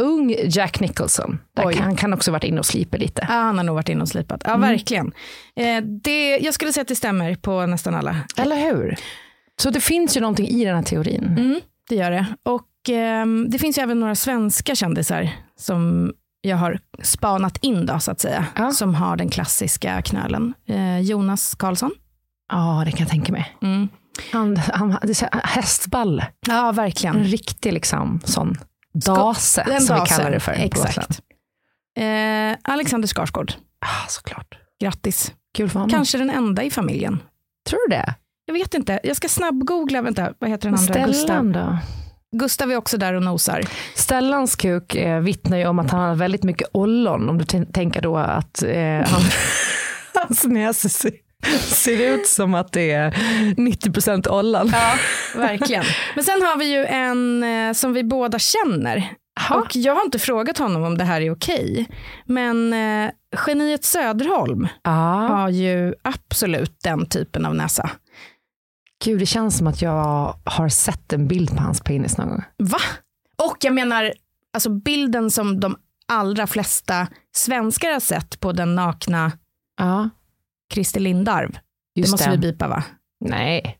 ung 0.00 0.36
Jack 0.44 0.80
Nicholson. 0.80 1.38
Där 1.56 1.72
han 1.80 1.96
kan 1.96 2.12
också 2.12 2.32
varit 2.32 2.44
inne 2.44 2.58
och 2.58 2.66
slipat 2.66 3.00
lite. 3.00 3.26
Ja, 3.28 3.34
han 3.34 3.56
har 3.56 3.64
nog 3.64 3.74
varit 3.74 3.88
inne 3.88 4.02
och 4.02 4.08
slipat. 4.08 4.42
Ja, 4.44 4.54
mm. 4.54 4.68
verkligen. 4.68 5.12
Eh, 5.56 5.82
det, 5.82 6.38
jag 6.38 6.54
skulle 6.54 6.72
säga 6.72 6.82
att 6.82 6.88
det 6.88 6.94
stämmer 6.94 7.34
på 7.34 7.66
nästan 7.66 7.94
alla. 7.94 8.16
Eller 8.36 8.56
hur? 8.56 8.96
Så 9.56 9.70
det 9.70 9.80
finns 9.80 10.16
ju 10.16 10.20
någonting 10.20 10.48
i 10.48 10.64
den 10.64 10.76
här 10.76 10.82
teorin. 10.82 11.24
Mm, 11.38 11.60
det 11.88 11.94
gör 11.94 12.10
det. 12.10 12.26
Och 12.42 12.62
det 13.48 13.58
finns 13.58 13.78
ju 13.78 13.82
även 13.82 14.00
några 14.00 14.14
svenska 14.14 14.74
kändisar 14.74 15.30
som 15.56 16.12
jag 16.40 16.56
har 16.56 16.78
spanat 17.02 17.56
in 17.56 17.86
då, 17.86 17.98
så 17.98 18.10
att 18.10 18.20
säga. 18.20 18.46
Ja. 18.56 18.70
Som 18.70 18.94
har 18.94 19.16
den 19.16 19.28
klassiska 19.28 20.02
knölen. 20.02 20.54
Eh, 20.68 21.00
Jonas 21.00 21.54
Karlsson. 21.54 21.90
Ja, 22.52 22.82
det 22.84 22.90
kan 22.90 23.00
jag 23.00 23.08
tänka 23.08 23.32
mig. 23.32 23.56
Mm. 23.62 23.88
Han, 24.32 24.56
han, 24.56 24.98
hästball. 25.44 26.24
Ja, 26.46 26.72
verkligen. 26.72 27.16
En 27.16 27.24
riktig 27.24 27.72
liksom, 27.72 28.20
sån 28.24 28.56
dase, 28.94 29.64
den 29.66 29.80
som 29.80 30.00
vi 30.00 30.06
kallar 30.06 30.30
det 30.30 30.40
för. 30.40 30.52
Exakt. 30.52 31.20
Eh, 31.96 32.56
Alexander 32.62 33.08
Skarsgård. 33.08 33.52
Ah, 33.78 34.08
såklart. 34.08 34.58
Grattis. 34.80 35.32
Kul 35.54 35.68
för 35.68 35.78
honom. 35.78 35.90
Kanske 35.90 36.18
den 36.18 36.30
enda 36.30 36.62
i 36.62 36.70
familjen. 36.70 37.22
Tror 37.68 37.88
du 37.88 37.96
det? 37.96 38.14
Jag 38.46 38.54
vet 38.54 38.74
inte. 38.74 39.00
Jag 39.02 39.16
ska 39.16 39.28
snabbgoogla. 39.28 40.02
Vänta, 40.02 40.32
vad 40.38 40.50
heter 40.50 40.70
den 40.70 40.78
andra? 40.78 41.12
Stellan 41.12 41.52
då? 41.52 41.78
Gustav 42.38 42.72
är 42.72 42.76
också 42.76 42.98
där 42.98 43.14
och 43.14 43.22
nosar. 43.22 43.62
Stellans 43.94 44.56
kuk 44.56 44.94
eh, 44.94 45.20
vittnar 45.20 45.58
ju 45.58 45.66
om 45.66 45.78
att 45.78 45.90
han 45.90 46.00
har 46.00 46.14
väldigt 46.14 46.42
mycket 46.42 46.68
ollon. 46.72 47.28
Om 47.28 47.38
du 47.38 47.44
tänker 47.72 48.02
då 48.02 48.16
att 48.16 48.62
eh, 48.62 49.08
han, 49.08 49.22
hans 50.14 50.44
näsa 50.44 51.08
ser 51.58 52.14
ut 52.14 52.26
som 52.26 52.54
att 52.54 52.72
det 52.72 52.90
är 52.90 53.10
90% 53.10 54.28
ollan. 54.28 54.70
Ja, 54.72 54.94
verkligen. 55.36 55.84
Men 56.14 56.24
sen 56.24 56.42
har 56.42 56.58
vi 56.58 56.72
ju 56.72 56.84
en 56.84 57.42
eh, 57.42 57.72
som 57.72 57.92
vi 57.92 58.04
båda 58.04 58.38
känner. 58.38 59.10
Ha? 59.48 59.56
Och 59.56 59.76
jag 59.76 59.94
har 59.94 60.04
inte 60.04 60.18
frågat 60.18 60.58
honom 60.58 60.82
om 60.82 60.98
det 60.98 61.04
här 61.04 61.20
är 61.20 61.30
okej. 61.30 61.86
Men 62.26 62.72
eh, 62.72 63.10
geniet 63.46 63.84
Söderholm 63.84 64.68
ah. 64.82 65.26
har 65.26 65.48
ju 65.48 65.94
absolut 66.02 66.76
den 66.84 67.06
typen 67.06 67.46
av 67.46 67.54
näsa. 67.54 67.90
Gud, 69.04 69.18
det 69.18 69.26
känns 69.26 69.58
som 69.58 69.66
att 69.66 69.82
jag 69.82 70.36
har 70.44 70.68
sett 70.68 71.12
en 71.12 71.28
bild 71.28 71.50
på 71.50 71.62
hans 71.62 71.80
penis 71.80 72.18
någon 72.18 72.28
gång. 72.28 72.42
Va? 72.58 72.78
Och 73.36 73.56
jag 73.60 73.74
menar, 73.74 74.12
alltså 74.52 74.70
bilden 74.70 75.30
som 75.30 75.60
de 75.60 75.76
allra 76.08 76.46
flesta 76.46 77.06
svenskar 77.34 77.92
har 77.92 78.00
sett 78.00 78.40
på 78.40 78.52
den 78.52 78.74
nakna 78.74 79.32
ah. 79.80 80.08
Christer 80.72 81.00
Lindarw. 81.00 81.58
Just 81.94 82.08
det 82.08 82.12
måste 82.12 82.30
det. 82.30 82.36
vi 82.36 82.52
bipa 82.52 82.68
va? 82.68 82.84
Nej, 83.20 83.78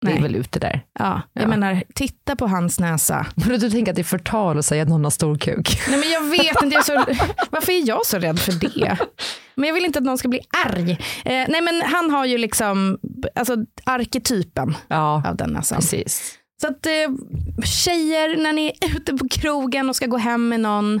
det 0.00 0.12
är 0.12 0.22
väl 0.22 0.36
ute 0.36 0.58
där. 0.58 0.80
Ja, 0.98 1.22
jag 1.32 1.44
ja. 1.44 1.48
menar, 1.48 1.82
titta 1.94 2.36
på 2.36 2.46
hans 2.46 2.80
näsa. 2.80 3.26
Men 3.34 3.60
du 3.60 3.70
tänker 3.70 3.92
att 3.92 3.96
det 3.96 4.02
är 4.02 4.04
förtal 4.04 4.58
att 4.58 4.66
säga 4.66 4.82
att 4.82 4.88
någon 4.88 5.04
har 5.04 5.10
stor 5.10 5.38
kuk? 5.38 5.80
Nej 5.88 5.98
men 5.98 6.10
jag 6.10 6.20
vet 6.20 6.62
inte, 6.62 6.74
jag 6.74 6.84
så, 6.84 6.92
varför 7.50 7.72
är 7.72 7.88
jag 7.88 8.06
så 8.06 8.18
rädd 8.18 8.38
för 8.38 8.52
det? 8.52 8.96
Men 9.54 9.66
jag 9.66 9.74
vill 9.74 9.84
inte 9.84 9.98
att 9.98 10.04
någon 10.04 10.18
ska 10.18 10.28
bli 10.28 10.40
arg. 10.66 10.90
Eh, 11.24 11.46
nej 11.48 11.60
men 11.60 11.82
han 11.82 12.10
har 12.10 12.24
ju 12.24 12.38
liksom, 12.38 12.98
alltså 13.34 13.56
arketypen 13.84 14.76
ja, 14.88 15.22
av 15.28 15.36
den 15.36 15.50
näsan. 15.50 15.76
Precis. 15.76 16.38
Så 16.60 16.66
att 16.66 16.86
eh, 16.86 16.92
tjejer, 17.64 18.36
när 18.36 18.52
ni 18.52 18.72
är 18.80 18.96
ute 18.96 19.14
på 19.14 19.28
krogen 19.28 19.88
och 19.88 19.96
ska 19.96 20.06
gå 20.06 20.16
hem 20.16 20.48
med 20.48 20.60
någon, 20.60 21.00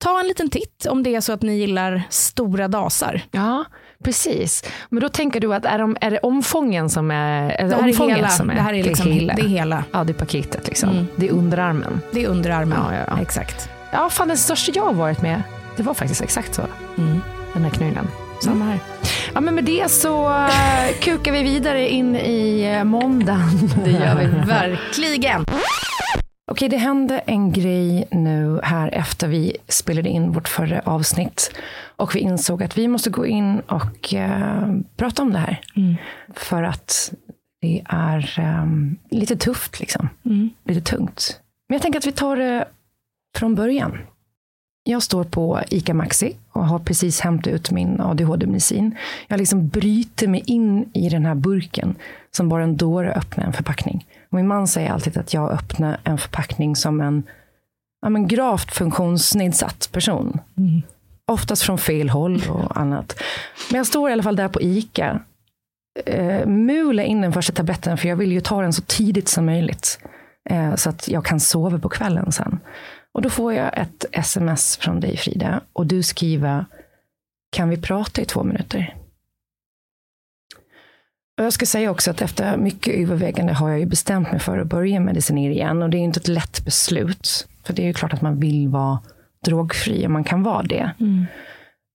ta 0.00 0.20
en 0.20 0.26
liten 0.26 0.50
titt 0.50 0.86
om 0.86 1.02
det 1.02 1.14
är 1.14 1.20
så 1.20 1.32
att 1.32 1.42
ni 1.42 1.58
gillar 1.58 2.02
stora 2.10 2.68
dasar. 2.68 3.22
Ja, 3.30 3.64
Precis. 4.04 4.64
Men 4.88 5.02
då 5.02 5.08
tänker 5.08 5.40
du 5.40 5.54
att 5.54 5.64
är, 5.64 5.78
de, 5.78 5.96
är 6.00 6.10
det 6.10 6.18
omfången 6.18 6.90
som 6.90 7.10
är, 7.10 7.50
är 7.50 7.62
det, 7.62 7.68
det 7.68 7.76
här 7.76 7.88
är 7.88 8.14
hela. 8.14 8.28
Som 8.28 8.50
är, 8.50 8.54
det 8.54 8.60
här 8.60 8.74
är, 8.74 8.82
liksom, 8.82 9.06
det, 9.06 9.12
hela. 9.12 9.34
det 9.34 9.42
är 9.42 9.48
hela. 9.48 9.84
Ja, 9.92 10.04
det 10.04 10.12
är 10.12 10.14
paketet 10.14 10.68
liksom. 10.68 10.90
Mm. 10.90 11.06
Det 11.16 11.28
är 11.28 11.32
underarmen. 11.32 12.00
Det 12.12 12.24
är 12.24 12.28
underarmen, 12.28 12.78
ja, 12.88 12.96
ja, 12.96 13.04
ja. 13.06 13.22
exakt. 13.22 13.68
Ja, 13.92 14.10
fan 14.10 14.28
den 14.28 14.36
största 14.36 14.72
jag 14.74 14.82
har 14.82 14.92
varit 14.92 15.22
med, 15.22 15.42
det 15.76 15.82
var 15.82 15.94
faktiskt 15.94 16.22
exakt 16.22 16.54
så. 16.54 16.62
Mm. 16.98 17.20
Den 17.52 17.62
här 17.62 17.70
knölen. 17.70 18.08
Samma 18.44 18.64
här. 18.64 18.78
Ja, 19.34 19.40
men 19.40 19.54
med 19.54 19.64
det 19.64 19.90
så 19.90 20.28
uh, 20.28 20.48
kukar 21.00 21.32
vi 21.32 21.42
vidare 21.42 21.88
in 21.88 22.16
i 22.16 22.76
uh, 22.78 22.84
måndagen. 22.84 23.70
Det 23.84 23.90
gör 23.90 24.16
vi 24.16 24.26
verkligen. 24.26 25.44
Okej, 26.50 26.68
det 26.68 26.76
hände 26.76 27.18
en 27.18 27.52
grej 27.52 28.08
nu 28.10 28.60
här 28.62 28.94
efter 28.94 29.28
vi 29.28 29.56
spelade 29.68 30.08
in 30.08 30.32
vårt 30.32 30.48
förra 30.48 30.80
avsnitt. 30.80 31.52
Och 31.96 32.14
vi 32.14 32.20
insåg 32.20 32.62
att 32.62 32.78
vi 32.78 32.88
måste 32.88 33.10
gå 33.10 33.26
in 33.26 33.60
och 33.60 34.14
uh, 34.14 34.80
prata 34.96 35.22
om 35.22 35.32
det 35.32 35.38
här. 35.38 35.60
Mm. 35.76 35.96
För 36.34 36.62
att 36.62 37.12
det 37.60 37.82
är 37.88 38.40
um, 38.62 38.96
lite 39.10 39.36
tufft, 39.36 39.80
liksom. 39.80 40.08
Mm. 40.24 40.50
Lite 40.64 40.80
tungt. 40.80 41.40
Men 41.68 41.74
jag 41.74 41.82
tänker 41.82 41.98
att 41.98 42.06
vi 42.06 42.12
tar 42.12 42.36
det 42.36 42.64
från 43.38 43.54
början. 43.54 43.98
Jag 44.84 45.02
står 45.02 45.24
på 45.24 45.60
ICA 45.68 45.94
Maxi 45.94 46.36
och 46.52 46.66
har 46.66 46.78
precis 46.78 47.20
hämtat 47.20 47.52
ut 47.52 47.70
min 47.70 48.00
ADHD-medicin. 48.00 48.96
Jag 49.28 49.38
liksom 49.38 49.68
bryter 49.68 50.28
mig 50.28 50.42
in 50.46 50.90
i 50.92 51.08
den 51.08 51.26
här 51.26 51.34
burken 51.34 51.94
som 52.30 52.48
bara 52.48 52.62
en 52.62 52.76
dåre 52.76 53.12
öppnar 53.12 53.44
en 53.44 53.52
förpackning. 53.52 54.06
Min 54.30 54.46
man 54.46 54.68
säger 54.68 54.90
alltid 54.90 55.16
att 55.16 55.34
jag 55.34 55.50
öppnar 55.50 56.00
en 56.04 56.18
förpackning 56.18 56.76
som 56.76 57.00
en 57.00 57.22
ja, 58.02 58.08
men 58.08 58.28
gravt 58.28 58.74
funktionsnedsatt 58.74 59.88
person. 59.92 60.40
Mm. 60.56 60.82
Oftast 61.26 61.62
från 61.62 61.78
fel 61.78 62.10
håll 62.10 62.42
och 62.50 62.76
annat. 62.80 63.20
Men 63.70 63.78
jag 63.78 63.86
står 63.86 64.10
i 64.10 64.12
alla 64.12 64.22
fall 64.22 64.36
där 64.36 64.48
på 64.48 64.62
ICA. 64.62 65.20
Eh, 66.06 66.46
mula 66.46 67.02
in 67.02 67.20
den 67.20 67.32
första 67.32 67.52
tabletten, 67.52 67.98
för 67.98 68.08
jag 68.08 68.16
vill 68.16 68.32
ju 68.32 68.40
ta 68.40 68.62
den 68.62 68.72
så 68.72 68.82
tidigt 68.82 69.28
som 69.28 69.46
möjligt. 69.46 69.98
Eh, 70.50 70.74
så 70.74 70.90
att 70.90 71.08
jag 71.08 71.24
kan 71.24 71.40
sova 71.40 71.78
på 71.78 71.88
kvällen 71.88 72.32
sen. 72.32 72.60
Och 73.12 73.22
då 73.22 73.30
får 73.30 73.54
jag 73.54 73.78
ett 73.78 74.04
sms 74.12 74.76
från 74.76 75.00
dig 75.00 75.16
Frida. 75.16 75.60
Och 75.72 75.86
du 75.86 76.02
skriver, 76.02 76.64
kan 77.52 77.68
vi 77.68 77.76
prata 77.76 78.22
i 78.22 78.24
två 78.24 78.42
minuter? 78.42 78.94
Och 81.40 81.46
jag 81.46 81.52
ska 81.52 81.66
säga 81.66 81.90
också 81.90 82.10
att 82.10 82.22
efter 82.22 82.56
mycket 82.56 82.94
övervägande 82.94 83.52
har 83.52 83.70
jag 83.70 83.78
ju 83.78 83.86
bestämt 83.86 84.30
mig 84.30 84.40
för 84.40 84.58
att 84.58 84.66
börja 84.66 85.00
medicinera 85.00 85.52
igen. 85.52 85.82
Och 85.82 85.90
det 85.90 85.96
är 85.96 86.00
inte 86.00 86.20
ett 86.20 86.28
lätt 86.28 86.64
beslut. 86.64 87.48
För 87.66 87.72
det 87.72 87.82
är 87.82 87.86
ju 87.86 87.92
klart 87.92 88.12
att 88.12 88.22
man 88.22 88.40
vill 88.40 88.68
vara 88.68 88.98
drogfri 89.44 90.06
och 90.06 90.10
man 90.10 90.24
kan 90.24 90.42
vara 90.42 90.62
det. 90.62 90.90
Mm. 91.00 91.26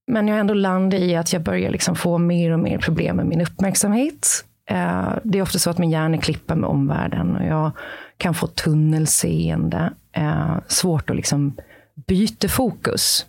Men 0.06 0.28
jag 0.28 0.34
har 0.34 0.40
ändå 0.40 0.54
landat 0.54 1.00
i 1.00 1.16
att 1.16 1.32
jag 1.32 1.42
börjar 1.42 1.70
liksom 1.70 1.96
få 1.96 2.18
mer 2.18 2.52
och 2.52 2.58
mer 2.58 2.78
problem 2.78 3.16
med 3.16 3.26
min 3.26 3.40
uppmärksamhet. 3.40 4.44
Eh, 4.70 5.08
det 5.24 5.38
är 5.38 5.42
ofta 5.42 5.58
så 5.58 5.70
att 5.70 5.78
min 5.78 5.90
hjärna 5.90 6.18
klippar 6.18 6.56
med 6.56 6.68
omvärlden 6.68 7.36
och 7.36 7.46
jag 7.46 7.70
kan 8.16 8.34
få 8.34 8.46
tunnelseende. 8.46 9.92
Eh, 10.12 10.56
svårt 10.66 11.10
att 11.10 11.16
liksom 11.16 11.56
byter 12.06 12.48
fokus. 12.48 13.26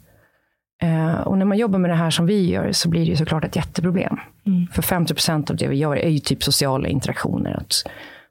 Eh, 0.81 1.19
och 1.19 1.37
när 1.37 1.45
man 1.45 1.57
jobbar 1.57 1.79
med 1.79 1.91
det 1.91 1.95
här 1.95 2.09
som 2.09 2.25
vi 2.25 2.49
gör 2.49 2.71
så 2.71 2.89
blir 2.89 3.01
det 3.01 3.09
ju 3.09 3.15
såklart 3.15 3.43
ett 3.43 3.55
jätteproblem. 3.55 4.19
Mm. 4.47 4.67
För 4.71 4.81
50 4.81 5.13
procent 5.13 5.49
av 5.49 5.55
det 5.55 5.67
vi 5.67 5.75
gör 5.75 5.95
är 5.95 6.09
ju 6.09 6.19
typ 6.19 6.43
sociala 6.43 6.87
interaktioner. 6.87 7.57
Att 7.57 7.73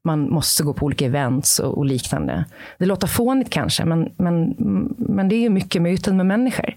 man 0.04 0.30
måste 0.30 0.62
gå 0.62 0.72
på 0.72 0.86
olika 0.86 1.06
events 1.06 1.58
och, 1.58 1.78
och 1.78 1.86
liknande. 1.86 2.44
Det 2.78 2.86
låter 2.86 3.06
fånigt 3.06 3.50
kanske, 3.50 3.84
men, 3.84 4.12
men, 4.16 4.54
men 4.98 5.28
det 5.28 5.34
är 5.36 5.40
ju 5.40 5.50
mycket 5.50 5.82
möten 5.82 6.16
med 6.16 6.26
människor. 6.26 6.74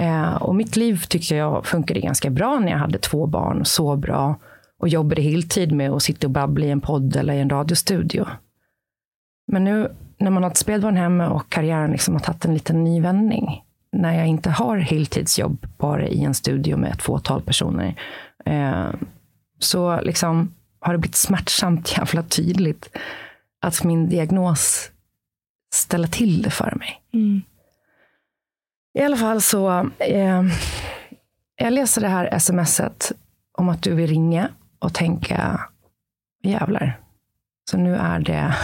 Eh, 0.00 0.34
och 0.34 0.54
mitt 0.54 0.76
liv 0.76 1.02
tyckte 1.08 1.34
jag 1.34 1.66
funkade 1.66 2.00
ganska 2.00 2.30
bra 2.30 2.58
när 2.58 2.72
jag 2.72 2.78
hade 2.78 2.98
två 2.98 3.26
barn, 3.26 3.64
så 3.64 3.96
bra 3.96 4.36
och 4.78 4.88
jobbade 4.88 5.22
heltid 5.22 5.72
med 5.72 5.90
att 5.90 6.02
sitta 6.02 6.26
och 6.26 6.30
babbla 6.30 6.66
i 6.66 6.70
en 6.70 6.80
podd 6.80 7.16
eller 7.16 7.34
i 7.34 7.40
en 7.40 7.50
radiostudio. 7.50 8.26
Men 9.46 9.64
nu 9.64 9.92
när 10.18 10.30
man 10.30 10.42
har 10.42 10.50
ett 10.50 10.56
spädbarn 10.56 10.96
hemma 10.96 11.28
och 11.28 11.48
karriären 11.48 11.90
liksom 11.90 12.14
har 12.14 12.20
tagit 12.20 12.44
en 12.44 12.54
liten 12.54 12.84
ny 12.84 13.00
vändning, 13.00 13.62
när 13.92 14.18
jag 14.18 14.26
inte 14.26 14.50
har 14.50 14.76
heltidsjobb 14.76 15.66
bara 15.78 16.08
i 16.08 16.24
en 16.24 16.34
studio 16.34 16.76
med 16.76 16.90
ett 16.90 17.02
fåtal 17.02 17.42
personer, 17.42 17.94
eh, 18.48 18.94
så 19.58 20.00
liksom 20.00 20.54
har 20.80 20.92
det 20.92 20.98
blivit 20.98 21.16
smärtsamt 21.16 21.92
jävla 21.98 22.22
tydligt 22.22 22.96
att 23.60 23.84
min 23.84 24.08
diagnos 24.08 24.90
ställer 25.74 26.08
till 26.08 26.42
det 26.42 26.50
för 26.50 26.74
mig. 26.78 27.02
Mm. 27.12 27.42
I 28.98 29.02
alla 29.02 29.16
fall 29.16 29.42
så, 29.42 29.90
eh, 29.98 30.42
jag 31.56 31.72
läser 31.72 32.00
det 32.00 32.08
här 32.08 32.38
smset 32.38 33.12
om 33.52 33.68
att 33.68 33.82
du 33.82 33.94
vill 33.94 34.10
ringa 34.10 34.48
och 34.78 34.94
tänka, 34.94 35.60
jävlar, 36.42 37.00
så 37.70 37.76
nu 37.76 37.96
är 37.96 38.18
det, 38.18 38.54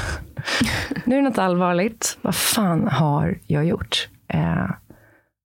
nu 1.05 1.14
är 1.14 1.22
det 1.22 1.28
något 1.28 1.39
allvarligt. 1.39 2.18
Vad 2.22 2.35
fan 2.35 2.89
har 2.89 3.39
jag 3.47 3.64
gjort? 3.64 4.09
Eh, 4.28 4.70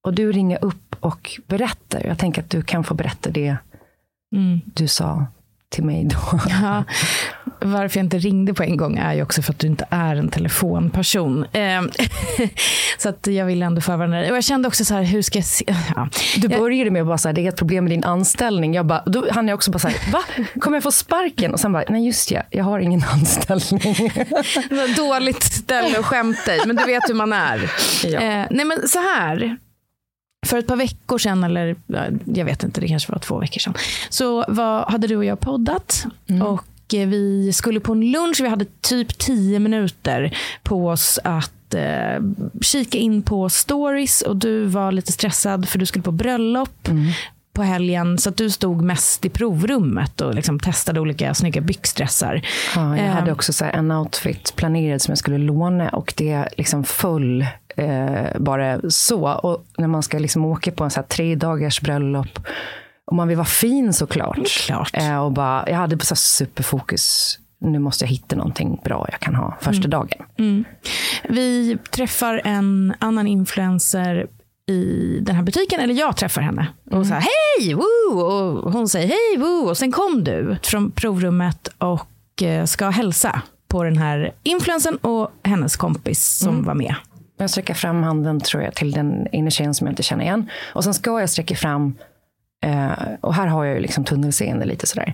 och 0.04 0.14
du 0.14 0.32
ringer 0.32 0.66
upp 0.66 0.96
och 1.00 1.40
berättar. 1.48 2.06
Jag 2.06 2.18
tänker 2.18 2.42
att 2.42 2.50
du 2.50 2.62
kan 2.62 2.84
få 2.84 2.94
berätta 2.94 3.30
det 3.30 3.58
mm. 4.32 4.62
du 4.66 4.88
sa 4.88 5.28
till 5.70 5.84
mig 5.84 6.04
då. 6.04 6.40
Ja, 6.62 6.84
varför 7.62 7.98
jag 8.00 8.06
inte 8.06 8.18
ringde 8.18 8.54
på 8.54 8.64
en 8.64 8.78
gång 8.78 8.98
är 8.98 9.14
ju 9.14 9.24
också 9.24 9.42
för 9.42 9.54
att 9.54 9.60
du 9.60 9.68
inte 9.68 9.86
är 9.90 10.16
en 10.16 10.30
telefonperson. 10.30 11.46
Ehm, 11.54 11.90
så 12.98 13.10
att 13.10 13.28
jag 13.28 13.46
ville 13.46 13.66
ändå 13.66 13.82
förvarna 13.82 14.18
dig. 14.18 14.32
Och 14.32 14.38
jag 14.38 14.44
kände 14.44 14.68
också 14.68 14.86
så 14.86 14.94
här, 14.94 15.04
hur 15.04 15.22
ska 15.22 15.38
jag 15.38 15.46
se? 15.46 15.66
Ja. 15.96 16.10
Du 16.38 16.48
började 16.48 16.92
med 16.92 17.02
att 17.02 17.08
bara 17.08 17.18
så 17.18 17.28
här, 17.28 17.34
det 17.34 17.42
är 17.42 17.50
ett 17.50 17.58
problem 17.58 17.84
med 17.84 17.92
din 17.92 18.04
anställning. 18.04 18.74
Jag 18.74 18.86
bara, 18.86 19.04
då 19.06 19.32
hann 19.32 19.48
jag 19.48 19.56
också 19.56 19.72
bara 19.72 19.80
så 19.80 19.88
här, 19.88 20.12
va? 20.12 20.24
Kommer 20.60 20.78
jag 20.78 20.84
få 20.84 20.92
sparken? 20.92 21.54
Och 21.54 21.60
sen 21.60 21.74
bara, 21.74 21.84
nej 21.90 22.06
just 22.06 22.32
ja, 22.32 22.42
jag 22.50 22.64
har 22.64 22.80
ingen 22.80 23.04
anställning. 23.14 24.12
Dåligt 24.98 25.44
ställe 25.44 26.00
att 26.00 26.06
skämta 26.06 26.56
i, 26.56 26.60
men 26.66 26.76
du 26.76 26.86
vet 26.86 27.10
hur 27.10 27.14
man 27.14 27.34
är. 27.34 27.72
Ja. 28.04 28.20
Eh, 28.20 28.46
nej 28.50 28.66
men 28.66 28.88
så 28.88 29.00
här, 29.00 29.58
för 30.48 30.58
ett 30.58 30.68
par 30.68 30.76
veckor 30.76 31.18
sedan, 31.18 31.44
eller 31.44 31.76
jag 32.26 32.46
vet 32.46 32.64
inte, 32.64 32.82
det 32.82 32.88
kanske 32.88 33.12
var 33.12 33.20
två 33.20 33.40
veckor 33.40 33.60
sedan, 33.60 33.74
så 34.10 34.46
var, 34.48 34.86
hade 34.92 35.08
du 35.08 35.16
och 35.16 35.26
jag 35.26 35.40
poddat. 35.40 36.06
Mm. 36.28 36.42
Och 36.42 36.94
eh, 36.94 37.08
vi 37.08 37.54
skulle 37.54 37.80
på 37.80 37.92
en 37.92 38.12
lunch, 38.12 38.42
vi 38.42 38.48
hade 38.48 38.66
typ 38.82 39.18
tio 39.18 39.60
minuter 39.60 40.38
på 40.64 40.88
oss 40.88 41.20
att 41.24 41.74
eh, 41.74 42.24
kika 42.62 42.98
in 42.98 43.22
på 43.22 43.50
stories 43.50 44.22
och 44.22 44.36
du 44.36 44.66
var 44.66 44.92
lite 44.92 45.12
stressad 45.12 45.70
för 45.70 45.80
du 45.80 45.86
skulle 45.86 46.04
på 46.04 46.12
bröllop. 46.12 46.88
Mm 46.88 47.12
på 47.60 47.64
helgen 47.64 48.18
så 48.18 48.30
att 48.30 48.38
du 48.38 48.50
stod 48.50 48.82
mest 48.82 49.26
i 49.26 49.30
provrummet 49.30 50.22
och 50.22 50.36
liksom 50.36 50.60
testade 50.60 51.00
olika 51.00 51.34
snygga 51.34 51.62
byxdressar. 51.62 52.42
Ja, 52.76 52.98
jag 52.98 53.12
hade 53.12 53.28
ehm. 53.28 53.34
också 53.34 53.54
så 53.54 53.66
en 53.66 53.92
outfit 53.92 54.54
planerad 54.56 55.02
som 55.02 55.12
jag 55.12 55.18
skulle 55.18 55.38
låna 55.38 55.90
och 55.90 56.14
det 56.18 56.48
liksom 56.58 56.84
föll 56.84 57.46
eh, 57.80 58.40
bara 58.40 58.80
så. 58.90 59.34
Och 59.34 59.66
när 59.78 59.88
man 59.88 60.04
ska 60.04 60.20
liksom 60.20 60.46
åka 60.46 60.72
på 60.72 60.84
en 60.84 60.92
så 60.92 61.00
här 61.00 61.08
tre 61.08 61.36
dagars 61.36 61.82
bröllop 61.82 62.40
och 63.06 63.16
man 63.16 63.28
vill 63.28 63.38
vara 63.38 63.48
fin 63.48 63.94
såklart. 63.94 64.66
Klart. 64.66 64.92
Eh, 64.94 65.24
och 65.24 65.32
bara, 65.32 65.70
jag 65.70 65.78
hade 65.78 66.06
så 66.06 66.16
superfokus 66.16 67.40
nu 67.62 67.80
måste 67.80 68.06
jag 68.06 68.10
hitta 68.10 68.36
någonting 68.36 68.82
bra 68.84 69.08
jag 69.12 69.20
kan 69.20 69.36
ha 69.36 69.58
första 69.62 69.88
mm. 69.88 69.90
dagen. 69.90 70.26
Mm. 70.38 70.66
Vi 71.30 71.78
träffar 71.92 72.42
en 72.44 72.94
annan 73.00 73.28
influencer 73.28 74.28
i 74.68 75.18
den 75.22 75.36
här 75.36 75.44
butiken, 75.44 75.80
eller 75.80 75.94
jag 75.94 76.18
träffar 76.18 76.42
henne. 76.42 76.68
Och 76.86 76.94
mm. 76.94 77.06
så 77.06 77.14
här, 77.14 77.22
hej, 77.22 77.74
woo! 77.74 78.20
Och 78.20 78.72
hon 78.72 78.90
säger 78.90 79.08
hej, 79.08 79.38
woo! 79.38 79.70
Och 79.70 79.78
sen 79.78 79.92
kom 79.92 80.24
du 80.24 80.58
från 80.64 80.92
provrummet 80.92 81.68
och 81.78 82.44
eh, 82.44 82.66
ska 82.66 82.90
hälsa 82.90 83.42
på 83.68 83.84
den 83.84 83.98
här 83.98 84.32
influensen 84.44 84.96
och 84.96 85.32
hennes 85.44 85.78
kompis 85.78 86.38
som 86.38 86.50
mm. 86.54 86.66
var 86.66 86.74
med. 86.74 86.96
Jag 87.40 87.50
sträcker 87.50 87.74
fram 87.74 88.04
handen 88.04 88.40
tror 88.40 88.64
jag 88.64 88.76
till 88.76 88.92
den 88.92 89.28
inre 89.32 89.52
tjejen 89.52 89.74
som 89.74 89.88
jag 89.88 89.92
inte 89.92 90.04
känner 90.04 90.24
igen. 90.24 90.50
Och 90.74 90.84
sen 90.84 90.94
ska 90.94 91.20
jag 91.20 91.30
sträcka 91.30 91.56
fram, 91.56 91.98
eh, 92.66 92.92
och 93.22 93.34
här 93.34 93.48
har 93.48 93.66
jag 93.66 93.76
ju 93.76 93.82
liksom 93.82 94.04
tunnelseende 94.06 94.66
lite 94.66 94.88
sådär. 94.88 95.14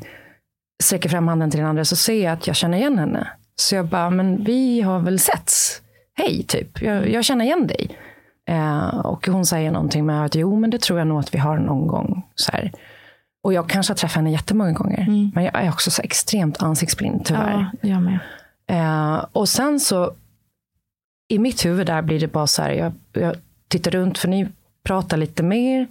Sträcker 0.84 1.09
fram 1.09 1.28
handen 1.28 1.51
till 1.51 1.59
den 1.59 1.69
andra 1.69 1.86
så 1.86 1.95
ser 1.95 2.23
jag 2.23 2.34
att 2.34 2.47
jag 2.47 2.55
känner 2.55 2.78
igen 2.78 2.99
henne. 2.99 3.28
Så 3.55 3.76
jag 3.76 3.86
bara, 3.86 4.09
men 4.09 4.43
vi 4.43 4.82
har 4.82 4.99
väl 4.99 5.19
setts? 5.19 5.82
Hej, 6.17 6.43
typ. 6.47 6.82
Jag, 6.82 7.09
jag 7.09 7.26
känner 7.26 7.45
igen 7.45 7.67
dig. 7.67 7.97
Eh, 8.49 8.99
och 8.99 9.28
hon 9.28 9.45
säger 9.45 9.71
någonting 9.71 10.05
med 10.05 10.26
att 10.26 10.36
jo, 10.36 10.59
men 10.59 10.69
det 10.69 10.82
tror 10.82 10.99
jag 10.99 11.07
nog 11.07 11.19
att 11.19 11.34
vi 11.34 11.38
har 11.38 11.57
någon 11.57 11.88
gång. 11.88 12.26
Så 12.36 12.51
här. 12.51 12.71
Och 13.43 13.53
jag 13.53 13.69
kanske 13.69 13.93
har 13.93 13.97
träffat 13.97 14.15
henne 14.15 14.32
jättemånga 14.32 14.71
gånger. 14.71 15.01
Mm. 15.01 15.32
Men 15.36 15.43
jag 15.43 15.63
är 15.63 15.69
också 15.69 15.91
så 15.91 16.01
extremt 16.01 16.63
ansiktsblind 16.63 17.26
tyvärr. 17.26 17.71
Ja, 17.82 17.89
jag 17.89 18.01
med. 18.01 18.19
Eh, 18.67 19.26
och 19.32 19.49
sen 19.49 19.80
så 19.80 20.13
i 21.28 21.39
mitt 21.39 21.65
huvud 21.65 21.88
där 21.88 22.01
blir 22.01 22.19
det 22.19 22.28
bara 22.28 22.47
så 22.47 22.61
här, 22.61 22.71
jag, 22.71 22.93
jag 23.13 23.36
tittar 23.67 23.91
runt 23.91 24.17
för 24.17 24.28
ni 24.28 24.47
pratar 24.84 25.17
lite 25.17 25.43
mer. 25.43 25.88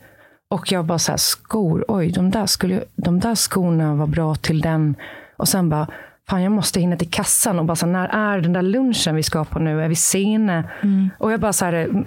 Och 0.48 0.72
jag 0.72 0.84
bara 0.84 0.98
så 0.98 1.12
här, 1.12 1.16
skor, 1.16 1.84
oj, 1.88 2.10
de 2.12 2.30
där, 2.30 2.46
skulle, 2.46 2.84
de 2.96 3.20
där 3.20 3.34
skorna 3.34 3.94
var 3.94 4.06
bra 4.06 4.34
till 4.34 4.60
den. 4.60 4.96
Och 5.36 5.48
sen 5.48 5.68
bara, 5.68 5.88
fan 6.28 6.42
jag 6.42 6.52
måste 6.52 6.80
hinna 6.80 6.96
till 6.96 7.10
kassan 7.10 7.58
och 7.58 7.64
bara 7.64 7.76
så 7.76 7.86
här, 7.86 7.92
när 7.92 8.08
är 8.08 8.40
den 8.40 8.52
där 8.52 8.62
lunchen 8.62 9.16
vi 9.16 9.22
ska 9.22 9.44
på 9.44 9.58
nu? 9.58 9.82
Är 9.82 9.88
vi 9.88 9.94
sena? 9.94 10.64
Mm. 10.82 11.10
Och 11.18 11.32
jag 11.32 11.40
bara 11.40 11.52
så 11.52 11.64
här, 11.64 12.04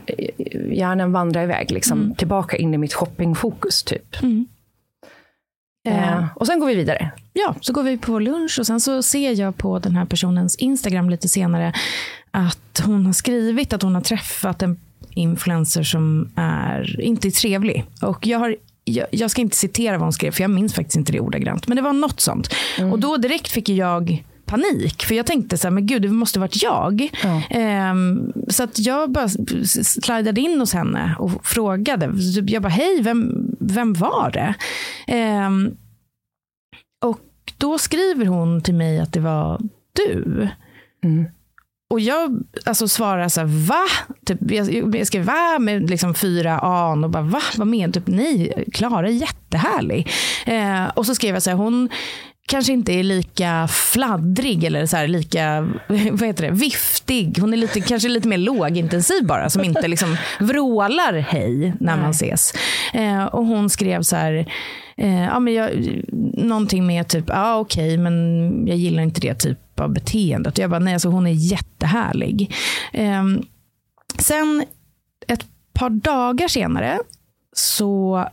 hjärnan 0.72 1.12
vandrar 1.12 1.44
iväg, 1.44 1.72
liksom, 1.72 2.02
mm. 2.02 2.16
tillbaka 2.16 2.58
in 2.58 2.74
i 2.74 2.78
mitt 2.78 2.94
shoppingfokus 2.94 3.84
typ. 3.84 4.22
Mm. 4.24 4.48
Eh, 5.88 6.26
och 6.36 6.48
sen 6.48 6.60
går 6.60 6.68
vi 6.68 6.76
vidare. 6.76 7.12
Ja, 7.34 7.56
så 7.62 7.74
går 7.74 7.84
vi 7.84 7.98
på 7.98 8.20
lunch 8.20 8.60
och 8.60 8.66
sen 8.66 8.80
så 8.80 9.04
ser 9.04 9.40
jag 9.40 9.58
på 9.58 9.80
den 9.80 9.96
här 9.96 10.06
personens 10.06 10.56
Instagram 10.56 11.10
lite 11.10 11.28
senare 11.28 11.74
att 12.32 12.82
hon 12.86 13.06
har 13.06 13.14
skrivit 13.14 13.74
att 13.74 13.82
hon 13.82 13.96
har 13.96 14.02
träffat 14.02 14.62
en 14.62 14.80
influencer 15.10 15.84
som 15.84 16.30
är 16.36 17.02
inte 17.02 17.28
är 17.28 17.32
trevlig. 17.32 17.86
Och 18.02 18.28
jag 18.28 18.40
har 18.40 18.56
jag, 18.84 19.08
jag, 19.12 19.32
ska 19.32 19.42
inte 19.42 19.56
citera 19.56 19.98
vad 19.98 20.06
hon 20.06 20.14
skrev, 20.14 20.32
för 20.32 20.42
jag 20.42 20.52
minns 20.52 20.74
faktiskt 20.74 20.98
inte 20.98 21.12
det 21.12 21.20
ordagrant. 21.20 21.68
Men 21.68 21.76
det 21.76 21.82
var 21.82 21.94
något 21.94 22.20
sånt. 22.20 22.54
Mm. 22.78 22.92
Och 22.92 23.00
då 23.00 23.18
direkt 23.18 23.52
fick 23.52 23.70
jag 23.70 24.24
panik. 24.48 25.04
För 25.04 25.16
jag 25.16 25.26
tänkte 25.26 25.58
så 25.58 25.68
här, 25.68 25.72
men 25.72 25.86
gud, 25.86 26.02
det 26.02 26.10
måste 26.10 26.40
varit 26.40 26.64
jag. 26.64 27.10
Mm. 27.24 27.92
Um, 27.92 28.34
så 28.48 28.64
att 28.64 28.80
jag 28.80 29.12
bara 29.12 29.30
slidade 29.84 30.42
in 30.42 30.60
hos 30.60 30.74
henne 30.74 31.16
och 31.20 31.46
frågade. 31.46 32.12
Jag 32.48 32.62
bara, 32.62 32.70
hej, 32.70 33.02
vem, 33.02 33.48
vem 33.60 33.94
var 33.94 34.32
det? 34.32 34.56
Um, 35.48 35.76
och 37.06 37.22
då 37.58 37.78
skriver 37.78 38.26
hon 38.26 38.62
till 38.62 38.76
mig 38.76 39.00
att 39.00 39.14
det 39.14 39.20
var 39.20 39.62
du. 39.94 40.48
Mm. 41.04 41.26
Och 41.90 42.00
jag 42.00 42.44
alltså 42.66 42.88
svarar 42.88 43.30
så 43.30 43.40
här, 43.40 43.68
va? 43.68 43.86
Typ, 44.26 44.40
jag, 44.52 44.96
jag 44.96 45.08
skrev 45.08 45.26
va 45.26 45.60
med 45.60 45.90
liksom 45.90 46.14
fyra 46.16 46.60
A 46.64 46.92
och 47.04 47.10
bara 47.10 47.24
va? 47.24 47.42
Vad 47.58 47.68
menar? 47.68 47.94
Typ, 47.94 48.08
nej, 48.08 48.64
Klara 48.74 49.08
är 49.08 49.12
jättehärlig. 49.12 50.10
Eh, 50.46 50.88
och 50.88 51.06
så 51.06 51.16
skrev 51.16 51.34
jag 51.34 51.44
så 51.44 51.50
här, 51.50 51.58
hon 51.58 51.90
kanske 52.48 52.74
inte 52.74 52.94
är 52.94 53.04
lika 53.04 53.68
fladdrig 53.68 54.64
eller 54.64 54.86
så 54.86 54.98
här, 54.98 55.08
lika 55.08 55.62
vad 55.88 56.24
heter 56.24 56.44
det, 56.44 56.52
viftig. 56.52 57.38
Hon 57.40 57.54
är 57.54 57.58
lite, 57.58 57.82
kanske 57.82 58.10
lite 58.10 58.28
mer 58.28 58.38
lågintensiv 58.38 59.26
bara, 59.26 59.50
som 59.50 59.64
inte 59.64 59.88
liksom 59.88 60.18
vrålar 60.40 61.14
hej 61.14 61.74
när 61.80 61.98
man 61.98 62.10
ses. 62.10 62.54
Eh, 62.94 63.26
och 63.26 63.46
hon 63.46 63.70
skrev 63.70 64.02
så 64.02 64.16
här, 64.16 64.46
eh, 64.98 65.24
ja, 65.24 65.40
men 65.40 65.54
jag, 65.54 65.72
någonting 66.34 66.88
med 66.88 67.08
typ, 67.08 67.26
ja 67.28 67.56
okej, 67.56 67.86
okay, 67.86 67.98
men 67.98 68.68
jag 68.68 68.78
gillar 68.78 69.04
inte 69.04 69.22
det 69.22 69.36
typ 69.36 69.58
Typ 69.78 69.84
av 69.84 69.94
beteendet. 69.94 70.58
Och 70.58 70.64
jag 70.64 70.70
bara, 70.70 70.80
nej, 70.80 70.94
alltså 70.94 71.10
hon 71.10 71.28
är 71.28 71.32
jättehärlig. 71.32 72.56
Eh, 72.94 73.24
sen 74.20 74.64
ett 75.28 75.46
par 75.74 75.90
dagar 75.90 76.48
senare 76.48 77.00
så 77.56 78.26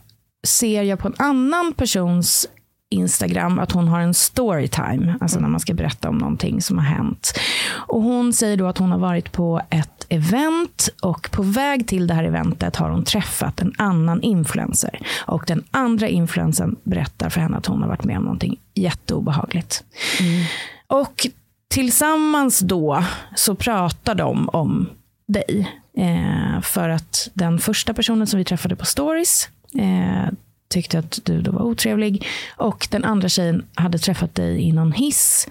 ser 0.47 0.83
jag 0.83 0.99
på 0.99 1.07
en 1.07 1.15
annan 1.17 1.73
persons 1.73 2.47
Instagram 2.89 3.59
att 3.59 3.71
hon 3.71 3.87
har 3.87 3.99
en 3.99 4.13
storytime, 4.13 5.17
alltså 5.21 5.39
när 5.39 5.47
man 5.49 5.59
ska 5.59 5.73
berätta 5.73 6.09
om 6.09 6.17
någonting 6.17 6.61
som 6.61 6.77
har 6.77 6.85
hänt. 6.85 7.39
Och 7.87 8.01
hon 8.01 8.33
säger 8.33 8.57
då 8.57 8.67
att 8.67 8.77
hon 8.77 8.91
har 8.91 8.99
varit 8.99 9.31
på 9.31 9.61
ett 9.69 10.05
event 10.09 10.89
och 11.01 11.29
på 11.31 11.43
väg 11.43 11.87
till 11.87 12.07
det 12.07 12.13
här 12.13 12.23
eventet 12.23 12.75
har 12.75 12.89
hon 12.89 13.03
träffat 13.03 13.61
en 13.61 13.73
annan 13.77 14.21
influencer. 14.21 14.99
Och 15.27 15.43
den 15.47 15.63
andra 15.71 16.07
influencern 16.07 16.75
berättar 16.83 17.29
för 17.29 17.41
henne 17.41 17.57
att 17.57 17.65
hon 17.65 17.81
har 17.81 17.89
varit 17.89 18.03
med 18.03 18.17
om 18.17 18.23
någonting 18.23 18.59
jätteobehagligt. 18.73 19.83
Mm. 20.19 20.43
Och 20.87 21.27
tillsammans 21.67 22.59
då 22.59 23.03
så 23.35 23.55
pratar 23.55 24.15
de 24.15 24.49
om 24.49 24.89
dig. 25.27 25.81
Eh, 25.97 26.61
för 26.61 26.89
att 26.89 27.29
den 27.33 27.59
första 27.59 27.93
personen 27.93 28.27
som 28.27 28.37
vi 28.37 28.45
träffade 28.45 28.75
på 28.75 28.85
stories 28.85 29.49
eh, 29.77 30.33
tyckte 30.67 30.99
att 30.99 31.19
du 31.23 31.41
då 31.41 31.51
var 31.51 31.61
otrevlig. 31.61 32.27
Och 32.57 32.87
den 32.91 33.03
andra 33.03 33.29
tjejen 33.29 33.65
hade 33.73 33.97
träffat 33.97 34.35
dig 34.35 34.61
i 34.61 34.71
någon 34.71 34.91
hiss 34.91 35.47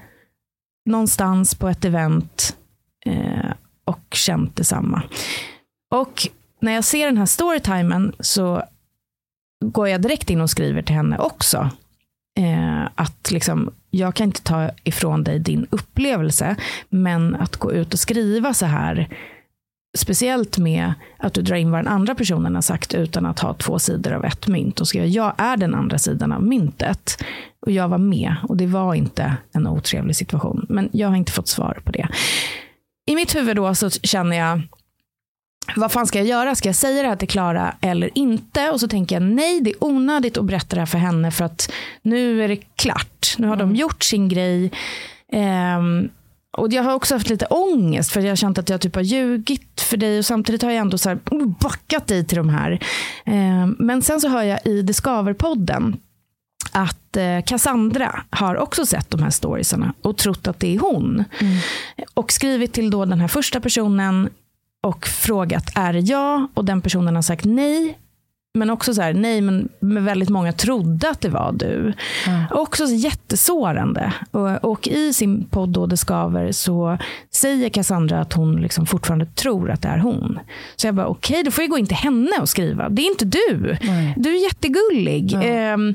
någonstans 0.84 1.54
på 1.54 1.68
ett 1.68 1.84
event 1.84 2.56
eh, 3.06 3.50
och 3.84 4.14
känt 4.14 4.56
detsamma. 4.56 5.02
Och 5.90 6.28
när 6.60 6.72
jag 6.72 6.84
ser 6.84 7.06
den 7.06 7.18
här 7.18 7.26
storytimen 7.26 8.14
så 8.20 8.62
går 9.64 9.88
jag 9.88 10.02
direkt 10.02 10.30
in 10.30 10.40
och 10.40 10.50
skriver 10.50 10.82
till 10.82 10.94
henne 10.94 11.18
också. 11.18 11.70
Eh, 12.40 12.88
att 12.94 13.30
liksom, 13.30 13.70
jag 13.90 14.14
kan 14.14 14.26
inte 14.26 14.42
ta 14.42 14.70
ifrån 14.84 15.24
dig 15.24 15.38
din 15.38 15.66
upplevelse, 15.70 16.56
men 16.88 17.34
att 17.34 17.56
gå 17.56 17.72
ut 17.72 17.92
och 17.92 17.98
skriva 17.98 18.54
så 18.54 18.66
här, 18.66 19.08
speciellt 19.96 20.58
med 20.58 20.94
att 21.18 21.34
du 21.34 21.42
drar 21.42 21.56
in 21.56 21.70
vad 21.70 21.80
den 21.80 21.92
andra 21.92 22.14
personen 22.14 22.54
har 22.54 22.62
sagt 22.62 22.94
utan 22.94 23.26
att 23.26 23.38
ha 23.38 23.54
två 23.54 23.78
sidor 23.78 24.12
av 24.12 24.24
ett 24.24 24.46
mynt 24.46 24.80
och 24.80 24.88
skriva 24.88 25.06
jag 25.06 25.34
är 25.38 25.56
den 25.56 25.74
andra 25.74 25.98
sidan 25.98 26.32
av 26.32 26.42
myntet. 26.42 27.24
Och 27.66 27.72
jag 27.72 27.88
var 27.88 27.98
med 27.98 28.36
och 28.42 28.56
det 28.56 28.66
var 28.66 28.94
inte 28.94 29.36
en 29.52 29.66
otrevlig 29.66 30.16
situation. 30.16 30.66
Men 30.68 30.88
jag 30.92 31.08
har 31.08 31.16
inte 31.16 31.32
fått 31.32 31.48
svar 31.48 31.78
på 31.84 31.92
det. 31.92 32.08
I 33.06 33.14
mitt 33.14 33.34
huvud 33.34 33.56
då 33.56 33.74
så 33.74 33.90
känner 33.90 34.36
jag 34.36 34.62
vad 35.76 35.92
fan 35.92 36.06
ska 36.06 36.18
jag 36.18 36.28
göra? 36.28 36.54
Ska 36.54 36.68
jag 36.68 36.76
säga 36.76 37.02
det 37.02 37.08
här 37.08 37.16
till 37.16 37.28
Klara 37.28 37.74
eller 37.80 38.10
inte? 38.14 38.70
Och 38.70 38.80
så 38.80 38.88
tänker 38.88 39.16
jag 39.16 39.22
nej, 39.22 39.60
det 39.60 39.70
är 39.70 39.84
onödigt 39.84 40.36
att 40.36 40.44
berätta 40.44 40.76
det 40.76 40.80
här 40.80 40.86
för 40.86 40.98
henne 40.98 41.30
för 41.30 41.44
att 41.44 41.72
nu 42.02 42.44
är 42.44 42.48
det 42.48 42.56
klart. 42.56 43.34
Nu 43.38 43.46
har 43.46 43.54
mm. 43.54 43.68
de 43.68 43.76
gjort 43.76 44.02
sin 44.02 44.28
grej. 44.28 44.70
Um, 45.32 46.10
och 46.56 46.72
jag 46.72 46.82
har 46.82 46.94
också 46.94 47.14
haft 47.14 47.28
lite 47.28 47.46
ångest 47.46 48.12
för 48.12 48.20
jag 48.20 48.28
har 48.28 48.36
känt 48.36 48.58
att 48.58 48.68
jag 48.68 48.80
typ 48.80 48.94
har 48.94 49.02
ljugit 49.02 49.80
för 49.80 49.96
dig 49.96 50.18
och 50.18 50.26
samtidigt 50.26 50.62
har 50.62 50.70
jag 50.70 50.80
ändå 50.80 50.98
så 50.98 51.08
här 51.08 51.18
backat 51.60 52.06
dig 52.06 52.26
till 52.26 52.36
de 52.36 52.48
här. 52.48 52.86
Um, 53.26 53.76
men 53.78 54.02
sen 54.02 54.20
så 54.20 54.28
hör 54.28 54.42
jag 54.42 54.60
i 54.64 54.82
Discover-podden 54.82 55.96
att 56.72 57.16
eh, 57.16 57.42
Cassandra 57.46 58.22
har 58.30 58.56
också 58.56 58.86
sett 58.86 59.10
de 59.10 59.22
här 59.22 59.30
storiesarna 59.30 59.94
och 60.02 60.16
trott 60.16 60.46
att 60.46 60.60
det 60.60 60.74
är 60.74 60.78
hon. 60.78 61.24
Mm. 61.40 61.56
Och 62.14 62.32
skrivit 62.32 62.72
till 62.72 62.90
då 62.90 63.04
den 63.04 63.20
här 63.20 63.28
första 63.28 63.60
personen 63.60 64.30
och 64.84 65.06
frågat 65.06 65.72
är 65.74 65.92
det 65.92 66.00
jag? 66.00 66.48
Och 66.54 66.64
den 66.64 66.80
personen 66.80 67.14
har 67.14 67.22
sagt 67.22 67.44
nej. 67.44 67.98
Men 68.58 68.70
också 68.70 68.94
så 68.94 69.02
här, 69.02 69.14
nej, 69.14 69.40
men 69.40 69.68
väldigt 69.80 70.28
många 70.28 70.52
trodde 70.52 71.10
att 71.10 71.20
det 71.20 71.28
var 71.28 71.52
du. 71.52 71.92
Mm. 72.26 72.44
Också 72.50 72.84
jättesårande. 72.84 74.12
Och, 74.30 74.64
och, 74.64 74.88
i 74.88 75.12
sin 75.12 75.44
podd 75.44 75.68
då, 75.68 75.86
Det 75.86 75.96
skaver 75.96 76.52
så 76.52 76.98
säger 77.30 77.68
Cassandra 77.68 78.20
att 78.20 78.32
hon 78.32 78.56
liksom 78.56 78.86
fortfarande 78.86 79.26
tror 79.26 79.70
att 79.70 79.82
det 79.82 79.88
är 79.88 79.98
hon. 79.98 80.38
Så 80.76 80.86
jag 80.86 80.94
bara, 80.94 81.06
okej, 81.06 81.34
okay, 81.34 81.42
då 81.42 81.50
får 81.50 81.62
jag 81.64 81.70
gå 81.70 81.78
in 81.78 81.86
till 81.86 81.96
henne 81.96 82.38
och 82.40 82.48
skriva. 82.48 82.88
Det 82.88 83.02
är 83.02 83.10
inte 83.10 83.24
du. 83.24 83.76
Mm. 83.80 84.12
Du 84.16 84.36
är 84.36 84.42
jättegullig. 84.42 85.34
Mm. 85.34 85.94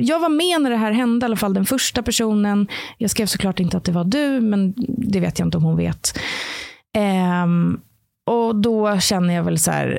jag 0.00 0.20
var 0.20 0.28
med 0.28 0.62
när 0.62 0.70
det 0.70 0.76
här 0.76 0.92
hände, 0.92 1.24
i 1.24 1.26
alla 1.26 1.36
fall 1.36 1.54
den 1.54 1.66
första 1.66 2.02
personen. 2.02 2.68
Jag 2.98 3.10
skrev 3.10 3.26
såklart 3.26 3.60
inte 3.60 3.76
att 3.76 3.84
det 3.84 3.92
var 3.92 4.04
du, 4.04 4.40
men 4.40 4.74
det 4.88 5.20
vet 5.20 5.38
jag 5.38 5.46
inte 5.46 5.56
om 5.56 5.64
hon 5.64 5.76
vet. 5.76 6.18
Um, 7.44 7.80
och 8.24 8.56
då 8.56 9.00
känner 9.00 9.34
jag 9.34 9.42
väl 9.44 9.58
så 9.58 9.70
här, 9.70 9.98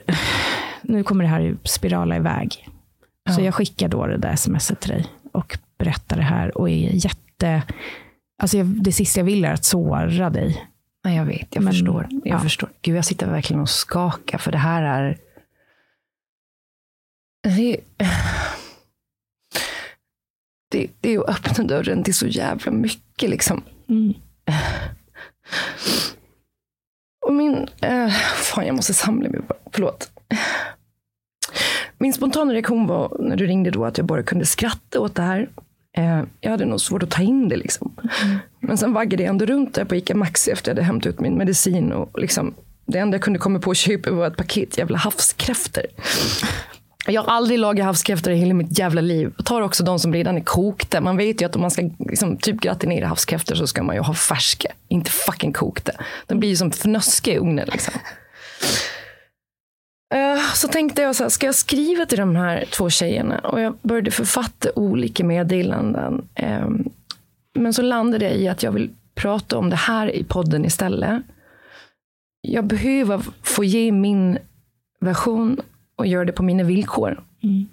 nu 0.81 1.03
kommer 1.03 1.23
det 1.23 1.29
här 1.29 1.57
spirala 1.63 2.15
iväg. 2.15 2.67
Ja. 3.23 3.33
Så 3.33 3.41
jag 3.41 3.55
skickar 3.55 3.87
då 3.87 4.07
det 4.07 4.17
där 4.17 4.35
smset 4.35 4.79
till 4.79 4.89
dig 4.89 5.05
och 5.31 5.57
berättar 5.77 6.17
det 6.17 6.23
här 6.23 6.57
och 6.57 6.69
är 6.69 6.89
jätte, 6.93 7.63
alltså 8.41 8.57
jag, 8.57 8.65
det 8.65 8.91
sista 8.91 9.19
jag 9.19 9.25
vill 9.25 9.45
är 9.45 9.53
att 9.53 9.65
såra 9.65 10.29
dig. 10.29 10.67
Nej, 11.03 11.17
jag 11.17 11.25
vet, 11.25 11.55
jag 11.55 11.63
Men, 11.63 11.73
förstår. 11.73 12.07
Jag 12.09 12.37
ja. 12.37 12.39
förstår. 12.39 12.69
Gud, 12.81 12.97
jag 12.97 13.05
sitter 13.05 13.27
verkligen 13.27 13.61
och 13.61 13.69
skakar 13.69 14.37
för 14.37 14.51
det 14.51 14.57
här 14.57 14.83
är, 14.83 15.17
det, 17.43 17.77
det, 20.71 20.87
det 21.01 21.13
är 21.13 21.19
att 21.19 21.29
öppna 21.29 21.63
dörren 21.63 22.03
till 22.03 22.15
så 22.15 22.27
jävla 22.27 22.71
mycket 22.71 23.29
liksom. 23.29 23.63
Mm. 23.87 24.13
Och 27.25 27.33
min... 27.33 27.67
Eh, 27.81 28.09
fan, 28.35 28.65
jag 28.65 28.75
måste 28.75 28.93
samla 28.93 29.29
mig. 29.29 29.41
Förlåt. 29.71 30.11
Min 31.97 32.13
spontana 32.13 32.53
reaktion 32.53 32.87
var 32.87 33.17
när 33.19 33.35
du 33.35 33.45
ringde 33.45 33.71
då 33.71 33.85
att 33.85 33.97
jag 33.97 34.07
bara 34.07 34.23
kunde 34.23 34.45
skratta 34.45 34.99
åt 34.99 35.15
det 35.15 35.21
här. 35.21 35.49
Eh, 35.97 36.23
jag 36.41 36.51
hade 36.51 36.65
nog 36.65 36.81
svårt 36.81 37.03
att 37.03 37.09
ta 37.09 37.21
in 37.21 37.49
det. 37.49 37.55
Liksom. 37.55 37.95
Mm. 38.23 38.37
Men 38.59 38.77
sen 38.77 38.93
vaggade 38.93 39.23
jag 39.23 39.29
ändå 39.29 39.45
runt 39.45 39.73
där 39.73 39.85
på 39.85 39.95
Ica 39.95 40.15
Maxi 40.15 40.51
efter 40.51 40.71
jag 40.71 40.75
hade 40.75 40.85
hämtat 40.85 41.13
ut 41.13 41.19
min 41.19 41.37
medicin. 41.37 41.91
Och 41.91 42.19
liksom, 42.19 42.53
det 42.85 42.99
enda 42.99 43.15
jag 43.15 43.23
kunde 43.23 43.39
komma 43.39 43.59
på 43.59 43.71
att 43.71 43.77
köpa 43.77 44.11
var 44.11 44.27
ett 44.27 44.37
paket 44.37 44.77
jävla 44.77 44.97
havskräftor. 44.97 45.83
Jag 47.07 47.21
har 47.23 47.33
aldrig 47.33 47.59
lagat 47.59 47.85
havskräftor 47.85 48.33
i 48.33 48.35
hela 48.35 48.53
mitt 48.53 48.79
jävla 48.79 49.01
liv. 49.01 49.33
Jag 49.37 49.45
tar 49.45 49.61
också 49.61 49.83
de 49.83 49.99
som 49.99 50.13
redan 50.13 50.37
är 50.37 50.41
kokta. 50.41 51.01
Man 51.01 51.17
vet 51.17 51.41
ju 51.41 51.45
att 51.45 51.55
om 51.55 51.61
man 51.61 51.71
ska 51.71 51.89
liksom, 51.99 52.37
typ 52.37 52.61
gratinera 52.61 53.07
havskräftor 53.07 53.55
så 53.55 53.67
ska 53.67 53.83
man 53.83 53.95
ju 53.95 54.01
ha 54.01 54.13
färska, 54.13 54.71
inte 54.87 55.11
fucking 55.11 55.53
kokta. 55.53 55.91
De 56.27 56.39
blir 56.39 56.49
ju 56.49 56.55
som 56.55 56.71
fnöske 56.71 57.33
i 57.33 57.37
ugnen. 57.37 57.67
Liksom. 57.71 57.93
Uh, 60.15 60.43
så 60.55 60.67
tänkte 60.67 61.01
jag, 61.01 61.15
så 61.15 61.23
här, 61.23 61.29
ska 61.29 61.45
jag 61.45 61.55
skriva 61.55 62.05
till 62.05 62.19
de 62.19 62.35
här 62.35 62.65
två 62.71 62.89
tjejerna? 62.89 63.39
Och 63.39 63.61
jag 63.61 63.77
började 63.81 64.11
författa 64.11 64.69
olika 64.75 65.23
meddelanden. 65.23 66.27
Um, 66.63 66.89
men 67.55 67.73
så 67.73 67.81
landade 67.81 68.25
jag 68.25 68.35
i 68.35 68.47
att 68.47 68.63
jag 68.63 68.71
vill 68.71 68.89
prata 69.15 69.57
om 69.57 69.69
det 69.69 69.75
här 69.75 70.15
i 70.15 70.23
podden 70.23 70.65
istället. 70.65 71.21
Jag 72.41 72.65
behöver 72.65 73.21
få 73.43 73.63
ge 73.63 73.91
min 73.91 74.37
version 74.99 75.61
och 75.95 76.07
göra 76.07 76.25
det 76.25 76.31
på 76.31 76.43
mina 76.43 76.63
villkor. 76.63 77.23
Mm. 77.43 77.65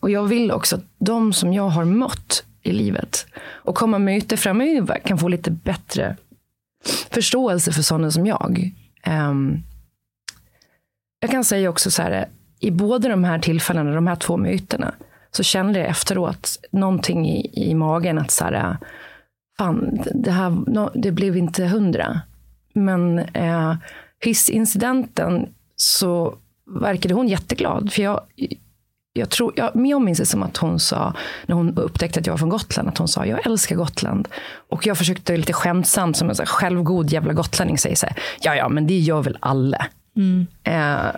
Och 0.00 0.10
jag 0.10 0.24
vill 0.24 0.52
också 0.52 0.76
att 0.76 0.84
de 0.98 1.32
som 1.32 1.52
jag 1.52 1.68
har 1.68 1.84
mött 1.84 2.44
i 2.62 2.72
livet 2.72 3.26
och 3.40 3.74
kommer 3.74 3.98
möta 3.98 4.36
framöver 4.36 4.98
kan 4.98 5.18
få 5.18 5.28
lite 5.28 5.50
bättre 5.50 6.16
förståelse 7.10 7.72
för 7.72 7.82
sådana 7.82 8.10
som 8.10 8.26
jag. 8.26 8.70
Um, 9.06 9.62
jag 11.20 11.30
kan 11.30 11.44
säga 11.44 11.70
också 11.70 11.90
så 11.90 12.02
här, 12.02 12.28
i 12.60 12.70
båda 12.70 13.08
de 13.08 13.24
här 13.24 13.38
tillfällena, 13.38 13.94
de 13.94 14.06
här 14.06 14.16
två 14.16 14.36
mötena, 14.36 14.94
så 15.30 15.42
kände 15.42 15.78
jag 15.78 15.88
efteråt 15.88 16.58
någonting 16.70 17.28
i, 17.28 17.70
i 17.70 17.74
magen 17.74 18.18
att 18.18 18.30
så 18.30 18.44
här, 18.44 18.76
fan, 19.58 19.98
det 20.14 20.30
här 20.30 20.56
det 20.94 21.12
blev 21.12 21.36
inte 21.36 21.64
hundra. 21.64 22.20
Men 22.72 23.18
eh, 23.18 23.76
hissincidenten 24.20 25.48
så 25.76 26.36
verkade 26.68 27.14
hon 27.14 27.28
jätteglad. 27.28 27.92
För 27.92 28.02
jag, 28.02 28.20
jag, 29.12 29.30
tror, 29.30 29.52
jag, 29.56 29.70
jag 29.74 30.02
minns 30.02 30.18
det 30.18 30.26
som 30.26 30.42
att 30.42 30.56
hon 30.56 30.80
sa, 30.80 31.14
när 31.46 31.56
hon 31.56 31.78
upptäckte 31.78 32.20
att 32.20 32.26
jag 32.26 32.32
var 32.32 32.38
från 32.38 32.48
Gotland, 32.48 32.88
att 32.88 32.98
hon 32.98 33.08
sa 33.08 33.26
jag 33.26 33.46
älskar 33.46 33.76
Gotland. 33.76 34.28
Och 34.68 34.86
jag 34.86 34.98
försökte 34.98 35.36
lite 35.36 35.52
skämtsamt, 35.52 36.16
som 36.16 36.28
en 36.28 36.34
så 36.34 36.42
här, 36.42 36.46
självgod 36.46 37.12
jävla 37.12 37.32
gotlänning, 37.32 37.78
säga 37.78 37.96
så 37.96 38.06
här, 38.06 38.16
ja 38.40 38.54
ja, 38.54 38.68
men 38.68 38.86
det 38.86 38.98
gör 38.98 39.22
väl 39.22 39.38
alla. 39.40 39.86
Mm. 40.16 40.46
Eh, 40.64 41.12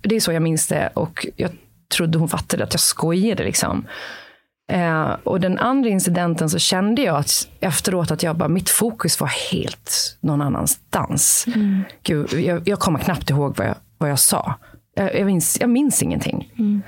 det 0.00 0.16
är 0.16 0.20
så 0.20 0.32
jag 0.32 0.42
minns 0.42 0.66
det 0.66 0.90
och 0.94 1.26
jag 1.36 1.50
trodde 1.94 2.18
hon 2.18 2.28
fattade 2.28 2.64
att 2.64 2.74
jag 2.74 2.80
skojade. 2.80 3.44
Liksom. 3.44 3.86
Eh, 4.72 5.16
och 5.24 5.40
den 5.40 5.58
andra 5.58 5.90
incidenten 5.90 6.50
så 6.50 6.58
kände 6.58 7.02
jag 7.02 7.16
att, 7.16 7.48
efteråt 7.60 8.10
att 8.10 8.22
jag 8.22 8.36
bara, 8.36 8.48
mitt 8.48 8.70
fokus 8.70 9.20
var 9.20 9.28
helt 9.52 10.18
någon 10.20 10.42
annanstans. 10.42 11.44
Mm. 11.46 11.82
Gud, 12.02 12.32
jag, 12.32 12.68
jag 12.68 12.78
kommer 12.78 12.98
knappt 12.98 13.30
ihåg 13.30 13.56
vad 13.56 13.66
jag 13.66 13.76
vad 14.02 14.10
jag 14.10 14.18
sa. 14.18 14.54
Jag, 14.94 15.14
jag, 15.14 15.26
minns, 15.26 15.60
jag 15.60 15.70
minns 15.70 16.02
ingenting. 16.02 16.52
Mm. 16.58 16.82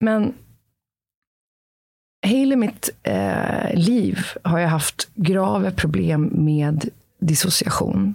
Men 0.00 0.34
hela 2.22 2.56
mitt 2.56 2.90
eh, 3.02 3.74
liv 3.74 4.18
har 4.42 4.58
jag 4.58 4.68
haft 4.68 5.08
grava 5.14 5.70
problem 5.70 6.30
med 6.32 6.88
dissociation. 7.18 8.14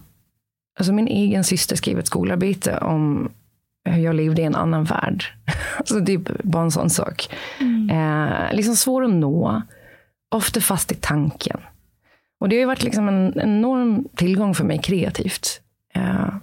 Alltså 0.79 0.93
min 0.93 1.07
egen 1.07 1.43
syster 1.43 1.75
skrev 1.75 1.99
ett 1.99 2.07
skolarbete 2.07 2.77
om 2.77 3.31
hur 3.85 4.03
jag 4.03 4.15
levde 4.15 4.41
i 4.41 4.45
en 4.45 4.55
annan 4.55 4.83
värld. 4.83 5.23
Alltså 5.77 5.99
det 5.99 6.13
är 6.13 6.21
bara 6.43 6.63
en 6.63 6.71
sån 6.71 6.89
sak. 6.89 7.29
Mm. 7.59 7.89
Eh, 7.89 8.55
liksom 8.55 8.75
svår 8.75 9.05
att 9.05 9.13
nå. 9.13 9.61
Ofta 10.31 10.61
fast 10.61 10.91
i 10.91 10.95
tanken. 10.95 11.59
Och 12.39 12.49
det 12.49 12.59
har 12.59 12.67
varit 12.67 12.83
liksom 12.83 13.07
en 13.07 13.39
enorm 13.39 14.07
tillgång 14.15 14.55
för 14.55 14.63
mig 14.63 14.77
kreativt. 14.77 15.61
Eh, 15.93 16.35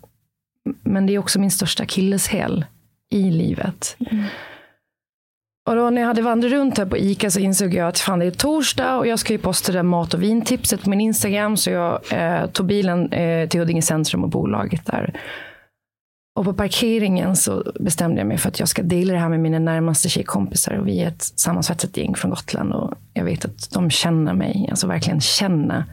men 0.82 1.06
det 1.06 1.14
är 1.14 1.18
också 1.18 1.40
min 1.40 1.50
största 1.50 1.82
akilleshäl 1.82 2.64
i 3.10 3.30
livet. 3.30 3.96
Mm. 4.10 4.24
Och 5.68 5.76
då 5.76 5.90
när 5.90 6.00
jag 6.00 6.08
hade 6.08 6.22
vandrat 6.22 6.52
runt 6.52 6.78
här 6.78 6.86
på 6.86 6.96
ICA 6.96 7.30
så 7.30 7.40
insåg 7.40 7.74
jag 7.74 7.88
att 7.88 7.98
fan 7.98 8.18
det 8.18 8.26
är 8.26 8.30
torsdag 8.30 8.96
och 8.96 9.06
jag 9.06 9.18
ska 9.18 9.32
ju 9.32 9.38
posta 9.38 9.72
det 9.72 9.82
mat 9.82 10.14
och 10.14 10.22
vintipset 10.22 10.82
på 10.82 10.90
min 10.90 11.00
Instagram. 11.00 11.56
Så 11.56 11.70
jag 11.70 12.12
eh, 12.12 12.46
tog 12.46 12.66
bilen 12.66 13.12
eh, 13.12 13.48
till 13.48 13.60
Huddinge 13.60 13.82
centrum 13.82 14.24
och 14.24 14.30
bolaget 14.30 14.86
där. 14.86 15.20
Och 16.36 16.44
på 16.44 16.54
parkeringen 16.54 17.36
så 17.36 17.72
bestämde 17.80 18.20
jag 18.20 18.26
mig 18.26 18.38
för 18.38 18.48
att 18.48 18.58
jag 18.58 18.68
ska 18.68 18.82
dela 18.82 19.12
det 19.12 19.18
här 19.18 19.28
med 19.28 19.40
mina 19.40 19.58
närmaste 19.58 20.08
tjejkompisar. 20.08 20.78
Och 20.78 20.88
vi 20.88 21.00
är 21.00 21.08
ett 21.08 21.22
sammansvetsat 21.22 21.96
gäng 21.96 22.14
från 22.14 22.30
Gotland 22.30 22.72
och 22.72 22.94
jag 23.14 23.24
vet 23.24 23.44
att 23.44 23.70
de 23.70 23.90
känner 23.90 24.34
mig, 24.34 24.66
alltså 24.70 24.86
verkligen 24.86 25.20
känner 25.20 25.84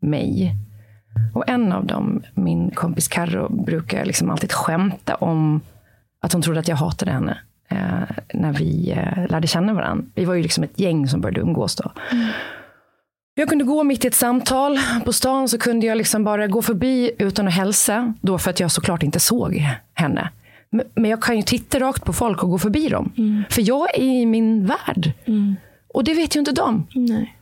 mig. 0.00 0.54
Och 1.34 1.48
en 1.48 1.72
av 1.72 1.86
dem, 1.86 2.22
min 2.34 2.70
kompis 2.70 3.08
Carro, 3.08 3.64
brukar 3.64 4.04
liksom 4.04 4.30
alltid 4.30 4.52
skämta 4.52 5.14
om 5.14 5.60
att 6.20 6.32
hon 6.32 6.42
trodde 6.42 6.60
att 6.60 6.68
jag 6.68 6.76
hatade 6.76 7.10
henne 7.10 7.38
eh, 7.68 8.16
när 8.34 8.52
vi 8.52 8.90
eh, 8.90 9.30
lärde 9.30 9.46
känna 9.46 9.72
varandra. 9.72 10.04
Vi 10.14 10.24
var 10.24 10.34
ju 10.34 10.42
liksom 10.42 10.64
ett 10.64 10.80
gäng 10.80 11.08
som 11.08 11.20
började 11.20 11.40
umgås 11.40 11.76
då. 11.76 11.92
Mm. 12.12 12.28
Jag 13.34 13.48
kunde 13.48 13.64
gå 13.64 13.84
mitt 13.84 14.04
i 14.04 14.08
ett 14.08 14.14
samtal 14.14 14.78
på 15.04 15.12
stan 15.12 15.48
så 15.48 15.58
kunde 15.58 15.86
jag 15.86 15.98
liksom 15.98 16.24
bara 16.24 16.46
gå 16.46 16.62
förbi 16.62 17.10
utan 17.18 17.48
att 17.48 17.54
hälsa. 17.54 18.14
Då 18.20 18.38
för 18.38 18.50
att 18.50 18.60
jag 18.60 18.70
såklart 18.70 19.02
inte 19.02 19.20
såg 19.20 19.64
henne. 19.94 20.30
Men 20.70 21.10
jag 21.10 21.22
kan 21.22 21.36
ju 21.36 21.42
titta 21.42 21.80
rakt 21.80 22.04
på 22.04 22.12
folk 22.12 22.42
och 22.42 22.50
gå 22.50 22.58
förbi 22.58 22.88
dem. 22.88 23.12
Mm. 23.16 23.44
För 23.50 23.68
jag 23.68 23.98
är 23.98 24.02
i 24.02 24.26
min 24.26 24.66
värld. 24.66 25.12
Mm. 25.24 25.56
Och 25.88 26.04
det 26.04 26.14
vet 26.14 26.36
ju 26.36 26.40
inte 26.40 26.52
de. 26.52 26.86
Nej. 26.94 27.37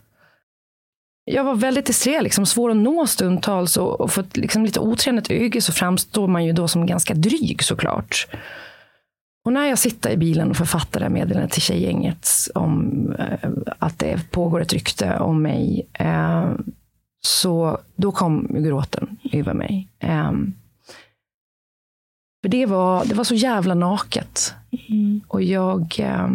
Jag 1.28 1.44
var 1.44 1.54
väldigt 1.54 1.86
disträ, 1.86 2.22
liksom, 2.22 2.46
svår 2.46 2.70
att 2.70 2.76
nå 2.76 3.06
stundtals. 3.06 3.76
Och, 3.76 4.00
och 4.00 4.10
för 4.10 4.22
ett 4.22 4.36
liksom, 4.36 4.64
lite 4.64 4.80
otränat 4.80 5.30
öga 5.30 5.60
så 5.60 5.72
framstår 5.72 6.28
man 6.28 6.44
ju 6.44 6.52
då 6.52 6.68
som 6.68 6.86
ganska 6.86 7.14
dryg 7.14 7.62
såklart. 7.62 8.26
Och 9.44 9.52
när 9.52 9.66
jag 9.66 9.78
sitter 9.78 10.10
i 10.10 10.16
bilen 10.16 10.50
och 10.50 10.56
författar 10.56 11.00
det 11.00 11.08
meddelandet 11.08 11.52
till 11.52 11.62
tjejgänget 11.62 12.28
om 12.54 13.12
eh, 13.18 13.50
att 13.78 13.98
det 13.98 14.30
pågår 14.30 14.60
ett 14.60 14.72
rykte 14.72 15.18
om 15.18 15.42
mig, 15.42 15.86
eh, 15.92 16.50
så 17.20 17.78
då 17.96 18.12
kom 18.12 18.48
gråten 18.50 19.16
över 19.32 19.54
mig. 19.54 19.88
Eh, 19.98 20.32
för 22.42 22.48
det 22.48 22.66
var, 22.66 23.04
det 23.04 23.14
var 23.14 23.24
så 23.24 23.34
jävla 23.34 23.74
naket. 23.74 24.54
Mm. 24.88 25.20
Och 25.28 25.42
jag, 25.42 25.96
eh, 25.98 26.28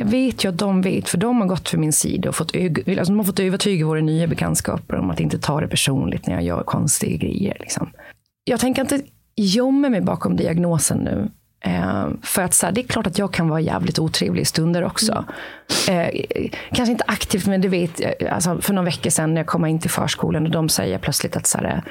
jag 0.00 0.06
vet 0.06 0.44
ju 0.44 0.48
att 0.48 0.58
de 0.58 0.82
vet, 0.82 1.08
för 1.08 1.18
de 1.18 1.40
har 1.40 1.48
gått 1.48 1.68
för 1.68 1.78
min 1.78 1.92
sida 1.92 2.28
och 2.28 2.34
fått, 2.34 2.56
alltså 2.56 3.12
de 3.12 3.18
har 3.18 3.24
fått 3.24 3.40
övertyga 3.40 3.86
våra 3.86 4.00
nya 4.00 4.26
bekantskaper 4.26 4.96
om 4.96 5.10
att 5.10 5.20
inte 5.20 5.38
ta 5.38 5.60
det 5.60 5.68
personligt 5.68 6.26
när 6.26 6.34
jag 6.34 6.42
gör 6.42 6.62
konstiga 6.62 7.16
grejer. 7.16 7.56
Liksom. 7.60 7.90
Jag 8.44 8.60
tänker 8.60 8.82
inte 8.82 9.00
gömma 9.36 9.88
mig 9.88 10.00
bakom 10.00 10.36
diagnosen 10.36 10.98
nu. 10.98 11.30
Eh, 11.64 12.08
för 12.22 12.42
att 12.42 12.54
så 12.54 12.66
här, 12.66 12.72
det 12.72 12.80
är 12.80 12.88
klart 12.88 13.06
att 13.06 13.18
jag 13.18 13.32
kan 13.32 13.48
vara 13.48 13.60
jävligt 13.60 13.98
otrevlig 13.98 14.42
i 14.42 14.44
stunder 14.44 14.84
också. 14.84 15.24
Mm. 15.88 16.10
Eh, 16.30 16.50
kanske 16.72 16.92
inte 16.92 17.04
aktivt, 17.06 17.46
men 17.46 17.60
du 17.60 17.68
vet, 17.68 18.00
eh, 18.00 18.34
alltså 18.34 18.60
för 18.60 18.74
några 18.74 18.86
veckor 18.86 19.10
sedan 19.10 19.34
när 19.34 19.40
jag 19.40 19.46
kom 19.46 19.66
in 19.66 19.80
till 19.80 19.90
förskolan 19.90 20.46
och 20.46 20.52
de 20.52 20.68
säger 20.68 20.98
plötsligt 20.98 21.36
att 21.36 21.46
så 21.46 21.58
här, 21.58 21.82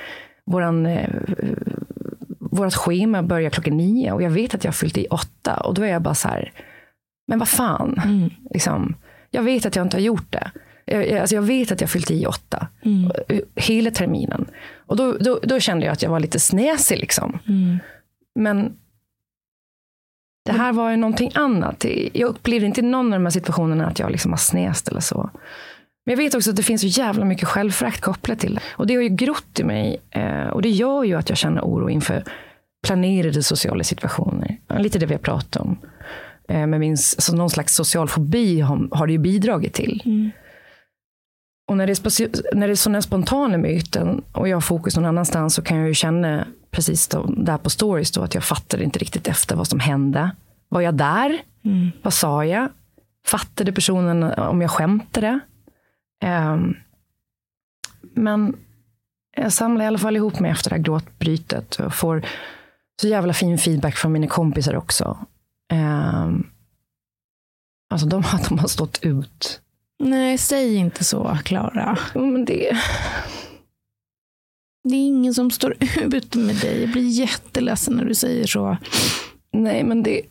våran, 0.46 0.86
eh, 0.86 1.10
vårat 2.40 2.76
schema 2.76 3.24
börjar 3.24 3.50
klockan 3.50 3.78
nio 3.78 4.12
och 4.12 4.22
jag 4.22 4.30
vet 4.30 4.56
att 4.56 4.64
jag 4.64 4.72
har 4.72 4.76
fyllt 4.76 4.98
i 4.98 5.08
åtta. 5.08 5.56
Och 5.56 5.74
då 5.74 5.82
är 5.82 5.88
jag 5.88 6.02
bara 6.02 6.16
så 6.16 6.28
här, 6.28 6.52
men 7.30 7.40
vad 7.40 7.48
fan. 7.48 8.02
Mm. 8.06 8.30
Liksom, 8.54 8.96
jag 9.32 9.44
vet 9.44 9.66
att 9.66 9.76
jag 9.76 9.86
inte 9.86 9.98
har 9.98 10.02
gjort 10.02 10.32
det. 10.32 10.52
Jag, 10.86 11.18
alltså 11.18 11.36
jag 11.36 11.42
vet 11.42 11.72
att 11.72 11.82
jag 11.82 11.90
fyllt 11.90 12.12
i 12.12 12.26
åtta. 12.26 12.68
Mm. 12.82 13.12
Hela 13.56 13.92
terminen. 13.92 14.46
Och 14.76 14.96
då, 14.96 15.18
då, 15.18 15.40
då, 15.44 15.60
kände 15.60 15.86
jag 15.86 15.94
att 15.94 16.02
jag 16.02 16.10
var 16.10 16.20
lite 16.20 16.40
snäsig. 16.40 17.00
Liksom. 17.00 17.40
Mm. 17.48 17.80
Men 18.36 18.74
det 20.46 20.52
här 20.52 20.74
var 20.74 20.92
ju 20.92 20.98
någonting 20.98 21.32
annat. 21.36 21.86
Jag 22.14 22.30
upplevde 22.30 22.66
inte 22.66 22.82
någon 22.82 23.14
av 23.14 23.20
de 23.20 23.26
här 23.26 23.32
situationerna 23.32 23.88
att 23.88 24.00
jag 24.00 24.12
liksom 24.12 24.32
har 24.32 24.38
snäst 24.38 24.88
eller 24.88 25.02
så. 25.02 25.30
Men 26.06 26.14
jag 26.14 26.18
vet 26.18 26.36
också 26.36 26.50
att 26.50 26.56
det 26.56 26.64
finns 26.64 26.82
så 26.82 26.88
jävla 26.88 27.26
mycket 27.26 27.48
självförakt 27.48 28.02
kopplat 28.02 28.40
till 28.40 28.56
det. 28.56 28.62
Och 28.70 28.88
det 28.88 28.96
har 28.96 29.02
ju 29.02 29.10
grott 29.10 29.60
i 29.60 29.64
mig. 29.64 30.02
Eh, 30.10 30.48
och 30.48 30.62
det 30.62 30.70
gör 30.70 31.04
ju 31.04 31.16
att 31.16 31.30
jag 31.30 31.38
känner 31.38 31.62
oro 31.62 31.90
inför 31.90 32.24
planerade 32.88 33.44
sociala 33.44 33.84
situationer. 33.84 34.58
Lite 34.78 35.00
det 35.00 35.06
vi 35.06 35.14
har 35.14 35.22
pratat 35.22 35.56
om. 35.56 35.78
Eh, 36.50 36.68
med 36.68 36.80
min, 36.80 36.92
alltså 36.92 37.36
någon 37.36 37.50
slags 37.50 37.76
social 37.76 38.08
fobi 38.08 38.60
har, 38.60 38.96
har 38.96 39.08
det 39.08 39.14
ju 39.14 39.20
bidragit 39.20 39.74
till. 39.74 40.02
Mm. 40.06 40.32
Och 41.68 41.78
när 41.78 41.88
det, 41.88 41.92
är, 41.92 42.56
när 42.56 42.68
det 42.68 42.74
är 42.74 42.76
sådana 42.76 43.02
spontana 43.02 43.58
möten 43.58 44.22
och 44.32 44.48
jag 44.48 44.56
har 44.56 44.62
fokus 44.62 44.96
någon 44.96 45.06
annanstans 45.06 45.56
så 45.56 45.62
kan 45.62 45.78
jag 45.78 45.88
ju 45.88 45.94
känna 45.94 46.48
precis 46.72 47.08
då, 47.08 47.26
där 47.38 47.58
på 47.58 47.70
stories 47.70 48.12
då, 48.12 48.22
att 48.22 48.34
jag 48.34 48.44
fattade 48.44 48.84
inte 48.84 49.00
riktigt 49.00 49.28
efter 49.28 49.56
vad 49.56 49.68
som 49.68 49.80
hände. 49.80 50.32
Var 50.70 50.82
jag 50.82 50.94
där? 50.94 51.42
Mm. 51.66 51.92
Vad 52.02 52.14
sa 52.14 52.46
jag? 52.46 52.70
Fattade 53.28 53.72
personen 53.72 54.24
om 54.24 54.62
jag 54.62 54.72
skämtade? 54.72 55.40
Um, 56.26 56.76
men 58.14 58.56
jag 59.38 59.54
samlar 59.54 59.86
i 59.86 59.88
alla 59.88 59.98
fall 59.98 60.16
ihop 60.16 60.40
mig 60.40 60.52
efter 60.52 60.70
det 60.70 60.76
här 60.76 60.84
gråtbrytet 60.84 61.76
och 61.76 61.94
får 61.94 62.26
så 63.02 63.08
jävla 63.08 63.34
fin 63.34 63.58
feedback 63.58 63.96
från 63.96 64.12
mina 64.12 64.28
kompisar 64.28 64.76
också. 64.76 65.18
Um, 65.74 66.48
alltså 67.90 68.08
de, 68.08 68.24
de 68.50 68.60
har 68.60 68.68
stått 68.68 69.00
ut. 69.02 69.62
Nej, 70.00 70.38
säg 70.38 70.76
inte 70.76 71.04
så, 71.04 71.38
Klara. 71.46 71.98
Men 72.14 72.46
det... 72.46 72.78
Det 74.84 74.96
är 74.96 75.08
ingen 75.08 75.34
som 75.34 75.52
står 75.52 75.76
ut 76.16 76.36
med 76.36 76.56
dig. 76.56 76.82
Jag 76.82 76.92
blir 76.92 77.08
jätteledsen 77.10 77.94
när 77.94 78.06
du 78.06 78.16
säger 78.16 78.48
så. 78.48 78.78
Nej, 79.52 79.84
men 79.84 80.04
det... 80.04 80.22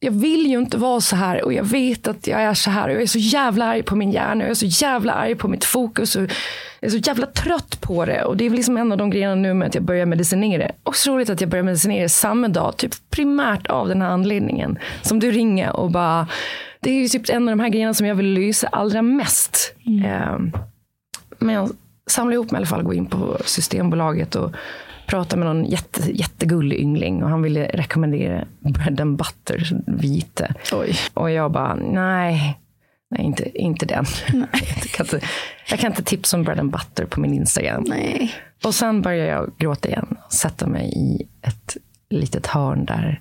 Jag 0.00 0.12
vill 0.12 0.46
ju 0.46 0.58
inte 0.58 0.76
vara 0.76 1.00
så 1.00 1.16
här 1.16 1.44
och 1.44 1.52
jag 1.52 1.64
vet 1.64 2.08
att 2.08 2.26
jag 2.26 2.42
är 2.42 2.54
så 2.54 2.70
här. 2.70 2.88
Jag 2.88 3.02
är 3.02 3.06
så 3.06 3.18
jävla 3.18 3.64
arg 3.64 3.82
på 3.82 3.96
min 3.96 4.10
hjärna. 4.10 4.44
Jag 4.44 4.50
är 4.50 4.54
så 4.54 4.66
jävla 4.66 5.12
arg 5.12 5.34
på 5.34 5.48
mitt 5.48 5.64
fokus. 5.64 6.16
Och 6.16 6.22
jag 6.22 6.30
är 6.80 6.90
så 6.90 6.96
jävla 6.96 7.26
trött 7.26 7.80
på 7.80 8.04
det. 8.04 8.24
Och 8.24 8.36
det 8.36 8.46
är 8.46 8.50
liksom 8.50 8.76
en 8.76 8.92
av 8.92 8.98
de 8.98 9.10
grejerna 9.10 9.34
nu 9.34 9.54
med 9.54 9.68
att 9.68 9.74
jag 9.74 9.84
börjar 9.84 10.06
medicinera. 10.06 10.70
Och 10.82 10.96
så 10.96 11.14
roligt 11.14 11.30
att 11.30 11.40
jag 11.40 11.50
börjar 11.50 11.64
medicinera 11.64 12.08
samma 12.08 12.48
dag. 12.48 12.76
Typ 12.76 12.92
primärt 13.10 13.66
av 13.66 13.88
den 13.88 14.02
här 14.02 14.08
anledningen. 14.08 14.78
Som 15.02 15.20
du 15.20 15.30
ringer 15.30 15.76
och 15.76 15.90
bara. 15.90 16.28
Det 16.80 16.90
är 16.90 16.94
ju 16.94 17.08
typ 17.08 17.30
en 17.30 17.48
av 17.48 17.56
de 17.56 17.60
här 17.60 17.68
grejerna 17.68 17.94
som 17.94 18.06
jag 18.06 18.14
vill 18.14 18.26
lysa 18.26 18.66
allra 18.66 19.02
mest. 19.02 19.74
Mm. 19.86 20.34
Um, 20.34 20.52
men 21.38 21.54
jag 21.54 21.70
samla 22.10 22.34
ihop 22.34 22.50
mig 22.50 22.58
i 22.58 22.60
alla 22.60 22.66
fall, 22.66 22.82
gå 22.82 22.94
in 22.94 23.06
på 23.06 23.38
Systembolaget 23.44 24.34
och 24.34 24.52
prata 25.06 25.36
med 25.36 25.46
någon 25.46 25.64
jätte, 25.64 26.12
jättegullig 26.12 26.78
yngling 26.78 27.22
och 27.22 27.30
han 27.30 27.42
ville 27.42 27.66
rekommendera 27.66 28.44
bread 28.60 29.00
and 29.00 29.16
butter, 29.16 29.82
vite. 29.86 30.54
Oj. 30.72 30.96
Och 31.14 31.30
jag 31.30 31.52
bara, 31.52 31.74
nej, 31.74 32.58
nej 33.10 33.24
inte, 33.24 33.58
inte 33.58 33.86
den. 33.86 34.04
Nej. 34.32 34.48
jag, 34.82 34.90
kan 34.90 35.06
inte, 35.06 35.20
jag 35.70 35.78
kan 35.78 35.90
inte 35.90 36.02
tipsa 36.02 36.36
om 36.36 36.44
bread 36.44 36.58
and 36.58 36.70
butter 36.70 37.06
på 37.06 37.20
min 37.20 37.34
Instagram. 37.34 37.84
Nej. 37.86 38.34
Och 38.64 38.74
sen 38.74 39.02
börjar 39.02 39.26
jag 39.26 39.52
gråta 39.58 39.88
igen, 39.88 40.16
sätta 40.30 40.66
mig 40.66 40.92
i 40.96 41.28
ett 41.42 41.76
litet 42.10 42.46
hörn 42.46 42.84
där 42.84 43.20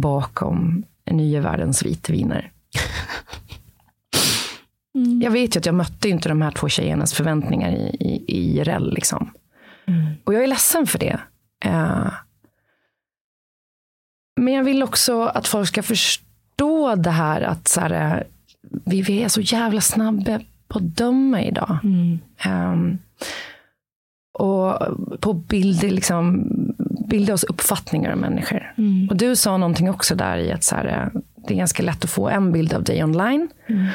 bakom 0.00 0.84
nya 1.10 1.40
världens 1.40 1.84
vitviner. 1.84 2.50
Mm. 4.94 5.22
Jag 5.22 5.30
vet 5.30 5.56
ju 5.56 5.58
att 5.58 5.66
jag 5.66 5.74
mötte 5.74 6.08
inte 6.08 6.28
de 6.28 6.42
här 6.42 6.50
två 6.50 6.68
tjejernas 6.68 7.14
förväntningar 7.14 7.72
i, 7.72 7.96
i, 8.00 8.24
i 8.28 8.58
IRL. 8.58 8.94
Liksom. 8.94 9.30
Mm. 9.86 10.14
Och 10.24 10.34
jag 10.34 10.42
är 10.42 10.46
ledsen 10.46 10.86
för 10.86 10.98
det. 10.98 11.20
Uh, 11.66 12.12
men 14.36 14.54
jag 14.54 14.64
vill 14.64 14.82
också 14.82 15.22
att 15.22 15.46
folk 15.46 15.68
ska 15.68 15.82
förstå 15.82 16.94
det 16.94 17.10
här 17.10 17.40
att 17.40 17.68
så 17.68 17.80
här, 17.80 18.16
eh, 18.16 18.22
vi, 18.84 19.02
vi 19.02 19.22
är 19.22 19.28
så 19.28 19.40
jävla 19.40 19.80
snabba 19.80 20.40
på 20.68 20.78
att 20.78 20.96
döma 20.96 21.42
idag. 21.42 21.78
Mm. 21.82 22.18
Um, 22.48 22.98
och 24.32 24.78
på 25.20 25.32
bilder, 25.32 25.90
liksom, 25.90 26.44
bilda 27.08 27.34
oss 27.34 27.44
uppfattningar 27.44 28.12
om 28.12 28.18
människor. 28.18 28.72
Mm. 28.76 29.08
Och 29.08 29.16
du 29.16 29.36
sa 29.36 29.56
någonting 29.56 29.90
också 29.90 30.14
där 30.14 30.38
i 30.38 30.52
att 30.52 30.64
så 30.64 30.76
här, 30.76 30.86
eh, 30.86 31.20
det 31.36 31.54
är 31.54 31.58
ganska 31.58 31.82
lätt 31.82 32.04
att 32.04 32.10
få 32.10 32.28
en 32.28 32.52
bild 32.52 32.72
av 32.72 32.82
dig 32.82 33.04
online. 33.04 33.48
Mm. 33.66 33.88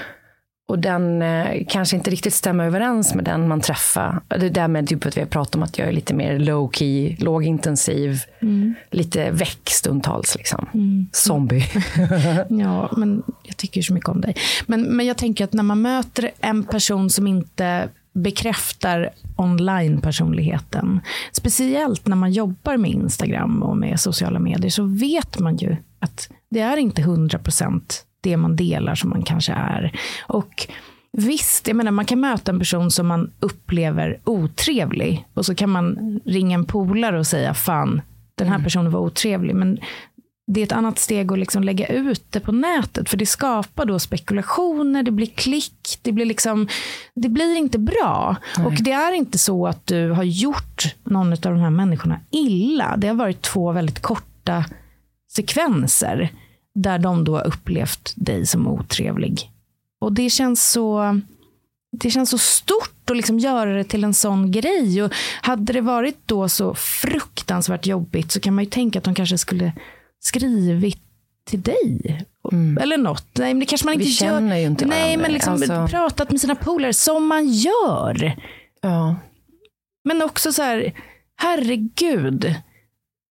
Och 0.69 0.79
den 0.79 1.21
eh, 1.21 1.65
kanske 1.67 1.95
inte 1.95 2.09
riktigt 2.09 2.33
stämmer 2.33 2.65
överens 2.65 3.15
med 3.15 3.25
den 3.25 3.47
man 3.47 3.61
träffar. 3.61 4.21
Det 4.27 4.49
där 4.49 4.67
med 4.67 4.87
typ 4.87 5.05
att 5.05 5.17
vi 5.17 5.21
har 5.21 5.27
pratat 5.27 5.55
om 5.55 5.63
att 5.63 5.77
jag 5.77 5.87
är 5.87 5.91
lite 5.91 6.13
mer 6.13 6.39
low 6.39 6.71
key, 6.71 7.15
lågintensiv, 7.19 8.21
mm. 8.41 8.73
lite 8.91 9.31
väck 9.31 9.69
stundtals. 9.69 10.35
Liksom. 10.35 10.69
Mm. 10.73 11.07
Zombie. 11.11 11.65
ja, 12.49 12.91
men 12.97 13.23
jag 13.43 13.57
tycker 13.57 13.81
så 13.81 13.93
mycket 13.93 14.09
om 14.09 14.21
dig. 14.21 14.35
Men, 14.65 14.81
men 14.81 15.05
jag 15.05 15.17
tänker 15.17 15.43
att 15.43 15.53
när 15.53 15.63
man 15.63 15.81
möter 15.81 16.31
en 16.39 16.63
person 16.63 17.09
som 17.09 17.27
inte 17.27 17.89
bekräftar 18.13 19.09
online-personligheten. 19.35 20.99
Speciellt 21.31 22.07
när 22.07 22.15
man 22.15 22.31
jobbar 22.31 22.77
med 22.77 22.91
Instagram 22.91 23.63
och 23.63 23.77
med 23.77 23.99
sociala 23.99 24.39
medier 24.39 24.69
så 24.69 24.83
vet 24.83 25.39
man 25.39 25.57
ju 25.57 25.75
att 25.99 26.29
det 26.49 26.59
är 26.59 26.77
inte 26.77 27.01
100 27.01 27.39
procent 27.39 28.05
det 28.21 28.37
man 28.37 28.55
delar 28.55 28.95
som 28.95 29.09
man 29.09 29.23
kanske 29.23 29.53
är. 29.53 29.99
Och 30.27 30.67
visst, 31.11 31.67
jag 31.67 31.77
menar 31.77 31.91
man 31.91 32.05
kan 32.05 32.19
möta 32.19 32.51
en 32.51 32.59
person 32.59 32.91
som 32.91 33.07
man 33.07 33.31
upplever 33.39 34.19
otrevlig 34.23 35.25
och 35.33 35.45
så 35.45 35.55
kan 35.55 35.69
man 35.69 36.19
ringa 36.25 36.55
en 36.55 36.65
polare 36.65 37.19
och 37.19 37.27
säga 37.27 37.53
fan, 37.53 38.01
den 38.35 38.47
här 38.47 38.55
mm. 38.55 38.63
personen 38.63 38.91
var 38.91 38.99
otrevlig. 38.99 39.55
Men 39.55 39.79
det 40.47 40.61
är 40.61 40.63
ett 40.63 40.71
annat 40.71 40.99
steg 40.99 41.31
att 41.31 41.39
liksom 41.39 41.63
lägga 41.63 41.87
ut 41.87 42.23
det 42.29 42.39
på 42.39 42.51
nätet. 42.51 43.09
För 43.09 43.17
det 43.17 43.25
skapar 43.25 43.85
då 43.85 43.99
spekulationer, 43.99 45.03
det 45.03 45.11
blir 45.11 45.27
klick, 45.27 45.99
det 46.01 46.11
blir, 46.11 46.25
liksom, 46.25 46.67
det 47.15 47.29
blir 47.29 47.55
inte 47.55 47.79
bra. 47.79 48.35
Nej. 48.57 48.65
Och 48.65 48.73
det 48.73 48.91
är 48.91 49.11
inte 49.13 49.37
så 49.37 49.67
att 49.67 49.87
du 49.87 50.11
har 50.11 50.23
gjort 50.23 50.95
någon 51.03 51.33
av 51.33 51.39
de 51.39 51.59
här 51.59 51.69
människorna 51.69 52.19
illa. 52.31 52.97
Det 52.97 53.07
har 53.07 53.15
varit 53.15 53.41
två 53.41 53.71
väldigt 53.71 54.01
korta 54.01 54.65
sekvenser 55.31 56.31
där 56.75 56.99
de 56.99 57.23
då 57.23 57.35
har 57.37 57.47
upplevt 57.47 58.13
dig 58.15 58.45
som 58.45 58.67
otrevlig. 58.67 59.51
Och 59.99 60.13
det 60.13 60.29
känns 60.29 60.71
så, 60.71 61.19
det 61.91 62.09
känns 62.09 62.29
så 62.29 62.37
stort 62.37 63.09
och 63.09 63.15
liksom 63.15 63.39
göra 63.39 63.73
det 63.73 63.83
till 63.83 64.03
en 64.03 64.13
sån 64.13 64.51
grej. 64.51 65.03
Och 65.03 65.13
hade 65.41 65.73
det 65.73 65.81
varit 65.81 66.17
då 66.25 66.49
så 66.49 66.73
fruktansvärt 66.73 67.85
jobbigt 67.85 68.31
så 68.31 68.39
kan 68.39 68.55
man 68.55 68.63
ju 68.63 68.69
tänka 68.69 68.99
att 68.99 69.05
de 69.05 69.15
kanske 69.15 69.37
skulle 69.37 69.73
skrivit 70.19 71.01
till 71.45 71.61
dig. 71.61 72.25
Mm. 72.51 72.77
Eller 72.77 72.97
något. 72.97 73.25
Nej, 73.37 73.53
men 73.53 73.59
det 73.59 73.65
kanske 73.65 73.85
man 73.85 73.93
inte 73.93 74.05
Vi 74.05 74.11
känner 74.11 74.55
gör. 74.55 74.61
ju 74.61 74.67
inte 74.67 74.85
Nej, 74.85 75.01
varandra. 75.03 75.21
men 75.21 75.31
liksom 75.33 75.53
Alltså- 75.53 75.87
pratat 75.87 76.31
med 76.31 76.41
sina 76.41 76.55
polare 76.55 76.93
som 76.93 77.27
man 77.27 77.47
gör. 77.49 78.35
Ja. 78.81 79.15
Men 80.03 80.21
också 80.21 80.53
så 80.53 80.61
här, 80.61 80.93
herregud. 81.35 82.55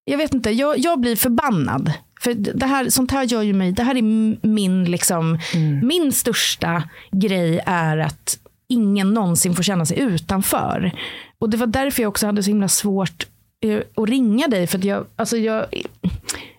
Jag 0.04 0.18
vet 0.18 0.34
inte, 0.34 0.50
jag, 0.50 0.78
jag 0.78 1.00
blir 1.00 1.16
förbannad. 1.16 1.92
För 2.20 2.34
det 2.34 2.66
här, 2.66 2.90
sånt 2.90 3.10
här 3.10 3.24
gör 3.24 3.42
ju 3.42 3.52
mig, 3.52 3.72
det 3.72 3.82
här 3.82 3.94
är 3.94 4.02
min, 4.46 4.84
liksom, 4.84 5.38
min 5.82 6.12
största 6.12 6.82
grej 7.10 7.60
är 7.66 7.98
att 7.98 8.38
ingen 8.68 9.14
någonsin 9.14 9.54
får 9.54 9.62
känna 9.62 9.86
sig 9.86 9.98
utanför. 9.98 10.92
Och 11.38 11.50
det 11.50 11.56
var 11.56 11.66
därför 11.66 12.02
jag 12.02 12.08
också 12.08 12.26
hade 12.26 12.42
så 12.42 12.50
himla 12.50 12.68
svårt 12.68 13.26
eh, 13.64 13.80
att 13.94 14.08
ringa 14.08 14.48
dig. 14.48 14.66
För 14.66 14.86
jag, 14.86 15.06
alltså 15.16 15.36
jag, 15.36 15.66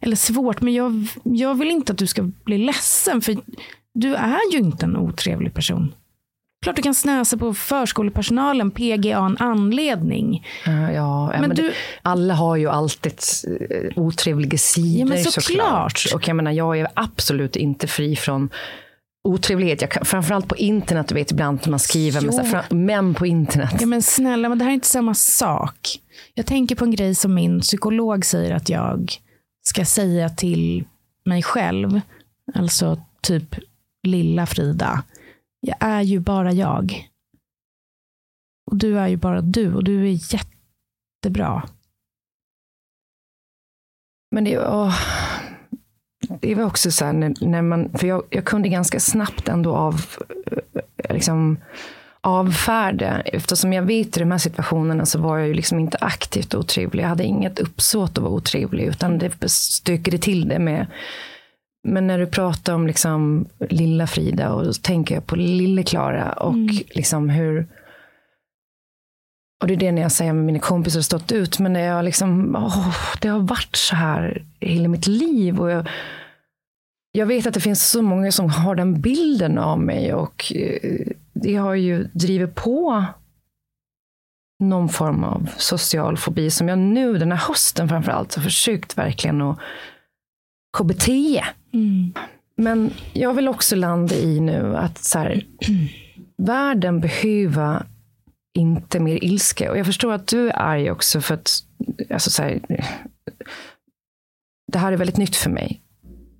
eller 0.01 0.16
svårt, 0.16 0.62
men 0.62 0.74
jag, 0.74 1.07
jag 1.24 1.55
vill 1.55 1.72
inte 1.72 1.91
att 1.91 1.97
du 1.97 2.07
ska 2.07 2.24
bli 2.24 2.57
ledsen. 2.57 3.22
För 3.22 3.38
du 3.93 4.16
är 4.16 4.53
ju 4.53 4.57
inte 4.57 4.86
en 4.86 4.97
otrevlig 4.97 5.53
person. 5.53 5.93
Klart 6.62 6.76
du 6.76 6.82
kan 6.82 6.93
snösa 6.95 7.38
på 7.38 7.53
förskolepersonalen, 7.53 8.72
PGA 8.72 9.26
en 9.26 9.38
anledning. 9.38 10.47
Ja, 10.66 10.91
ja, 10.91 11.28
Men 11.32 11.41
men 11.41 11.55
du- 11.55 11.74
alla 12.01 12.34
har 12.34 12.55
ju 12.55 12.70
alltid 12.70 13.14
eh, 13.70 14.03
otrevliga 14.03 14.57
sidor 14.57 15.16
Ja, 15.18 15.24
såklart. 15.24 15.97
såklart. 15.97 16.14
Och 16.16 16.28
jag 16.28 16.36
menar, 16.36 16.51
jag 16.51 16.80
är 16.80 16.88
absolut 16.93 17.55
inte 17.55 17.88
fri 17.88 18.16
från 18.16 18.49
otrevlighet. 19.24 19.82
Jag 19.82 19.91
kan, 19.91 20.05
framförallt 20.05 20.47
på 20.47 20.55
internet, 20.57 21.07
du 21.07 21.16
vet 21.16 21.32
ibland 21.32 21.60
när 21.64 21.70
man 21.70 21.80
skriver 21.80 22.22
med 22.22 22.34
så 22.34 22.41
här, 22.43 22.66
män 22.70 23.14
på 23.14 23.26
internet. 23.26 23.76
Ja, 23.80 23.86
men 23.88 24.01
snälla, 24.01 24.49
men 24.49 24.57
det 24.57 24.64
här 24.64 24.72
är 24.72 24.76
inte 24.76 24.88
samma 24.88 25.14
sak. 25.14 25.99
Jag 26.34 26.45
tänker 26.45 26.76
på 26.76 26.86
en 26.86 26.91
grej 26.91 27.16
som 27.16 27.34
min 27.34 27.60
psykolog 27.62 28.26
säger 28.26 28.55
att 28.55 28.70
jag 28.70 29.14
ska 29.64 29.86
säga 29.86 30.30
till 30.30 30.84
mig 31.26 31.43
själv. 31.43 32.01
Alltså 32.55 32.99
typ 33.22 33.55
lilla 34.03 34.45
Frida. 34.45 35.03
Jag 35.60 35.78
är 35.80 36.01
ju 36.01 36.20
bara 36.20 36.51
jag. 36.51 37.10
Och 38.72 38.78
du 38.78 38.99
är 38.99 39.07
ju 39.07 39.18
bara 39.18 39.41
du 39.41 39.76
och 39.76 39.84
du 39.84 40.03
är 40.03 40.34
jättebra. 40.34 41.70
Men 44.32 44.43
det, 44.43 44.60
åh, 44.60 44.95
det 46.39 46.55
var 46.55 46.64
också 46.64 46.91
så 46.91 47.05
här, 47.05 47.14
när, 47.14 47.34
när 47.41 47.62
man, 47.62 47.89
för 47.97 48.07
jag, 48.07 48.24
jag 48.30 48.45
kunde 48.45 48.70
ganska 48.70 48.99
snabbt 48.99 49.47
ändå 49.47 49.76
av, 49.76 50.05
eh, 50.97 51.14
liksom, 51.14 51.57
avfärda, 52.22 53.22
eftersom 53.22 53.74
jag 53.74 53.84
vet 53.84 54.18
i 54.18 54.20
de 54.20 54.32
här 54.32 54.38
situationerna 54.38 55.05
så 55.05 55.20
var 55.20 55.38
jag 55.38 55.47
ju 55.47 55.53
liksom 55.53 55.80
inte 55.80 55.97
aktivt 56.01 56.55
otrevlig. 56.55 57.03
Jag 57.03 57.10
hade 57.10 57.24
inget 57.24 57.60
uppsåt 57.60 58.18
att 58.18 58.24
vara 58.24 58.34
otrevlig, 58.34 58.84
utan 58.84 59.18
det 59.18 59.49
stökade 59.49 60.18
till 60.18 60.47
det 60.47 60.60
med 60.60 60.88
men 61.84 62.07
när 62.07 62.19
du 62.19 62.27
pratar 62.27 62.73
om 62.73 62.88
liksom 62.88 63.47
lilla 63.69 64.07
Frida 64.07 64.53
och 64.53 64.65
då 64.65 64.73
tänker 64.73 65.15
jag 65.15 65.25
på 65.25 65.36
lille 65.36 65.84
Klara 65.84 66.34
och 66.34 66.55
liksom 66.95 67.30
hur 67.30 67.67
och 69.61 69.67
det 69.67 69.73
är 69.73 69.77
det 69.77 69.91
när 69.91 70.01
jag 70.01 70.11
säger 70.11 70.34
med 70.34 70.45
mina 70.45 70.59
kompisar 70.59 70.99
har 70.99 71.03
stått 71.03 71.32
ut, 71.32 71.59
men 71.59 71.73
det, 71.73 71.80
jag 71.80 72.05
liksom, 72.05 72.55
åh, 72.55 72.95
det 73.21 73.27
har 73.27 73.39
varit 73.39 73.75
så 73.75 73.95
här 73.95 74.45
hela 74.59 74.88
mitt 74.88 75.07
liv. 75.07 75.59
Och 75.59 75.71
jag, 75.71 75.89
jag 77.11 77.25
vet 77.25 77.47
att 77.47 77.53
det 77.53 77.59
finns 77.59 77.89
så 77.89 78.01
många 78.01 78.32
som 78.32 78.49
har 78.49 78.75
den 78.75 79.01
bilden 79.01 79.57
av 79.57 79.80
mig 79.80 80.13
och 80.13 80.53
eh, 80.55 81.07
det 81.34 81.55
har 81.55 81.73
ju 81.73 82.03
drivit 82.03 82.55
på 82.55 83.05
någon 84.63 84.89
form 84.89 85.23
av 85.23 85.49
social 85.57 86.17
fobi 86.17 86.51
som 86.51 86.67
jag 86.67 86.80
nu 86.80 87.17
den 87.17 87.32
här 87.32 87.47
hösten 87.47 87.89
framförallt 87.89 88.36
har 88.36 88.43
försökt 88.43 88.97
verkligen 88.97 89.41
att 89.41 89.59
KBT. 90.77 91.07
Men 92.55 92.91
jag 93.13 93.34
vill 93.34 93.47
också 93.47 93.76
landa 93.76 94.15
i 94.15 94.39
nu 94.39 94.78
att 94.78 94.97
så 94.97 95.20
här, 95.20 95.43
världen 96.38 96.99
behöver 96.99 97.86
inte 98.57 98.99
mer 98.99 99.24
ilska. 99.24 99.72
Och 99.72 99.78
jag 99.78 99.86
förstår 99.86 100.13
att 100.13 100.28
du 100.28 100.47
är 100.49 100.59
arg 100.59 100.91
också 100.91 101.22
för 101.22 101.34
att 101.34 101.51
alltså 102.09 102.30
så 102.30 102.43
här, 102.43 102.59
det 104.72 104.78
här 104.80 104.91
är 104.91 104.97
väldigt 104.97 105.17
nytt 105.17 105.36
för 105.36 105.49
mig. 105.49 105.82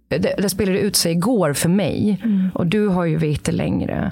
Det, 0.08 0.18
det 0.18 0.50
spelade 0.50 0.80
ut 0.80 0.96
sig 0.96 1.12
igår 1.12 1.54
för 1.54 1.70
mig 1.70 2.24
och 2.54 2.68
du 2.68 2.88
har 2.88 3.06
ju 3.06 3.18
vetat 3.18 3.56
längre. 3.56 4.12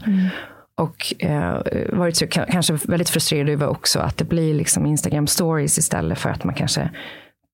Och 0.75 1.23
eh, 1.23 1.61
varit 1.93 2.15
så, 2.17 2.25
ka- 2.25 2.51
kanske 2.51 2.73
väldigt 2.73 3.09
frustrerad 3.09 3.49
över 3.49 3.67
också 3.67 3.99
att 3.99 4.17
det 4.17 4.25
blir 4.25 4.53
liksom 4.53 4.85
Instagram 4.85 5.27
stories 5.27 5.77
istället 5.77 6.19
för 6.19 6.29
att 6.29 6.43
man 6.43 6.55
kanske 6.55 6.89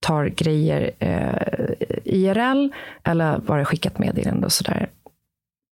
tar 0.03 0.25
grejer 0.25 0.91
eh, 0.99 1.33
IRL 2.03 2.69
eller 3.03 3.37
bara 3.37 3.65
skickat 3.65 3.99
meddelande 3.99 4.45
och 4.45 4.51
sådär. 4.51 4.89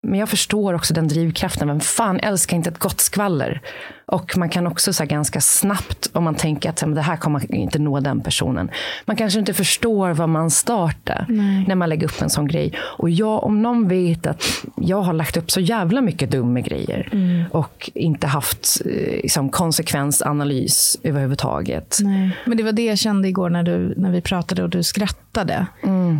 Men 0.02 0.20
jag 0.20 0.28
förstår 0.28 0.74
också 0.74 0.94
den 0.94 1.08
drivkraften. 1.08 1.68
Vem 1.68 1.80
fan 1.80 2.20
älskar 2.20 2.56
inte 2.56 2.70
ett 2.70 2.78
gott 2.78 3.00
skvaller? 3.00 3.60
Och 4.06 4.36
man 4.36 4.48
kan 4.48 4.66
också 4.66 4.92
så 4.92 5.04
ganska 5.04 5.40
snabbt, 5.40 6.10
om 6.12 6.24
man 6.24 6.34
tänker 6.34 6.70
att 6.70 6.80
"Men 6.82 6.94
det 6.94 7.00
här 7.02 7.16
kommer 7.16 7.54
inte 7.54 7.78
nå 7.78 8.00
den 8.00 8.20
personen. 8.20 8.70
Man 9.04 9.16
kanske 9.16 9.38
inte 9.38 9.54
förstår 9.54 10.10
vad 10.10 10.28
man 10.28 10.50
startar 10.50 11.24
när 11.68 11.74
man 11.74 11.88
lägger 11.88 12.06
upp 12.06 12.22
en 12.22 12.30
sån 12.30 12.48
grej. 12.48 12.72
Och 12.78 13.10
jag, 13.10 13.44
om 13.44 13.62
någon 13.62 13.88
vet 13.88 14.26
att 14.26 14.44
jag 14.76 15.02
har 15.02 15.12
lagt 15.12 15.36
upp 15.36 15.50
så 15.50 15.60
jävla 15.60 16.00
mycket 16.00 16.30
dumma 16.30 16.60
grejer 16.60 17.08
och 17.52 17.90
inte 17.94 18.26
haft 18.26 18.80
eh, 18.84 18.90
liksom, 19.22 19.50
konsekvensanalys 19.50 20.96
överhuvudtaget. 21.02 21.98
Nej. 22.00 22.36
Men 22.46 22.56
det 22.56 22.62
var 22.62 22.72
det 22.72 22.84
jag 22.84 22.98
kände 22.98 23.28
igår 23.28 23.50
när, 23.50 23.62
du, 23.62 23.94
när 23.96 24.10
vi 24.10 24.20
pratade 24.20 24.62
och 24.62 24.70
du 24.70 24.82
skrattade 24.82 25.66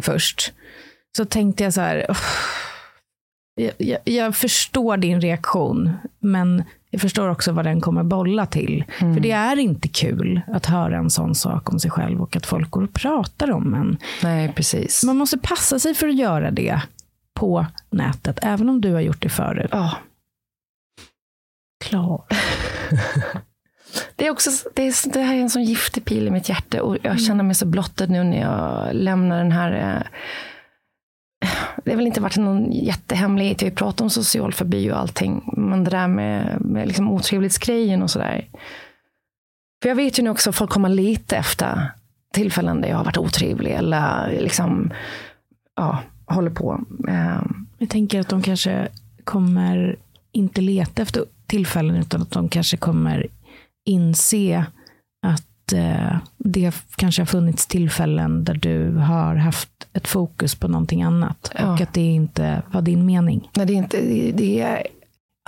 först. 0.03 0.53
Så 1.17 1.25
tänkte 1.25 1.65
jag 1.65 1.73
så 1.75 1.81
här, 1.81 2.07
"Åh, 2.09 2.17
jag, 3.55 3.99
jag, 4.05 4.37
förstår 4.37 4.97
din 4.97 5.21
reaktion, 5.21 5.93
men 6.19 6.65
jag 6.91 7.01
förstår 7.01 7.29
också 7.29 7.53
vad 7.53 7.65
den 7.65 7.81
kommer 7.81 8.03
bolla 8.03 8.47
till. 8.47 8.85
För 8.99 9.21
det 9.21 9.31
är 9.31 9.57
inte 9.59 9.89
kul 9.89 10.41
att 10.47 10.67
höra 10.67 10.97
en 10.97 11.11
sån 11.11 11.35
sak 11.35 11.73
om 11.73 11.81
sig 11.81 11.91
själv 11.91 12.23
och 12.23 12.37
att 12.37 12.47
folk 12.47 12.71
går 12.71 12.83
och 12.83 12.93
pratar 12.93 13.51
om 13.51 13.75
en. 13.75 13.99
Nej, 14.23 14.53
precis. 14.57 15.05
Man 15.05 15.17
måste 15.17 15.39
passa 15.39 15.79
sig 15.79 15.95
för 15.95 16.09
att 16.09 16.17
göra 16.17 16.51
det 16.51 16.83
på 17.35 17.67
nätet, 17.91 18.39
även 18.43 18.69
om 18.69 18.81
du 18.81 18.93
har 18.93 19.01
gjort 19.01 19.23
det 19.23 19.29
förut. 19.29 19.71
Ja. 19.73 19.97
Klar. 21.85 22.25
Det, 24.17 24.27
är 24.27 24.31
också, 24.31 24.51
det, 24.75 24.83
är, 24.83 25.13
det 25.13 25.21
här 25.21 25.35
är 25.35 25.41
en 25.41 25.51
sån 25.51 25.65
giftig 25.65 26.05
pil 26.05 26.27
i 26.27 26.31
mitt 26.31 26.49
hjärta 26.49 26.83
och 26.83 26.97
jag 27.03 27.21
känner 27.21 27.45
mig 27.45 27.55
så 27.55 27.67
blottad 27.67 28.07
nu 28.07 28.25
när 28.25 28.41
jag 28.41 28.95
lämnar 28.95 29.39
den 29.39 29.53
här 29.53 29.97
eh, 29.97 30.03
det 31.85 31.91
har 31.91 31.97
väl 31.97 32.07
inte 32.07 32.21
varit 32.21 32.37
någon 32.37 32.73
jättehemlighet. 32.73 33.63
Vi 33.63 33.71
pratar 33.71 34.05
om 34.05 34.11
social 34.11 34.53
fobi 34.53 34.91
och 34.91 34.99
allting. 34.99 35.53
Men 35.57 35.85
det 35.85 35.91
där 35.91 36.09
med, 36.09 36.61
med 36.61 36.87
liksom 36.87 37.11
otrevlighetsgrejen 37.11 38.03
och 38.03 38.11
sådär. 38.11 38.49
För 39.83 39.89
jag 39.89 39.97
vet 39.97 40.19
ju 40.19 40.23
nu 40.23 40.31
också 40.31 40.51
att 40.51 40.57
folk 40.57 40.71
kommer 40.71 40.89
leta 40.89 41.37
efter 41.37 41.93
tillfällen 42.35 42.81
där 42.81 42.89
jag 42.89 42.97
har 42.97 43.05
varit 43.05 43.19
otrevlig 43.19 43.73
eller 43.73 44.39
liksom, 44.41 44.93
ja, 45.77 46.03
håller 46.27 46.51
på. 46.51 46.85
Eh, 47.09 47.43
jag 47.79 47.91
tänker 47.91 48.21
att 48.21 48.29
de 48.29 48.43
kanske 48.43 48.89
kommer 49.25 49.97
inte 50.33 50.61
leta 50.61 51.03
efter 51.03 51.25
tillfällen 51.47 51.97
utan 51.97 52.23
att 52.23 52.31
de 52.31 52.49
kanske 52.49 52.77
kommer 52.77 53.27
inse 53.85 54.67
att 55.27 55.73
eh, 55.73 56.17
det 56.39 56.75
kanske 56.97 57.23
har 57.23 57.27
funnits 57.27 57.67
tillfällen 57.67 58.45
där 58.45 58.55
du 58.55 58.97
har 58.97 59.35
haft 59.35 59.80
ett 59.93 60.09
fokus 60.09 60.55
på 60.55 60.69
någonting 60.69 61.03
annat 61.03 61.53
Ja. 61.59 61.73
och 61.73 61.81
att 61.81 61.95
det 61.95 62.01
inte 62.01 62.63
var 62.73 62.83
din 62.83 63.07
mening. 63.07 63.49
Nej, 63.57 63.67
det 63.67 63.73
är, 63.73 63.77
inte, 63.77 64.01
det- 64.33 64.61
är 64.61 64.87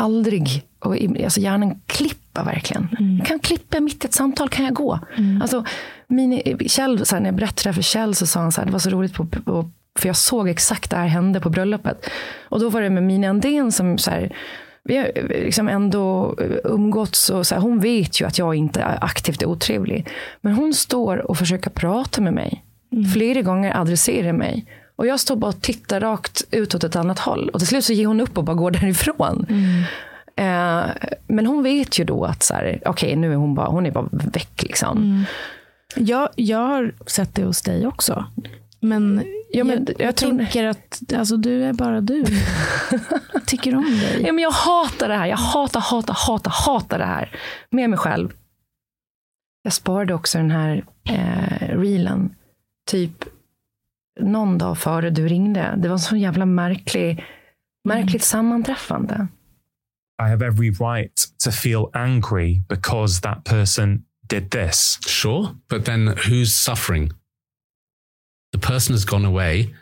aldrig, 0.00 0.62
och 0.78 0.96
alltså 1.24 1.40
hjärnan 1.40 1.80
klipper 1.86 2.44
verkligen. 2.44 2.88
Jag 3.18 3.26
kan 3.26 3.38
klippa 3.38 3.80
mitt 3.80 4.04
i 4.04 4.06
ett 4.06 4.14
samtal, 4.14 4.48
kan 4.48 4.64
jag 4.64 4.74
gå. 4.74 4.98
Alltså, 5.42 5.64
min, 6.08 6.42
Kjell, 6.66 7.06
så 7.06 7.14
här, 7.16 7.20
när 7.20 7.28
jag 7.28 7.36
berättade 7.36 7.62
det 7.62 7.68
här 7.68 7.72
för 7.74 7.82
Kjell 7.82 8.14
så 8.14 8.26
sa 8.26 8.40
han 8.40 8.52
så 8.52 8.60
här, 8.60 8.66
det 8.66 8.72
var 8.72 8.78
så 8.78 8.90
roligt, 8.90 9.14
på, 9.14 9.26
på, 9.26 9.70
för 9.98 10.08
jag 10.08 10.16
såg 10.16 10.48
exakt 10.48 10.90
det 10.90 10.96
här 10.96 11.06
hände 11.06 11.40
på 11.40 11.50
bröllopet. 11.50 12.06
Och 12.48 12.60
då 12.60 12.68
var 12.68 12.80
det 12.80 12.90
med 12.90 13.02
Mina 13.02 13.28
Andén 13.28 13.72
som 13.72 13.98
så 13.98 14.10
här, 14.10 14.36
vi 14.84 14.96
har 14.96 15.10
liksom 15.44 15.68
ändå 15.68 16.34
umgåtts 16.64 17.30
och 17.30 17.46
så 17.46 17.54
här, 17.54 17.62
hon 17.62 17.80
vet 17.80 18.20
ju 18.20 18.26
att 18.26 18.38
jag 18.38 18.54
inte 18.54 18.80
är 18.80 19.04
aktivt 19.04 19.44
otrevlig. 19.44 20.08
Men 20.40 20.52
hon 20.52 20.74
står 20.74 21.30
och 21.30 21.38
försöker 21.38 21.70
prata 21.70 22.20
med 22.20 22.32
mig. 22.34 22.64
Flera 23.14 23.42
gånger 23.42 23.76
adresserar 23.76 24.32
mig. 24.32 24.66
Och 24.96 25.06
jag 25.06 25.20
står 25.20 25.36
bara 25.36 25.48
och 25.48 25.60
tittar 25.62 26.00
rakt 26.00 26.42
ut 26.50 26.74
åt 26.74 26.84
ett 26.84 26.96
annat 26.96 27.18
håll. 27.18 27.48
Och 27.48 27.58
till 27.60 27.68
slut 27.68 27.84
så 27.84 27.92
ger 27.92 28.06
hon 28.06 28.20
upp 28.20 28.38
och 28.38 28.44
bara 28.44 28.56
går 28.56 28.70
därifrån. 28.80 29.46
Eh, 30.36 30.82
men 31.26 31.46
hon 31.46 31.62
vet 31.62 31.98
ju 31.98 32.04
då 32.04 32.24
att 32.24 32.42
så 32.42 32.54
här, 32.54 32.82
okej, 32.86 33.16
nu 33.16 33.32
är 33.32 33.36
hon 33.36 33.54
bara, 33.54 33.66
hon 33.66 33.86
är 33.86 33.90
bara 33.90 34.08
väck 34.12 34.62
liksom. 34.62 35.24
Jag, 35.96 36.28
jag 36.36 36.58
har 36.58 36.94
sett 37.06 37.34
det 37.34 37.44
hos 37.44 37.62
dig 37.62 37.86
också. 37.86 38.24
Men, 38.80 39.22
Ja, 39.54 39.64
men 39.64 39.78
jag, 39.78 39.90
jag 39.98 40.08
jag 40.08 40.16
tror- 40.16 40.38
tänker 40.38 40.64
att 40.64 41.02
alltså, 41.16 41.36
du 41.36 41.64
är 41.64 41.72
bara 41.72 42.00
du. 42.00 42.24
tycker 43.46 43.74
om 43.74 43.84
dig. 43.84 44.22
Ja, 44.26 44.32
men 44.32 44.42
jag 44.42 44.50
hatar 44.50 45.08
det 45.08 45.14
här. 45.16 45.26
Jag 45.26 45.36
hatar, 45.36 45.80
hatar, 45.80 46.16
hatar, 46.26 46.52
hatar 46.66 46.98
det 46.98 47.04
här 47.04 47.36
med 47.70 47.90
mig 47.90 47.98
själv. 47.98 48.30
Jag 49.62 49.72
sparade 49.72 50.14
också 50.14 50.38
den 50.38 50.50
här 50.50 50.84
eh, 51.08 51.78
reelen, 51.78 52.34
typ 52.86 53.24
någon 54.20 54.58
dag 54.58 54.78
före 54.78 55.10
du 55.10 55.28
ringde. 55.28 55.74
Det 55.76 55.88
var 55.88 55.94
en 55.94 56.00
så 56.00 56.16
jävla 56.16 56.46
märklig, 56.46 57.24
märkligt 57.84 58.14
mm. 58.14 58.20
sammanträffande. 58.20 59.28
I 60.22 60.28
have 60.28 60.46
every 60.46 60.70
right 60.70 61.26
to 61.44 61.50
feel 61.50 61.86
angry 61.94 62.60
because 62.68 63.20
that 63.20 63.44
person 63.44 64.04
did 64.28 64.50
this. 64.50 64.98
Sure, 65.06 65.48
but 65.68 65.84
then 65.84 66.08
who's 66.08 66.52
suffering? 66.52 67.12
The 68.52 68.58
person 68.58 68.94
has 68.94 69.04
gone 69.04 69.24
away. 69.24 69.74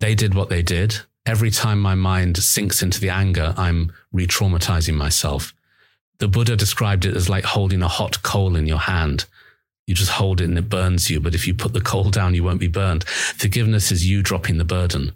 They 0.00 0.14
did 0.14 0.34
what 0.34 0.48
they 0.48 0.62
did. 0.62 0.94
Every 1.26 1.50
time 1.50 1.80
my 1.80 1.94
mind 1.94 2.36
sinks 2.38 2.82
into 2.82 3.00
the 3.00 3.10
anger, 3.10 3.54
I'm 3.56 3.92
re 4.12 4.26
traumatizing 4.26 4.94
myself. 4.94 5.52
The 6.18 6.28
Buddha 6.28 6.56
described 6.56 7.04
it 7.04 7.16
as 7.16 7.28
like 7.28 7.44
holding 7.44 7.82
a 7.82 7.88
hot 7.88 8.22
coal 8.22 8.56
in 8.56 8.66
your 8.66 8.78
hand. 8.78 9.26
You 9.86 9.94
just 9.94 10.10
hold 10.10 10.40
it 10.40 10.44
and 10.44 10.58
it 10.58 10.68
burns 10.68 11.10
you. 11.10 11.20
But 11.20 11.34
if 11.34 11.46
you 11.46 11.54
put 11.54 11.72
the 11.72 11.80
coal 11.80 12.10
down, 12.10 12.34
you 12.34 12.42
won't 12.42 12.60
be 12.60 12.68
burned. 12.68 13.04
Forgiveness 13.04 13.92
is 13.92 14.08
you 14.08 14.22
dropping 14.22 14.58
the 14.58 14.64
burden. 14.64 15.12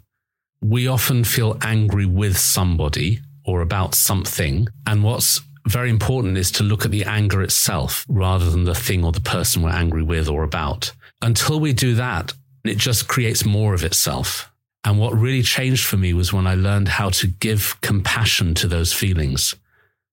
We 0.61 0.87
often 0.87 1.23
feel 1.23 1.57
angry 1.61 2.05
with 2.05 2.37
somebody 2.37 3.19
or 3.45 3.61
about 3.61 3.95
something. 3.95 4.67
And 4.87 5.03
what's 5.03 5.41
very 5.67 5.89
important 5.89 6.37
is 6.37 6.51
to 6.51 6.63
look 6.63 6.85
at 6.85 6.91
the 6.91 7.03
anger 7.03 7.41
itself 7.41 8.05
rather 8.07 8.49
than 8.49 8.63
the 8.63 8.75
thing 8.75 9.03
or 9.03 9.11
the 9.11 9.19
person 9.19 9.61
we're 9.61 9.71
angry 9.71 10.03
with 10.03 10.29
or 10.29 10.43
about. 10.43 10.91
Until 11.21 11.59
we 11.59 11.73
do 11.73 11.95
that, 11.95 12.33
it 12.63 12.77
just 12.77 13.07
creates 13.07 13.45
more 13.45 13.73
of 13.73 13.83
itself. 13.83 14.51
And 14.83 14.97
what 14.97 15.13
really 15.13 15.43
changed 15.43 15.85
for 15.85 15.97
me 15.97 16.13
was 16.13 16.33
when 16.33 16.47
I 16.47 16.55
learned 16.55 16.87
how 16.87 17.09
to 17.09 17.27
give 17.27 17.79
compassion 17.81 18.55
to 18.55 18.67
those 18.67 18.93
feelings. 18.93 19.53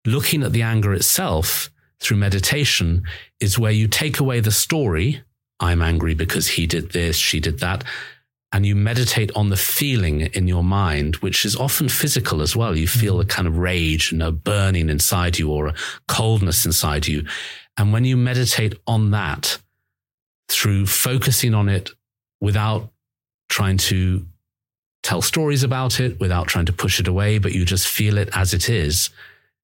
Looking 0.05 0.43
at 0.43 0.53
the 0.53 0.63
anger 0.63 0.95
itself 0.95 1.71
through 2.01 2.19
meditation 2.19 3.05
is 3.41 3.59
where 3.59 3.73
you 3.73 3.89
take 3.89 4.21
away 4.21 4.41
the 4.41 4.53
story. 4.53 5.23
I'm 5.61 5.83
angry 5.83 6.15
because 6.15 6.49
he 6.49 6.67
did 6.67 6.93
this, 6.93 7.17
she 7.17 7.41
did 7.41 7.61
that. 7.61 7.85
And 8.53 8.65
you 8.65 8.77
meditate 8.77 9.33
on 9.35 9.49
the 9.49 9.57
feeling 9.57 10.21
in 10.21 10.47
your 10.47 10.63
mind, 10.63 11.17
which 11.17 11.45
is 11.45 11.57
often 11.57 11.89
physical 11.89 12.41
as 12.41 12.55
well. 12.55 12.77
You 12.77 12.87
feel 12.87 13.15
mm-hmm. 13.15 13.23
a 13.23 13.27
kind 13.27 13.49
of 13.49 13.59
rage 13.59 14.13
and 14.13 14.23
a 14.23 14.31
burning 14.31 14.89
inside 14.89 15.39
you 15.39 15.51
or 15.51 15.69
a 15.69 15.75
coldness 16.09 16.65
inside 16.65 17.07
you. 17.07 17.27
And 17.77 17.93
when 17.93 18.05
you 18.05 18.17
meditate 18.17 18.75
on 18.87 19.11
that 19.11 19.59
through 20.49 20.87
focusing 20.87 21.55
on 21.55 21.69
it 21.69 21.91
without 22.41 22.91
trying 23.49 23.77
to 23.79 24.25
tell 25.03 25.23
stories 25.23 25.63
about 25.63 26.01
it, 26.01 26.19
without 26.21 26.47
trying 26.47 26.67
to 26.67 26.73
push 26.73 26.99
it 27.01 27.09
away, 27.09 27.39
but 27.39 27.53
you 27.53 27.65
just 27.65 27.87
feel 27.87 28.17
it 28.17 28.29
as 28.33 28.55
it 28.55 28.69
is, 28.69 29.11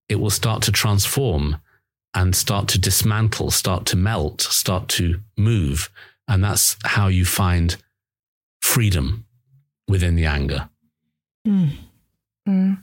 it 0.08 0.16
will 0.16 0.30
start 0.30 0.62
to 0.62 0.72
transform 0.72 1.56
and 2.14 2.36
start 2.36 2.68
to 2.68 2.78
dismantle, 2.78 3.50
start 3.50 3.86
to 3.86 3.96
melt, 3.96 4.40
start 4.40 4.88
to 4.88 5.04
move. 5.36 5.90
And 6.28 6.44
that's 6.44 6.76
how 6.84 7.08
you 7.08 7.24
find 7.24 7.76
freedom 8.62 9.24
within 9.90 10.16
the 10.16 10.26
anger. 10.26 10.68
Mm. 11.48 11.68
Mm. 12.48 12.76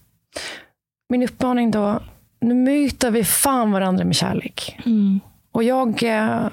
Min 1.09 1.23
uppmaning 1.23 1.71
då, 1.71 2.03
nu 2.41 2.53
myter 2.53 3.11
vi 3.11 3.23
fan 3.23 3.71
varandra 3.71 4.05
med 4.05 4.15
kärlek. 4.15 4.79
Mm. 4.85 5.19
Och 5.51 5.63
jag, 5.63 6.03
eh, 6.03 6.47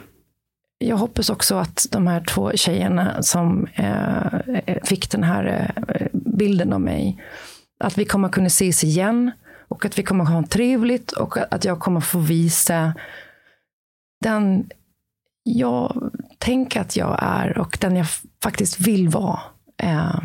jag 0.79 0.97
hoppas 0.97 1.31
också 1.31 1.55
att 1.55 1.87
de 1.91 2.07
här 2.07 2.21
två 2.21 2.53
tjejerna 2.55 3.23
som 3.23 3.67
eh, 3.75 4.81
fick 4.85 5.11
den 5.11 5.23
här 5.23 5.73
eh, 5.89 6.07
bilden 6.13 6.73
av 6.73 6.81
mig, 6.81 7.23
att 7.79 7.99
vi 7.99 8.05
kommer 8.05 8.29
kunna 8.29 8.47
ses 8.47 8.85
igen 8.85 9.31
och 9.69 9.85
att 9.85 9.99
vi 9.99 10.03
kommer 10.03 10.25
ha 10.25 10.47
trevligt 10.47 11.13
och 11.13 11.55
att 11.55 11.65
jag 11.65 11.81
kommer 11.81 12.01
få 12.01 12.19
visa 12.19 12.95
den 14.21 14.71
jag 15.43 16.13
tänker 16.39 16.81
att 16.81 16.97
jag 16.97 17.19
är 17.23 17.59
och 17.59 17.79
den 17.81 17.97
jag 17.97 18.07
faktiskt 18.43 18.81
vill 18.81 19.09
vara. 19.09 19.41
Eh, 19.83 20.21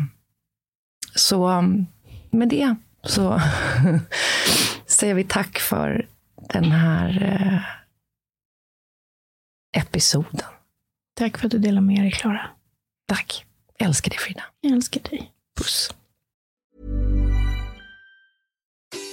så 1.14 1.48
um, 1.48 1.86
med 2.30 2.48
det 2.48 2.74
så 3.04 3.40
säger 4.86 5.14
vi 5.14 5.24
tack 5.24 5.58
för 5.58 6.06
den 6.48 6.64
här 6.64 7.22
eh, 7.22 7.60
episoden. 9.80 10.46
Tack 11.14 11.38
för 11.38 11.46
att 11.46 11.52
du 11.52 11.58
delar 11.58 11.80
med 11.80 12.02
dig, 12.02 12.10
Klara. 12.10 12.50
Tack. 13.08 13.46
Jag 13.78 13.86
älskar 13.86 14.10
dig, 14.10 14.18
Frida. 14.18 14.42
Jag 14.60 14.72
älskar 14.72 15.00
dig. 15.10 15.32
Puss. 15.58 15.94